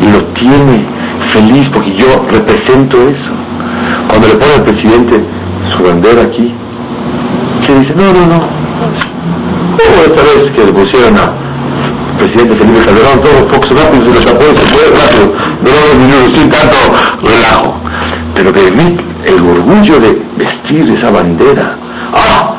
y 0.00 0.12
lo 0.12 0.24
tiene 0.34 0.86
feliz 1.32 1.68
porque 1.74 1.96
yo 1.98 2.06
represento 2.30 2.96
eso. 3.02 3.32
Cuando 4.08 4.28
le 4.28 4.36
pone 4.36 4.54
al 4.56 4.64
presidente 4.64 5.24
su 5.76 5.84
bandera 5.84 6.22
aquí, 6.22 6.54
se 7.66 7.78
dice, 7.80 7.94
no, 7.94 8.12
no, 8.12 8.26
no. 8.26 8.57
¿Cómo 9.78 10.02
esta 10.02 10.22
vez 10.22 10.50
que 10.54 10.64
le 10.66 10.72
pusieron 10.72 11.16
a 11.16 11.48
presidente 12.18 12.58
Felipe 12.58 12.84
Calderón, 12.84 13.22
todo 13.22 13.48
Fox 13.48 13.68
rápido, 13.70 14.04
se 14.04 14.14
lo 14.14 14.32
tapó 14.32 14.44
y 14.44 14.56
se 14.56 14.66
fue 14.66 14.82
rápido, 14.90 15.26
no 15.62 15.70
dos 15.70 15.96
minutos 15.96 16.40
sin 16.40 16.50
tanto 16.50 16.76
relajo. 17.22 17.80
Pero 18.34 18.52
que 18.52 18.60
el 19.26 19.40
orgullo 19.42 20.00
de 20.00 20.22
vestir 20.36 20.98
esa 20.98 21.10
bandera, 21.10 21.78
¡ah! 22.14 22.54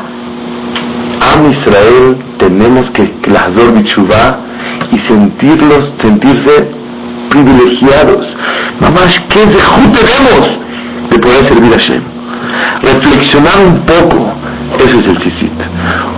Am 1.22 1.52
Israel 1.52 2.18
tenemos 2.38 2.84
que 2.94 3.14
las 3.30 3.74
Bichubá 3.74 4.40
y 4.92 5.00
sentirlos, 5.10 5.90
sentirse 6.02 6.72
privilegiados. 7.30 8.26
Mamás, 8.80 9.14
¿qué 9.30 9.46
de 9.46 9.60
tenemos 9.92 10.48
de 11.10 11.20
poder 11.20 11.46
servir 11.48 11.74
a 11.74 11.78
Hashem? 11.78 12.04
Reflexionar 12.82 13.54
un 13.68 13.86
poco, 13.86 14.39
eso 14.78 14.98
es 15.00 15.06
el 15.06 15.18
tzitzit. 15.20 15.60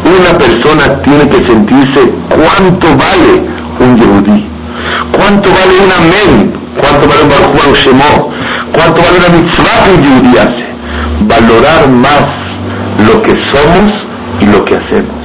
Una 0.06 0.38
persona 0.38 1.02
tiene 1.04 1.28
que 1.30 1.48
sentirse 1.48 2.12
cuánto 2.30 2.88
vale 2.98 3.34
un 3.80 3.98
yehudí, 3.98 4.50
cuánto 5.14 5.50
vale 5.50 5.74
un 5.86 5.92
amén, 5.92 6.54
cuánto 6.80 7.08
vale 7.08 7.24
un 7.24 7.30
baruch 7.30 7.78
shemó, 7.78 8.32
cuánto 8.74 9.02
vale 9.02 9.18
una 9.20 9.38
mitzvah 9.38 9.86
que 9.86 9.92
un 9.96 10.02
yehudí 10.04 10.38
hace. 10.38 10.62
Valorar 11.22 11.90
más 11.90 12.26
lo 13.08 13.22
que 13.22 13.34
somos 13.54 13.94
y 14.40 14.46
lo 14.46 14.64
que 14.66 14.76
hacemos. 14.76 15.22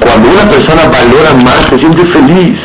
Cuando 0.00 0.30
una 0.30 0.50
persona 0.50 0.82
valora 0.86 1.34
más, 1.44 1.66
se 1.70 1.78
siente 1.78 2.04
feliz. 2.12 2.58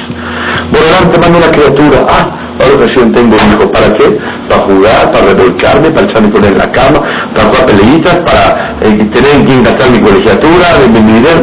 Bueno, 0.72 1.12
te 1.12 1.20
manda 1.20 1.38
una 1.38 1.52
criatura. 1.52 2.06
Ah, 2.10 2.56
ahora 2.60 2.76
ocasión 2.76 3.12
tengo 3.12 3.36
un 3.36 3.54
hijo. 3.54 3.72
¿Para 3.72 3.90
qué? 3.92 4.18
Para 4.50 4.66
jugar, 4.66 5.12
para 5.12 5.26
revolcarme, 5.34 5.90
para 5.92 6.08
echarme 6.08 6.32
con 6.32 6.44
él 6.44 6.52
en 6.52 6.58
la 6.58 6.72
cama, 6.72 7.00
para 7.34 7.50
jugar 7.50 7.66
peleitas, 7.66 8.20
para 8.26 8.73
eh, 8.84 9.10
tener 9.14 9.46
que 9.46 9.62
gastar 9.64 9.92
mi 9.92 10.00
colegiatura, 10.00 10.66
de 10.82 11.02
mi 11.02 11.12
dinero. 11.14 11.42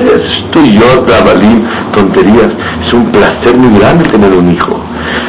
Esto 0.00 0.64
y 0.64 0.72
yo, 0.78 1.04
trabalín, 1.06 1.62
tonterías. 1.92 2.48
Es 2.86 2.92
un 2.92 3.10
placer 3.10 3.56
muy 3.56 3.78
grande 3.78 4.04
tener 4.10 4.36
un 4.38 4.50
hijo. 4.50 4.80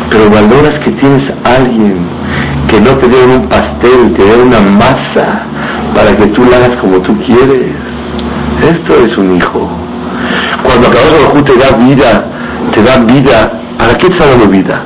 Pero 0.09 0.29
valoras 0.29 0.73
que 0.85 0.91
tienes 0.93 1.21
alguien 1.43 2.09
que 2.67 2.79
no 2.81 2.97
te 2.97 3.07
dé 3.07 3.25
un 3.25 3.47
pastel, 3.49 4.13
te 4.17 4.23
dé 4.25 4.41
una 4.41 4.61
masa 4.61 5.47
para 5.95 6.15
que 6.15 6.27
tú 6.27 6.43
la 6.45 6.57
hagas 6.57 6.75
como 6.81 7.01
tú 7.01 7.13
quieres. 7.25 7.75
Esto 8.61 9.05
es 9.05 9.17
un 9.17 9.35
hijo. 9.35 9.69
Cuando 10.63 10.87
acabas 10.87 11.43
te 11.43 11.57
da 11.57 11.77
vida, 11.77 12.71
te 12.73 12.83
da 12.83 13.03
vida. 13.05 13.61
¿Para 13.77 13.93
qué 13.95 14.07
te 14.07 14.13
está 14.13 14.29
dando 14.29 14.47
vida? 14.47 14.85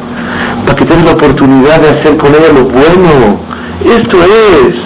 Para 0.66 0.76
que 0.76 0.86
tengas 0.86 1.06
la 1.06 1.12
oportunidad 1.12 1.82
de 1.82 1.90
hacer 1.90 2.18
con 2.18 2.32
ella 2.34 2.54
lo 2.54 2.64
bueno. 2.70 3.40
Esto 3.84 4.18
es. 4.24 4.85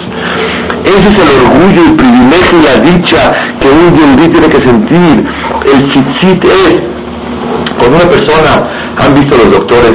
Ese 0.90 1.08
es 1.08 1.18
el 1.22 1.30
orgullo, 1.46 1.82
el 1.88 1.94
privilegio 1.94 2.58
y 2.58 2.64
la 2.64 2.82
dicha 2.82 3.30
que 3.60 3.68
un 3.68 3.96
yendí 3.96 4.26
tiene 4.28 4.48
que 4.48 4.58
sentir. 4.66 5.24
El 5.72 5.82
chichit 5.92 6.44
es. 6.44 6.80
Cuando 7.78 7.96
una 7.98 8.10
persona, 8.10 8.52
han 8.98 9.14
visto 9.14 9.36
los 9.36 9.52
doctores, 9.52 9.94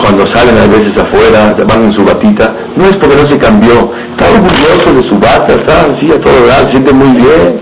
cuando 0.00 0.24
salen 0.32 0.58
a 0.58 0.66
veces 0.66 0.92
afuera, 0.94 1.56
van 1.66 1.84
en 1.84 1.92
su 1.92 2.04
batita, 2.04 2.46
no 2.76 2.84
es 2.84 2.96
porque 2.96 3.16
no 3.16 3.28
se 3.28 3.36
cambió, 3.36 3.90
está 4.12 4.30
orgulloso 4.30 4.94
de 4.94 5.08
su 5.08 5.18
bata, 5.18 5.54
está 5.54 5.80
así 5.90 6.06
a 6.12 6.20
todo 6.20 6.46
dar, 6.46 6.64
se 6.66 6.70
siente 6.70 6.92
muy 6.92 7.10
bien. 7.10 7.60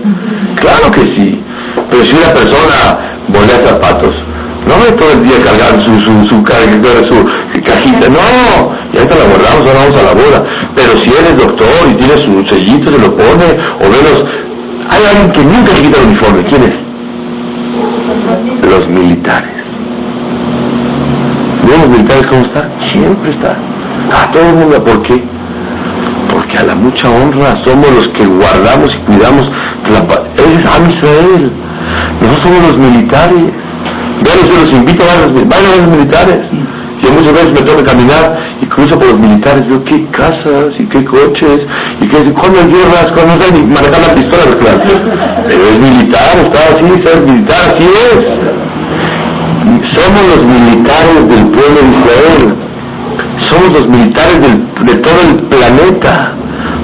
Claro 0.57 0.91
que 0.91 1.01
sí. 1.01 1.43
Pero 1.89 2.05
si 2.05 2.11
una 2.11 2.31
persona 2.31 2.79
volea 3.29 3.57
zapatos, 3.65 4.13
no 4.67 4.75
es 4.85 4.95
todo 4.97 5.11
el 5.13 5.23
día 5.23 5.37
cargar 5.43 5.81
su, 5.85 5.99
su, 5.99 6.11
su, 6.11 6.35
su 6.35 6.43
cajita, 6.43 8.09
no, 8.09 8.71
ya 8.93 9.01
está 9.01 9.15
la 9.15 9.25
guardamos, 9.25 9.65
ahora 9.65 9.79
vamos 9.79 10.01
a 10.01 10.05
la 10.05 10.13
boda. 10.13 10.54
Pero 10.75 10.91
si 10.99 11.09
eres 11.09 11.37
doctor 11.37 11.89
y 11.89 11.93
tiene 11.95 12.15
su 12.17 12.45
sellito, 12.53 12.91
se 12.91 12.99
lo 12.99 13.15
pone, 13.15 13.47
o 13.79 13.85
menos, 13.89 14.23
hay 14.89 15.01
alguien 15.09 15.31
que 15.31 15.43
nunca 15.43 15.71
se 15.71 15.81
quita 15.81 15.99
el 16.01 16.07
uniforme, 16.07 16.43
¿quién 16.49 16.63
es? 16.63 16.75
Los 18.69 18.87
militares. 18.89 19.55
¿Ven 21.67 21.79
los 21.79 21.89
militares 21.89 22.25
cómo 22.29 22.41
están? 22.45 22.71
Siempre 22.93 23.31
están. 23.33 23.57
A 24.11 24.31
todo 24.31 24.49
el 24.49 24.55
mundo, 24.55 24.83
¿por 24.83 25.01
qué? 25.03 25.23
Porque 26.31 26.57
a 26.57 26.63
la 26.63 26.75
mucha 26.75 27.09
honra 27.09 27.55
somos 27.65 27.89
los 27.91 28.07
que 28.09 28.25
guardamos 28.25 28.89
y 28.93 29.05
cuidamos 29.05 29.47
la 29.89 30.07
paz. 30.07 30.19
Es 30.37 30.65
Am 30.65 30.89
Israel. 30.89 31.53
Nosotros 32.21 32.41
somos 32.43 32.71
los 32.71 32.77
militares. 32.77 33.45
Vean, 34.23 34.51
se 34.51 34.61
los 34.61 34.71
invito 34.71 35.03
a 35.05 35.15
los, 35.21 35.29
a 35.29 35.81
los 35.81 35.89
militares. 35.89 36.39
Yo 37.01 37.11
muchas 37.11 37.33
veces 37.33 37.49
me 37.49 37.65
tengo 37.65 37.79
que 37.79 37.91
caminar 37.91 38.44
cruzo 38.69 38.97
por 38.97 39.09
los 39.09 39.19
militares, 39.19 39.63
veo 39.67 39.83
qué 39.83 40.05
casas 40.11 40.73
y 40.79 40.87
qué 40.89 41.03
coches 41.05 41.59
y 42.01 42.07
qué, 42.07 42.33
cuando 42.33 42.59
hay 42.59 42.67
guerras, 42.67 43.11
cuando 43.13 43.35
no 43.35 43.41
sé 43.41 43.53
ni 43.53 43.63
manejar 43.67 44.01
la 44.07 44.13
pistola, 44.13 44.57
claro. 44.59 44.79
Pero 45.47 45.63
es 45.63 45.79
militar, 45.79 46.39
está 46.39 46.59
así, 46.73 46.85
es 47.03 47.21
militar, 47.21 47.61
así 47.73 47.85
es. 47.85 48.55
Somos 49.91 50.27
los 50.27 50.45
militares 50.45 51.27
del 51.27 51.51
pueblo 51.51 51.79
de 51.81 51.89
Israel. 51.97 52.65
Somos 53.49 53.71
los 53.73 53.87
militares 53.87 54.39
de 54.41 54.95
todo 55.01 55.19
el 55.29 55.47
planeta. 55.47 56.35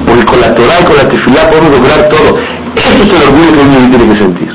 Porque 0.05 0.25
con 0.25 0.41
la 0.41 0.53
Torah 0.55 0.79
y 0.81 0.85
con 0.85 0.97
la 0.97 1.09
tefilá 1.09 1.49
podemos 1.49 1.77
lograr 1.77 2.09
todo. 2.09 2.37
Ese 2.75 3.03
es 3.03 3.09
el 3.09 3.29
orgullo 3.29 3.53
que 3.53 3.65
un 3.65 3.71
niño 3.71 3.89
tiene 3.89 4.13
que 4.13 4.19
sentir. 4.19 4.49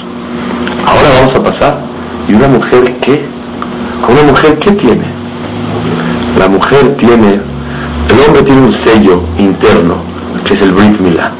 Ahora 0.86 1.08
vamos 1.20 1.34
a 1.36 1.42
pasar. 1.42 1.86
¿Y 2.28 2.34
una 2.34 2.48
mujer 2.48 2.82
qué? 3.02 3.36
¿Una 4.08 4.22
mujer 4.22 4.58
qué 4.58 4.72
tiene? 4.72 5.15
La 6.38 6.48
mujer 6.48 6.96
tiene, 7.00 7.32
el 7.32 8.20
hombre 8.26 8.42
tiene 8.42 8.66
un 8.66 8.84
sello 8.84 9.24
interno, 9.38 10.04
que 10.44 10.54
es 10.54 10.62
el 10.62 10.74
Brit 10.74 11.00
Milá, 11.00 11.32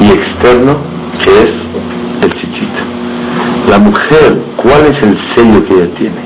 y 0.00 0.06
externo, 0.06 0.80
que 1.22 1.30
es 1.30 1.50
el 2.22 2.32
chichit. 2.32 2.74
La 3.68 3.78
mujer, 3.78 4.42
¿cuál 4.56 4.86
es 4.86 5.02
el 5.02 5.18
sello 5.34 5.62
que 5.66 5.74
ella 5.74 5.94
tiene? 5.98 6.22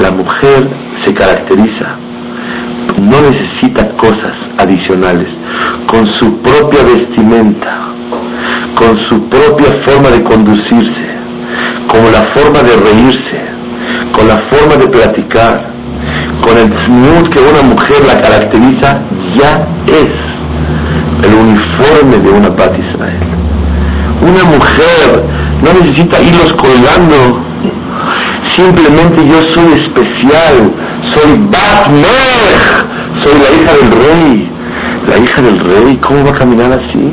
La 0.00 0.12
mujer 0.12 0.70
se 1.04 1.12
caracteriza, 1.14 1.96
no 2.96 3.16
necesita 3.22 3.90
cosas 3.96 4.36
adicionales, 4.58 5.28
con 5.90 6.06
su 6.20 6.40
propia 6.42 6.84
vestimenta, 6.84 7.88
con 8.78 8.96
su 9.08 9.28
propia 9.28 9.82
forma 9.84 10.10
de 10.10 10.22
conducirse, 10.22 11.08
como 11.88 12.08
la 12.10 12.22
forma 12.36 12.62
de 12.62 12.76
reírse, 12.76 13.38
con 14.12 14.28
la 14.28 14.38
forma 14.48 14.76
de 14.76 14.86
platicar, 14.86 15.77
con 16.48 16.56
el 16.56 16.68
smooth 16.86 17.28
que 17.28 17.40
una 17.40 17.62
mujer 17.62 18.00
la 18.06 18.20
caracteriza, 18.20 18.90
ya 19.36 19.68
es 19.86 20.08
el 21.24 21.34
uniforme 21.34 22.18
de 22.22 22.30
una 22.30 22.48
Pat 22.56 22.72
Israel. 22.72 23.28
Una 24.22 24.44
mujer 24.44 25.28
no 25.62 25.72
necesita 25.74 26.20
irlos 26.22 26.54
colgando, 26.54 27.16
simplemente 28.56 29.26
yo 29.26 29.42
soy 29.52 29.72
especial, 29.74 30.74
soy 31.12 31.38
Bat 31.50 31.90
soy 33.24 33.34
la 33.42 33.50
hija 33.56 33.72
del 33.78 33.90
rey. 34.04 34.52
La 35.06 35.18
hija 35.18 35.42
del 35.42 35.58
rey, 35.58 35.98
¿cómo 36.06 36.24
va 36.24 36.30
a 36.30 36.34
caminar 36.34 36.72
así? 36.72 37.12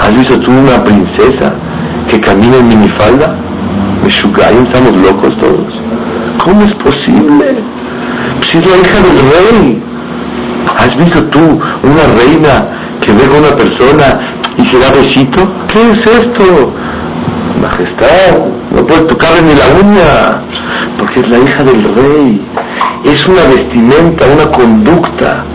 ¿Has 0.00 0.14
visto 0.14 0.38
tú 0.40 0.52
una 0.52 0.82
princesa 0.82 1.54
que 2.08 2.18
camina 2.18 2.56
en 2.56 2.68
minifalda? 2.68 3.36
Meshugayim, 4.02 4.64
estamos 4.64 4.96
locos 5.00 5.30
todos. 5.40 5.72
¿Cómo 6.44 6.62
es 6.62 6.72
posible? 6.82 7.71
Si 8.52 8.58
es 8.58 8.70
la 8.70 8.76
hija 8.76 9.00
del 9.00 9.18
rey. 9.32 9.82
¿Has 10.76 10.94
visto 10.96 11.24
tú 11.30 11.38
una 11.38 12.04
reina 12.18 12.98
que 13.00 13.12
ve 13.14 13.24
a 13.24 13.38
una 13.38 13.56
persona 13.56 14.04
y 14.58 14.64
se 14.66 14.78
da 14.78 14.90
besito? 14.92 15.50
¿Qué 15.72 15.80
es 15.80 16.06
esto? 16.06 16.70
Majestad, 17.60 18.44
no 18.72 18.86
puede 18.86 19.06
tocarle 19.06 19.40
ni 19.42 19.54
la 19.54 19.68
uña, 19.80 20.44
porque 20.98 21.20
es 21.20 21.30
la 21.30 21.38
hija 21.38 21.62
del 21.64 21.82
rey. 21.94 22.46
Es 23.04 23.24
una 23.26 23.42
vestimenta, 23.44 24.26
una 24.26 24.46
conducta 24.50 25.46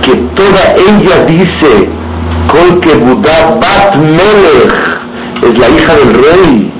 que 0.00 0.14
toda 0.34 0.72
ella 0.88 1.24
dice 1.26 1.86
Kol 2.48 2.80
que 2.80 2.96
Bat 2.96 3.96
Melech 3.98 4.72
es 5.42 5.52
la 5.52 5.68
hija 5.68 5.94
del 5.96 6.14
rey. 6.14 6.72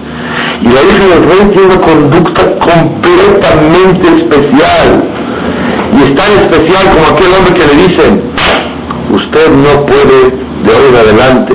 Y 0.62 0.68
la 0.68 0.82
hija 0.82 1.04
del 1.14 1.22
rey 1.28 1.50
tiene 1.52 1.66
una 1.66 1.80
conducta 1.84 2.42
completamente 2.58 4.08
especial. 4.08 5.17
Y 5.98 6.02
es 6.02 6.14
tan 6.14 6.30
especial 6.32 6.84
como 6.94 7.06
aquel 7.06 7.30
hombre 7.36 7.54
que 7.54 7.66
le 7.66 7.88
dicen, 7.88 8.28
Usted 9.10 9.52
no 9.52 9.86
puede 9.86 10.30
de 10.30 10.70
hoy 10.70 10.88
en 10.90 10.96
adelante 10.96 11.54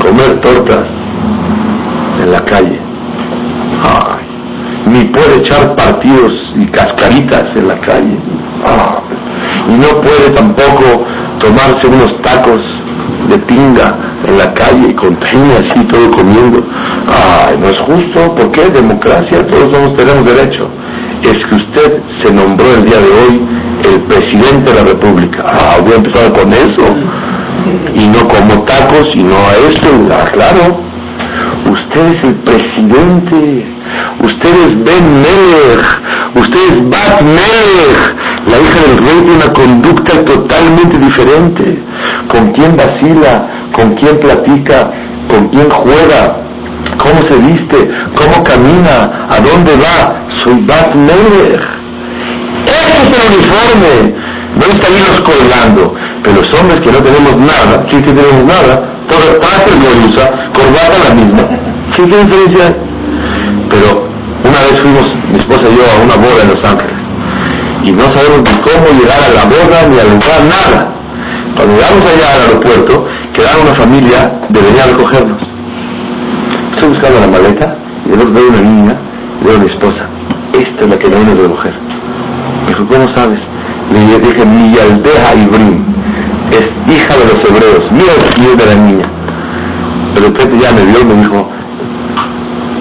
comer 0.00 0.40
tortas 0.40 0.86
en 2.22 2.30
la 2.30 2.40
calle. 2.44 2.80
ni 4.86 5.04
puede 5.06 5.36
echar 5.38 5.74
partidos 5.74 6.32
y 6.56 6.66
cascaritas 6.68 7.44
en 7.56 7.68
la 7.68 7.78
calle. 7.80 8.18
y 9.68 9.74
no 9.74 10.00
puede 10.00 10.30
tampoco 10.34 11.04
tomarse 11.40 11.88
unos 11.88 12.10
tacos 12.22 12.60
de 13.28 13.38
pinga 13.46 13.88
en 14.28 14.38
la 14.38 14.52
calle 14.52 14.88
y 14.90 14.94
con 14.94 15.18
así 15.22 15.84
todo 15.88 16.10
comiendo. 16.10 16.60
Ay, 17.08 17.56
no 17.58 17.68
es 17.68 17.78
justo, 17.80 18.34
¿por 18.36 18.50
qué? 18.52 18.70
Democracia, 18.70 19.44
todos 19.48 19.70
vamos, 19.72 19.96
tenemos 19.96 20.24
derecho. 20.24 20.68
Es 21.22 21.34
que 21.34 21.56
usted 21.56 22.02
se 22.22 22.34
nombró 22.34 22.66
el 22.74 22.84
día 22.84 22.98
de 22.98 23.10
hoy 23.10 23.46
el 23.84 24.06
presidente 24.06 24.72
de 24.72 24.74
la 24.74 24.90
República. 24.90 25.44
Ah, 25.52 25.76
voy 25.82 25.92
a 25.92 25.96
empezar 25.96 26.32
con 26.32 26.48
eso. 26.52 26.86
Y 27.94 28.08
no 28.08 28.20
como 28.26 28.64
tacos 28.64 29.06
y 29.14 29.22
no 29.22 29.34
a 29.34 29.52
esto, 29.68 29.88
ah, 30.10 30.24
claro. 30.32 30.80
Usted 31.70 32.06
es 32.16 32.24
el 32.24 32.34
presidente. 32.42 33.80
Usted 34.22 34.50
es 34.50 34.72
Ben 34.84 35.14
Melech. 35.14 35.86
Usted 36.34 36.60
es 36.60 36.76
Bat 36.88 37.22
Melech. 37.22 38.20
La 38.46 38.58
hija 38.58 38.80
del 38.88 38.98
rey 38.98 39.24
tiene 39.24 39.36
una 39.36 39.52
conducta 39.52 40.24
totalmente 40.24 40.98
diferente. 40.98 41.82
Con 42.28 42.52
quién 42.52 42.76
vacila, 42.76 43.68
con 43.72 43.94
quién 43.96 44.16
platica, 44.18 44.90
con 45.28 45.48
quién 45.48 45.68
juega, 45.70 46.40
cómo 46.98 47.20
se 47.28 47.38
viste, 47.40 47.88
cómo 48.14 48.42
camina, 48.42 49.26
a 49.28 49.38
dónde 49.40 49.72
va. 49.76 50.20
Soy 50.44 50.60
Bat 50.66 50.94
Melech. 50.94 51.60
Ese 52.66 53.02
es 53.02 53.10
el 53.10 53.38
uniforme. 53.38 54.14
No 54.56 54.62
está 54.62 54.88
irnos 54.90 55.22
colgando. 55.22 55.92
Pero 56.22 56.36
los 56.36 56.60
hombres 56.60 56.80
que 56.80 56.92
no 56.92 57.02
tenemos 57.02 57.36
nada, 57.38 57.86
sí 57.90 57.96
que 58.02 58.12
tenemos 58.12 58.44
nada, 58.44 58.76
todo 59.08 59.20
el 59.32 60.08
usa, 60.08 60.28
corbata 60.52 61.08
la 61.08 61.14
misma. 61.14 61.42
¿Sí 61.96 62.04
qué 62.04 62.16
diferencia? 62.24 62.76
Pero 63.70 64.10
una 64.44 64.60
vez 64.68 64.80
fuimos, 64.80 65.06
mi 65.30 65.36
esposa 65.36 65.62
y 65.64 65.76
yo, 65.76 65.82
a 65.82 66.04
una 66.04 66.16
boda 66.16 66.42
en 66.42 66.48
Los 66.48 66.64
Ángeles. 66.64 66.96
Y 67.84 67.92
no 67.92 68.04
sabemos 68.12 68.38
ni 68.38 68.54
cómo 68.60 68.86
llegar 69.00 69.20
a 69.24 69.32
la 69.32 69.44
boda 69.48 69.88
ni 69.88 69.98
a 69.98 70.04
lugar, 70.04 70.40
nada. 70.44 70.94
Cuando 71.56 71.74
llegamos 71.74 72.04
allá 72.04 72.26
al 72.34 72.40
aeropuerto, 72.48 73.04
quedaron 73.32 73.62
una 73.62 73.74
familia 73.74 74.32
de 74.50 74.60
venir 74.60 74.80
a 74.80 74.86
recogernos. 74.86 75.42
Estoy 76.72 76.88
buscando 76.90 77.20
la 77.20 77.28
maleta 77.28 77.76
y 78.06 78.12
otro 78.12 78.32
veo 78.32 78.48
una 78.48 78.60
niña 78.60 79.00
y 79.40 79.44
veo 79.44 79.56
a 79.56 79.58
mi 79.58 79.66
esposa. 79.72 80.04
Esta 80.60 80.80
es 80.80 80.88
la 80.88 80.98
que 80.98 81.08
me 81.08 81.16
viene 81.16 81.32
a 81.32 81.34
recoger. 81.34 81.74
Me 82.62 82.68
dijo, 82.68 82.86
¿cómo 82.88 83.06
sabes? 83.14 83.40
Le 83.90 84.18
dije, 84.18 84.46
mi 84.46 84.78
aldeja 84.78 85.34
Ibrim 85.34 85.90
es 86.50 86.66
hija 86.94 87.14
de 87.16 87.24
los 87.30 87.40
hebreos. 87.48 87.84
Mira 87.92 88.12
el 88.14 88.56
de 88.56 88.66
la 88.66 88.76
niña. 88.86 89.06
De 90.14 90.20
repente 90.20 90.58
ya 90.60 90.72
me 90.72 90.84
vio 90.84 91.00
y 91.00 91.06
me 91.06 91.14
dijo, 91.22 91.50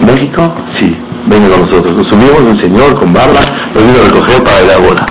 ¿México? 0.01 0.55
Sí, 0.79 0.95
venga 1.27 1.49
con 1.49 1.61
nosotros. 1.61 1.95
Nos 1.95 2.09
subimos 2.09 2.41
un 2.41 2.61
señor 2.61 2.99
con 2.99 3.13
barba, 3.13 3.41
nos 3.73 3.83
vino 3.83 3.99
a 3.99 4.09
recoger 4.09 4.43
para 4.43 4.63
ir 4.63 4.71
a 4.71 4.79
boda. 4.79 5.05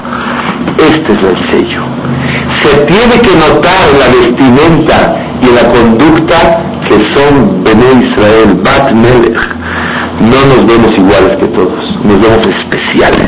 Este 0.78 1.12
es 1.12 1.22
el 1.24 1.50
sello. 1.50 1.82
Se 2.60 2.84
tiene 2.84 3.20
que 3.22 3.34
notar 3.34 3.86
la 3.98 4.08
vestimenta 4.12 4.98
y 5.40 5.48
la 5.54 5.64
conducta 5.72 6.68
que 6.86 6.96
son 7.14 7.62
Bené 7.62 8.04
Israel, 8.04 8.60
Bat 8.64 8.92
Melech. 8.92 9.58
No 10.20 10.38
nos 10.50 10.66
vemos 10.66 10.92
iguales 10.98 11.36
que 11.38 11.46
todos, 11.48 11.84
nos 12.04 12.18
vemos 12.18 12.40
especiales, 12.46 13.26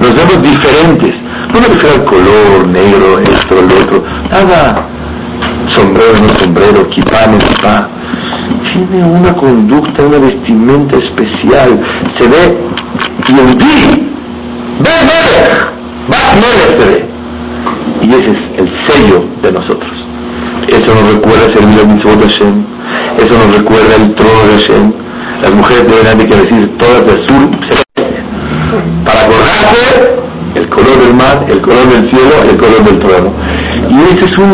nos 0.00 0.14
vemos 0.14 0.42
diferentes. 0.42 1.14
No 1.52 1.60
me 1.60 1.66
refiero 1.66 1.94
al 1.96 2.04
color, 2.04 2.68
negro, 2.68 3.18
esto, 3.20 3.54
lo 3.56 3.84
otro, 3.84 4.04
nada. 4.30 4.88
Sombrero, 5.70 6.20
no 6.20 6.28
sombrero, 6.28 6.88
kipá, 6.90 7.26
no 7.30 7.38
kipá. 7.38 7.88
Tiene 8.72 9.04
una 9.04 9.32
conducta, 9.34 10.04
una 10.04 10.18
vestimenta 10.18 10.98
especial. 10.98 11.80
Se 12.18 12.28
ve 12.28 12.68
Yehudi, 13.26 14.08
Ve 14.80 14.94
Melech, 15.08 15.66
Bat 16.08 16.34
Melech 16.36 16.80
se 16.80 16.86
ve. 16.92 17.08
Y 18.02 18.08
ese 18.10 18.30
es 18.30 18.62
el 18.62 18.68
sello 18.86 19.24
de 19.42 19.52
nosotros. 19.52 19.92
Eso 20.68 20.94
nos 20.94 21.14
recuerda 21.14 21.54
servir 21.54 21.80
a 21.80 21.84
Mitzvot 21.84 22.22
Hashem. 22.22 22.66
Eso 23.18 23.34
nos 23.38 23.56
recuerda 23.58 23.96
el 23.96 24.14
trono 24.14 24.46
de 24.46 24.52
Hashem. 24.52 24.92
Las 25.42 25.54
mujeres 25.54 25.84
deben 25.88 26.28
que 26.28 26.36
decir 26.36 26.78
todas 26.78 27.04
de 27.06 27.12
azul 27.22 27.50
para 29.04 29.20
acordarse 29.20 30.16
el 30.54 30.68
color 30.68 30.97
el 31.08 31.62
color 31.62 31.86
del 31.88 32.10
cielo, 32.10 32.34
el 32.50 32.56
color 32.58 32.84
del 32.84 32.98
trono. 32.98 33.32
Y 33.90 33.96
ese 34.12 34.24
es 34.24 34.38
un, 34.38 34.52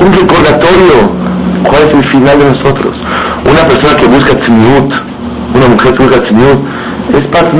un 0.00 0.12
recordatorio. 0.12 1.24
¿Cuál 1.64 1.82
es 1.88 1.94
el 1.94 2.10
final 2.10 2.38
de 2.38 2.44
nosotros? 2.44 2.96
Una 3.44 3.66
persona 3.68 3.96
que 3.96 4.06
busca 4.06 4.32
tzniut, 4.40 4.90
una 5.54 5.68
mujer 5.68 5.92
que 5.92 6.04
busca 6.04 6.20
tzniut, 6.24 6.60
es 7.12 7.22
Pat 7.32 7.52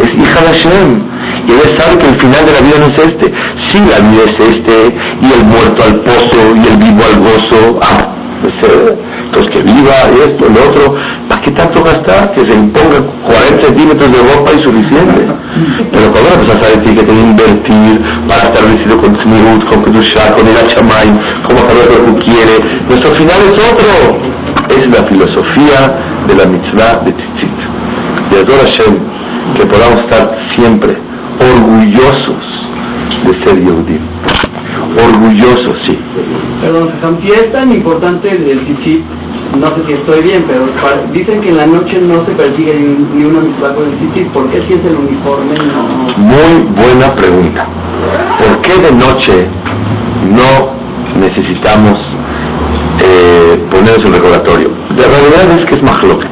es 0.00 0.08
hija 0.18 0.40
de 0.40 0.48
Hashem. 0.48 1.14
Y 1.46 1.52
ella 1.52 1.80
sabe 1.80 1.98
que 1.98 2.08
el 2.08 2.20
final 2.20 2.44
de 2.46 2.52
la 2.52 2.60
vida 2.60 2.78
no 2.80 2.86
es 2.94 3.02
este. 3.04 3.26
Sí, 3.68 3.78
la 3.80 4.00
vida 4.08 4.24
es 4.24 4.36
este, 4.48 4.94
y 5.20 5.32
el 5.32 5.44
muerto 5.44 5.82
al 5.84 6.00
pozo, 6.02 6.56
y 6.56 6.66
el 6.66 6.76
vivo 6.78 7.02
al 7.04 7.20
gozo. 7.20 7.78
Ah, 7.82 8.14
pues, 8.40 8.54
eh, 8.70 8.96
pues 9.32 9.46
que 9.52 9.62
viva, 9.62 9.96
esto, 10.12 10.48
lo 10.48 10.70
otro. 10.70 10.94
¿Para 11.44 11.56
qué 11.56 11.62
tanto 11.62 11.82
gastar? 11.84 12.32
Que 12.32 12.40
se 12.40 12.56
imponga 12.56 12.98
40 13.28 13.62
centímetros 13.62 14.12
de 14.12 14.18
ropa 14.34 14.50
y 14.52 14.64
suficiente. 14.64 15.26
Pero 15.92 16.10
cuando 16.10 16.28
una 16.30 16.36
persona 16.40 16.62
sabe 16.62 16.82
que 16.82 16.92
tiene 16.92 17.04
que 17.04 17.12
invertir 17.12 18.00
para 18.26 18.42
estar 18.44 18.64
vestido 18.64 18.96
con 18.98 19.12
Tzmirut, 19.18 19.64
con 19.68 19.84
Kedushah, 19.84 20.32
con 20.36 20.46
el 20.46 20.56
Hachamay, 20.56 21.08
como 21.46 21.58
saber 21.68 21.86
lo 21.92 22.14
que 22.14 22.26
quiere, 22.26 22.56
nuestro 22.88 23.10
final 23.12 23.36
es 23.44 23.72
otro. 23.72 24.24
Es 24.70 24.86
la 24.86 25.06
filosofía 25.06 26.24
de 26.26 26.34
la 26.34 26.46
mitzvah 26.46 27.04
de 27.04 27.12
Tzitzit. 27.12 27.58
De 28.30 28.36
Ador 28.40 28.60
Hashem, 28.64 28.94
que 29.54 29.66
podamos 29.66 30.00
estar 30.00 30.24
siempre 30.56 30.96
orgullosos 31.40 32.44
de 33.24 33.44
ser 33.44 33.62
Yehudim. 33.62 34.00
Orgullosos, 34.96 35.76
sí. 35.86 35.98
Perdón, 36.62 37.20
si 37.22 37.28
es 37.28 37.52
tan 37.52 37.70
importante 37.70 38.30
el 38.30 38.64
Tzitzit, 38.64 39.04
no 39.56 39.66
sé 39.68 39.86
si 39.86 39.94
estoy 39.94 40.22
bien, 40.22 40.44
pero 40.46 40.66
dicen 41.12 41.40
que 41.40 41.50
en 41.50 41.56
la 41.56 41.66
noche 41.66 42.00
no 42.00 42.24
se 42.26 42.34
persigue 42.34 42.74
ni, 42.74 43.24
una 43.24 43.40
mitzvah 43.40 43.74
con 43.74 43.88
el 43.88 43.98
Tzitzit. 43.98 44.32
¿Por 44.32 44.50
qué 44.50 44.58
si 44.68 44.74
es 44.74 44.86
el 44.86 44.96
uniforme 44.96 45.54
no...? 45.54 46.18
Muy 46.18 46.62
buena 46.74 47.14
pregunta. 47.14 47.68
¿Por 48.38 48.60
qué 48.60 48.74
de 48.80 48.92
noche 48.92 49.48
no 50.30 50.74
necesitamos 51.18 51.96
eh, 53.00 53.56
poner 53.70 53.94
su 54.02 54.12
recordatorio? 54.12 54.70
La 54.90 55.06
realidad 55.06 55.58
es 55.58 55.64
que 55.66 55.76
es 55.76 55.82
mahloket. 55.82 56.30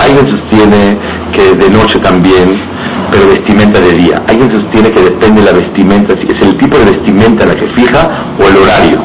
Alguien 0.00 0.26
sostiene 0.26 0.98
que 1.32 1.54
de 1.54 1.70
noche 1.70 1.98
también 1.98 2.72
pero 3.12 3.28
vestimenta 3.28 3.78
de 3.78 3.92
día. 3.92 4.16
Alguien 4.26 4.50
sostiene 4.50 4.90
que 4.90 5.02
depende 5.02 5.42
de 5.42 5.52
la 5.52 5.58
vestimenta, 5.58 6.14
si 6.14 6.26
es 6.26 6.48
el 6.48 6.56
tipo 6.56 6.78
de 6.78 6.86
vestimenta 6.86 7.46
la 7.46 7.54
que 7.54 7.68
fija 7.76 8.08
o 8.40 8.48
el 8.48 8.56
horario. 8.56 9.04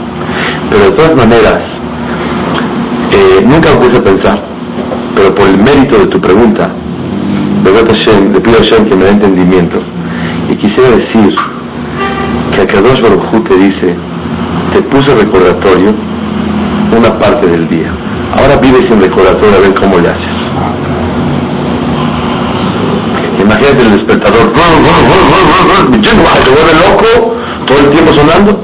Pero 0.71 0.83
de 0.85 0.91
todas 0.91 1.15
maneras, 1.15 1.76
eh, 3.11 3.41
nunca 3.43 3.69
me 3.71 3.87
puse 3.87 3.97
a 3.97 4.03
pensar, 4.03 4.43
pero 5.15 5.33
por 5.35 5.47
el 5.47 5.57
mérito 5.57 5.97
de 5.99 6.07
tu 6.07 6.19
pregunta, 6.19 6.73
le 7.63 8.41
pido 8.41 8.57
a 8.57 8.61
Hashem 8.61 8.89
que 8.89 8.95
me 8.95 9.03
dé 9.03 9.09
entendimiento. 9.11 9.77
Y 10.49 10.55
quisiera 10.55 10.95
decir 10.95 11.29
que 12.53 12.61
Akadosh 12.61 13.01
Baruj 13.01 13.49
te 13.49 13.57
dice, 13.57 13.97
te 14.73 14.81
puse 14.83 15.15
recordatorio 15.15 15.89
una 16.95 17.19
parte 17.19 17.49
del 17.49 17.67
día. 17.67 17.91
Ahora 18.37 18.57
vive 18.61 18.77
sin 18.89 19.01
recordatorio 19.01 19.57
a 19.57 19.61
ver 19.61 19.73
cómo 19.73 19.99
le 19.99 20.09
haces. 20.09 20.37
Imagínate 23.39 23.81
el 23.81 23.91
despertador, 23.91 24.53
se 26.43 26.49
vuelve 26.49 26.73
loco, 26.85 27.35
todo 27.65 27.79
el 27.79 27.89
tiempo 27.91 28.13
sonando, 28.13 28.59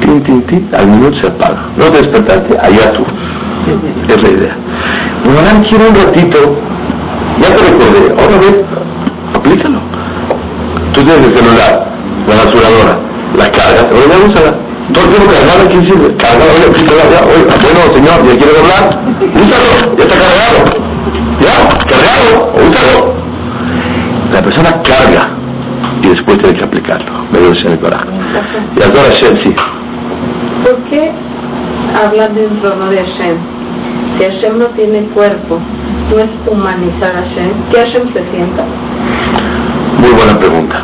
tin, 0.00 0.22
tin, 0.24 0.46
tin, 0.46 0.70
al 0.78 0.86
minuto 0.88 1.18
se 1.20 1.26
apaga. 1.28 1.72
No 1.78 1.90
te 1.90 2.02
despertaste, 2.02 2.58
allá 2.62 2.92
tú. 2.96 3.17
Es 4.08 4.22
la 4.22 4.30
idea. 4.30 4.56
Bueno, 5.24 5.66
quiero 5.68 5.88
un 5.88 5.94
ratito, 5.94 6.38
ya 7.38 7.48
te 7.48 7.60
recordé, 7.70 8.00
ahora 8.18 8.38
vez, 8.38 8.64
aplícalo. 9.34 9.80
Tú 10.92 11.02
tienes 11.02 11.28
el 11.28 11.36
celular, 11.36 11.72
la 12.26 12.34
rasuradora, 12.34 12.94
la 13.34 13.46
cargas, 13.50 13.86
ahora 13.90 14.06
ya 14.08 14.26
úsala. 14.26 14.52
Todo 14.92 15.04
el 15.04 15.10
tiempo 15.10 15.32
cargado, 15.32 15.68
¿quién 15.68 15.82
sirve? 15.88 16.16
Cargado, 16.16 16.50
oye, 16.56 16.66
aplícala 16.66 17.02
ya, 17.12 17.20
oye, 17.28 17.44
bueno, 17.44 17.82
señor, 17.92 18.18
¿ya 18.24 18.36
quieres 18.38 18.56
hablar? 18.62 18.84
Úsalo, 19.34 19.96
ya 19.98 20.04
está 20.04 20.16
cargado. 20.16 20.58
Ya, 21.40 21.54
cargado, 21.86 22.52
úsalo 22.56 23.18
la 24.32 24.42
persona 24.42 24.70
carga 24.82 25.36
y 26.02 26.08
después 26.08 26.36
tiene 26.38 26.58
que 26.58 26.64
aplicarlo. 26.64 27.24
Me 27.32 27.38
dio 27.38 27.50
el 27.50 27.80
coraje. 27.80 28.08
Y 28.76 28.82
ahora 28.82 29.00
Hashem 29.08 29.44
sí. 29.44 29.54
¿Por 30.62 30.84
qué 30.90 31.12
hablan 31.94 32.34
de 32.34 32.46
un 32.46 32.60
trono 32.60 32.90
de 32.90 32.98
Hashem? 32.98 33.57
Si 34.18 34.24
Hashem 34.24 34.58
no 34.58 34.66
tiene 34.74 34.98
cuerpo, 35.10 35.60
¿no 36.10 36.18
es 36.18 36.28
humanizar 36.50 37.16
a 37.16 37.22
Hashem? 37.22 37.70
¿Que 37.70 37.78
Hashem 37.78 38.12
se 38.12 38.30
sienta? 38.32 38.64
Muy 39.98 40.10
buena 40.10 40.38
pregunta. 40.40 40.76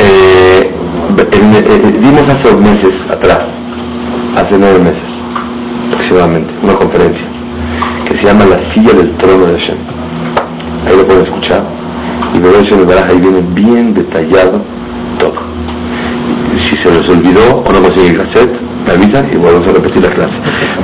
Eh, 0.00 0.74
eh, 1.18 1.64
eh, 1.70 1.98
vimos 2.00 2.22
hace 2.22 2.56
meses 2.56 2.90
atrás 3.10 3.38
hace 4.34 4.58
nueve 4.58 4.80
meses 4.80 5.12
aproximadamente, 5.88 6.52
una 6.62 6.74
conferencia 6.74 7.26
que 8.06 8.16
se 8.16 8.24
llama 8.24 8.44
La 8.46 8.74
silla 8.74 8.92
del 8.92 9.16
trono 9.18 9.44
de 9.44 9.52
Hashem. 9.52 9.78
Ahí 10.88 10.96
lo 10.96 11.06
pueden 11.06 11.24
escuchar. 11.24 11.62
Y 12.34 12.40
de 12.40 12.48
en 12.48 12.90
el 12.90 13.10
ahí 13.10 13.20
viene 13.20 13.40
bien 13.54 13.94
detallado 13.94 14.64
todo. 15.18 15.34
Si 16.66 16.76
se 16.82 16.90
les 16.90 17.08
olvidó 17.08 17.58
o 17.58 17.72
no 17.72 17.82
consiguen 17.82 18.20
el 18.20 18.26
cassette, 18.26 18.71
me 18.84 18.92
avisan 18.92 19.28
y 19.32 19.36
volvemos 19.36 19.68
a 19.68 19.72
repetir 19.72 20.02
la 20.02 20.10
clase. 20.10 20.36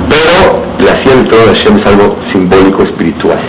Pero 0.09 0.63
la 0.79 0.93
silla 1.03 1.15
del 1.15 1.27
trono 1.27 1.45
de 1.45 1.53
Hashem 1.53 1.75
es 1.77 1.85
algo 1.91 2.17
simbólico 2.31 2.83
espiritual. 2.83 3.39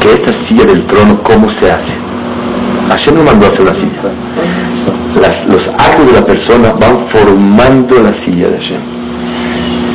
Que 0.00 0.08
esta 0.12 0.32
silla 0.46 0.64
del 0.64 0.86
trono, 0.86 1.22
¿cómo 1.24 1.46
se 1.60 1.70
hace? 1.70 1.98
Hashem 2.88 3.14
no 3.16 3.24
mandó 3.24 3.46
a 3.46 3.50
hacer 3.50 3.64
la 3.68 3.74
silla. 3.74 4.00
los 5.46 5.62
actos 5.86 6.06
de 6.06 6.12
la 6.12 6.26
persona 6.26 6.68
van 6.80 7.08
formando 7.10 8.02
la 8.02 8.12
silla 8.24 8.48
de 8.48 8.56
Hashem. 8.56 8.82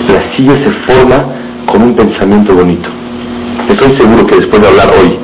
La 0.09 0.35
silla 0.35 0.53
se 0.63 0.93
forma 0.93 1.25
con 1.65 1.81
un 1.83 1.95
pensamiento 1.95 2.53
bonito. 2.53 2.89
Estoy 3.69 3.97
seguro 3.97 4.25
que 4.25 4.35
después 4.37 4.61
de 4.61 4.67
hablar 4.67 4.87
hoy, 4.99 5.17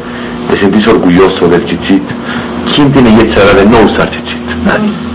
de 0.50 0.62
sentirse 0.62 0.92
orgulloso 0.92 1.48
del 1.48 1.66
chichit, 1.66 2.04
¿quién 2.74 2.92
tiene 2.94 3.10
yetzara 3.12 3.54
de 3.60 3.66
no 3.66 3.78
usar 3.92 4.10
chichit? 4.10 4.40
Nadie. 4.66 5.09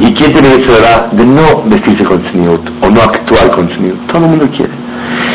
¿Y 0.00 0.14
quién 0.14 0.32
tiene 0.32 0.48
yetzara 0.56 1.08
de 1.12 1.26
no 1.26 1.64
vestirse 1.68 2.04
con 2.04 2.22
tzniut 2.22 2.60
o 2.82 2.88
no 2.90 3.00
actuar 3.00 3.50
con 3.50 3.66
tzniut? 3.68 4.12
Todo 4.12 4.24
el 4.24 4.30
mundo 4.30 4.48
quiere. 4.50 4.72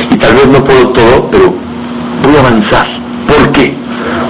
Y 0.10 0.18
tal 0.18 0.34
vez 0.36 0.48
no 0.48 0.66
puedo 0.66 0.84
todo, 0.94 1.30
pero 1.32 1.46
voy 2.24 2.36
a 2.38 2.40
avanzar. 2.40 2.86
¿Por 3.28 3.52
qué? 3.52 3.66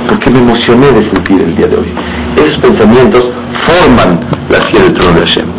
Porque 0.07 0.31
me 0.31 0.39
emocioné 0.39 0.87
de 0.91 1.01
sentir 1.13 1.41
el 1.41 1.55
día 1.55 1.67
de 1.67 1.77
hoy. 1.77 1.93
Esos 2.37 2.57
pensamientos 2.59 3.23
forman 3.61 4.19
la 4.49 4.57
silla 4.65 4.83
del 4.85 4.93
trono 4.97 5.19
de 5.19 5.21
Hashem. 5.21 5.49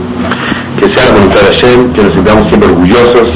Que 0.80 0.86
sea 0.94 1.06
la 1.08 1.20
voluntad 1.20 1.40
de 1.40 1.54
Hashem, 1.54 1.92
que 1.92 2.02
nos 2.02 2.14
sintamos 2.14 2.44
siempre 2.48 2.68
orgullosos 2.70 3.28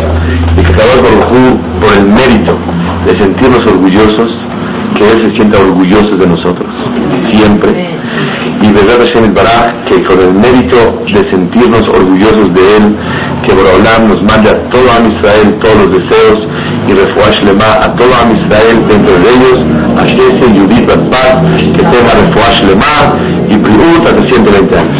y 0.56 0.64
que 0.64 0.72
por, 0.72 1.80
por 1.80 1.92
el 1.98 2.06
mérito 2.08 2.58
de 3.06 3.18
sentirnos 3.18 3.62
orgullosos, 3.66 4.30
que 4.96 5.04
Él 5.12 5.22
se 5.22 5.30
sienta 5.36 5.58
orgulloso 5.58 6.16
de 6.16 6.26
nosotros, 6.26 6.72
siempre. 7.32 7.97
Y 8.60 8.72
verdad 8.72 8.98
Hashem 8.98 9.34
Baraj, 9.34 9.66
que 9.88 10.04
con 10.04 10.20
el 10.20 10.34
mérito 10.34 10.76
de 11.12 11.30
sentirnos 11.30 11.82
orgullosos 11.88 12.52
de 12.54 12.76
Él, 12.76 12.96
que 13.42 13.54
Borolam 13.54 14.04
nos 14.04 14.20
mande 14.22 14.50
a 14.50 14.70
todo 14.70 14.90
a 14.90 14.98
Israel 15.06 15.58
todos 15.62 15.76
los 15.86 15.98
deseos 15.98 16.38
y 16.86 16.92
refuash 16.92 17.42
lema 17.44 17.70
a 17.82 17.94
todo 17.94 18.10
a 18.14 18.32
Israel 18.32 18.84
dentro 18.88 19.18
de 19.18 19.28
ellos, 19.34 19.58
a 19.96 20.04
Shese 20.04 20.54
Yudit 20.54 20.86
Paz, 21.10 21.36
que 21.56 21.82
tenga 21.84 22.12
refuash 22.14 22.62
lema 22.62 22.96
y 23.48 23.56
Priut 23.58 24.06
hasta 24.06 24.22
120 24.22 24.78
años. 24.78 24.98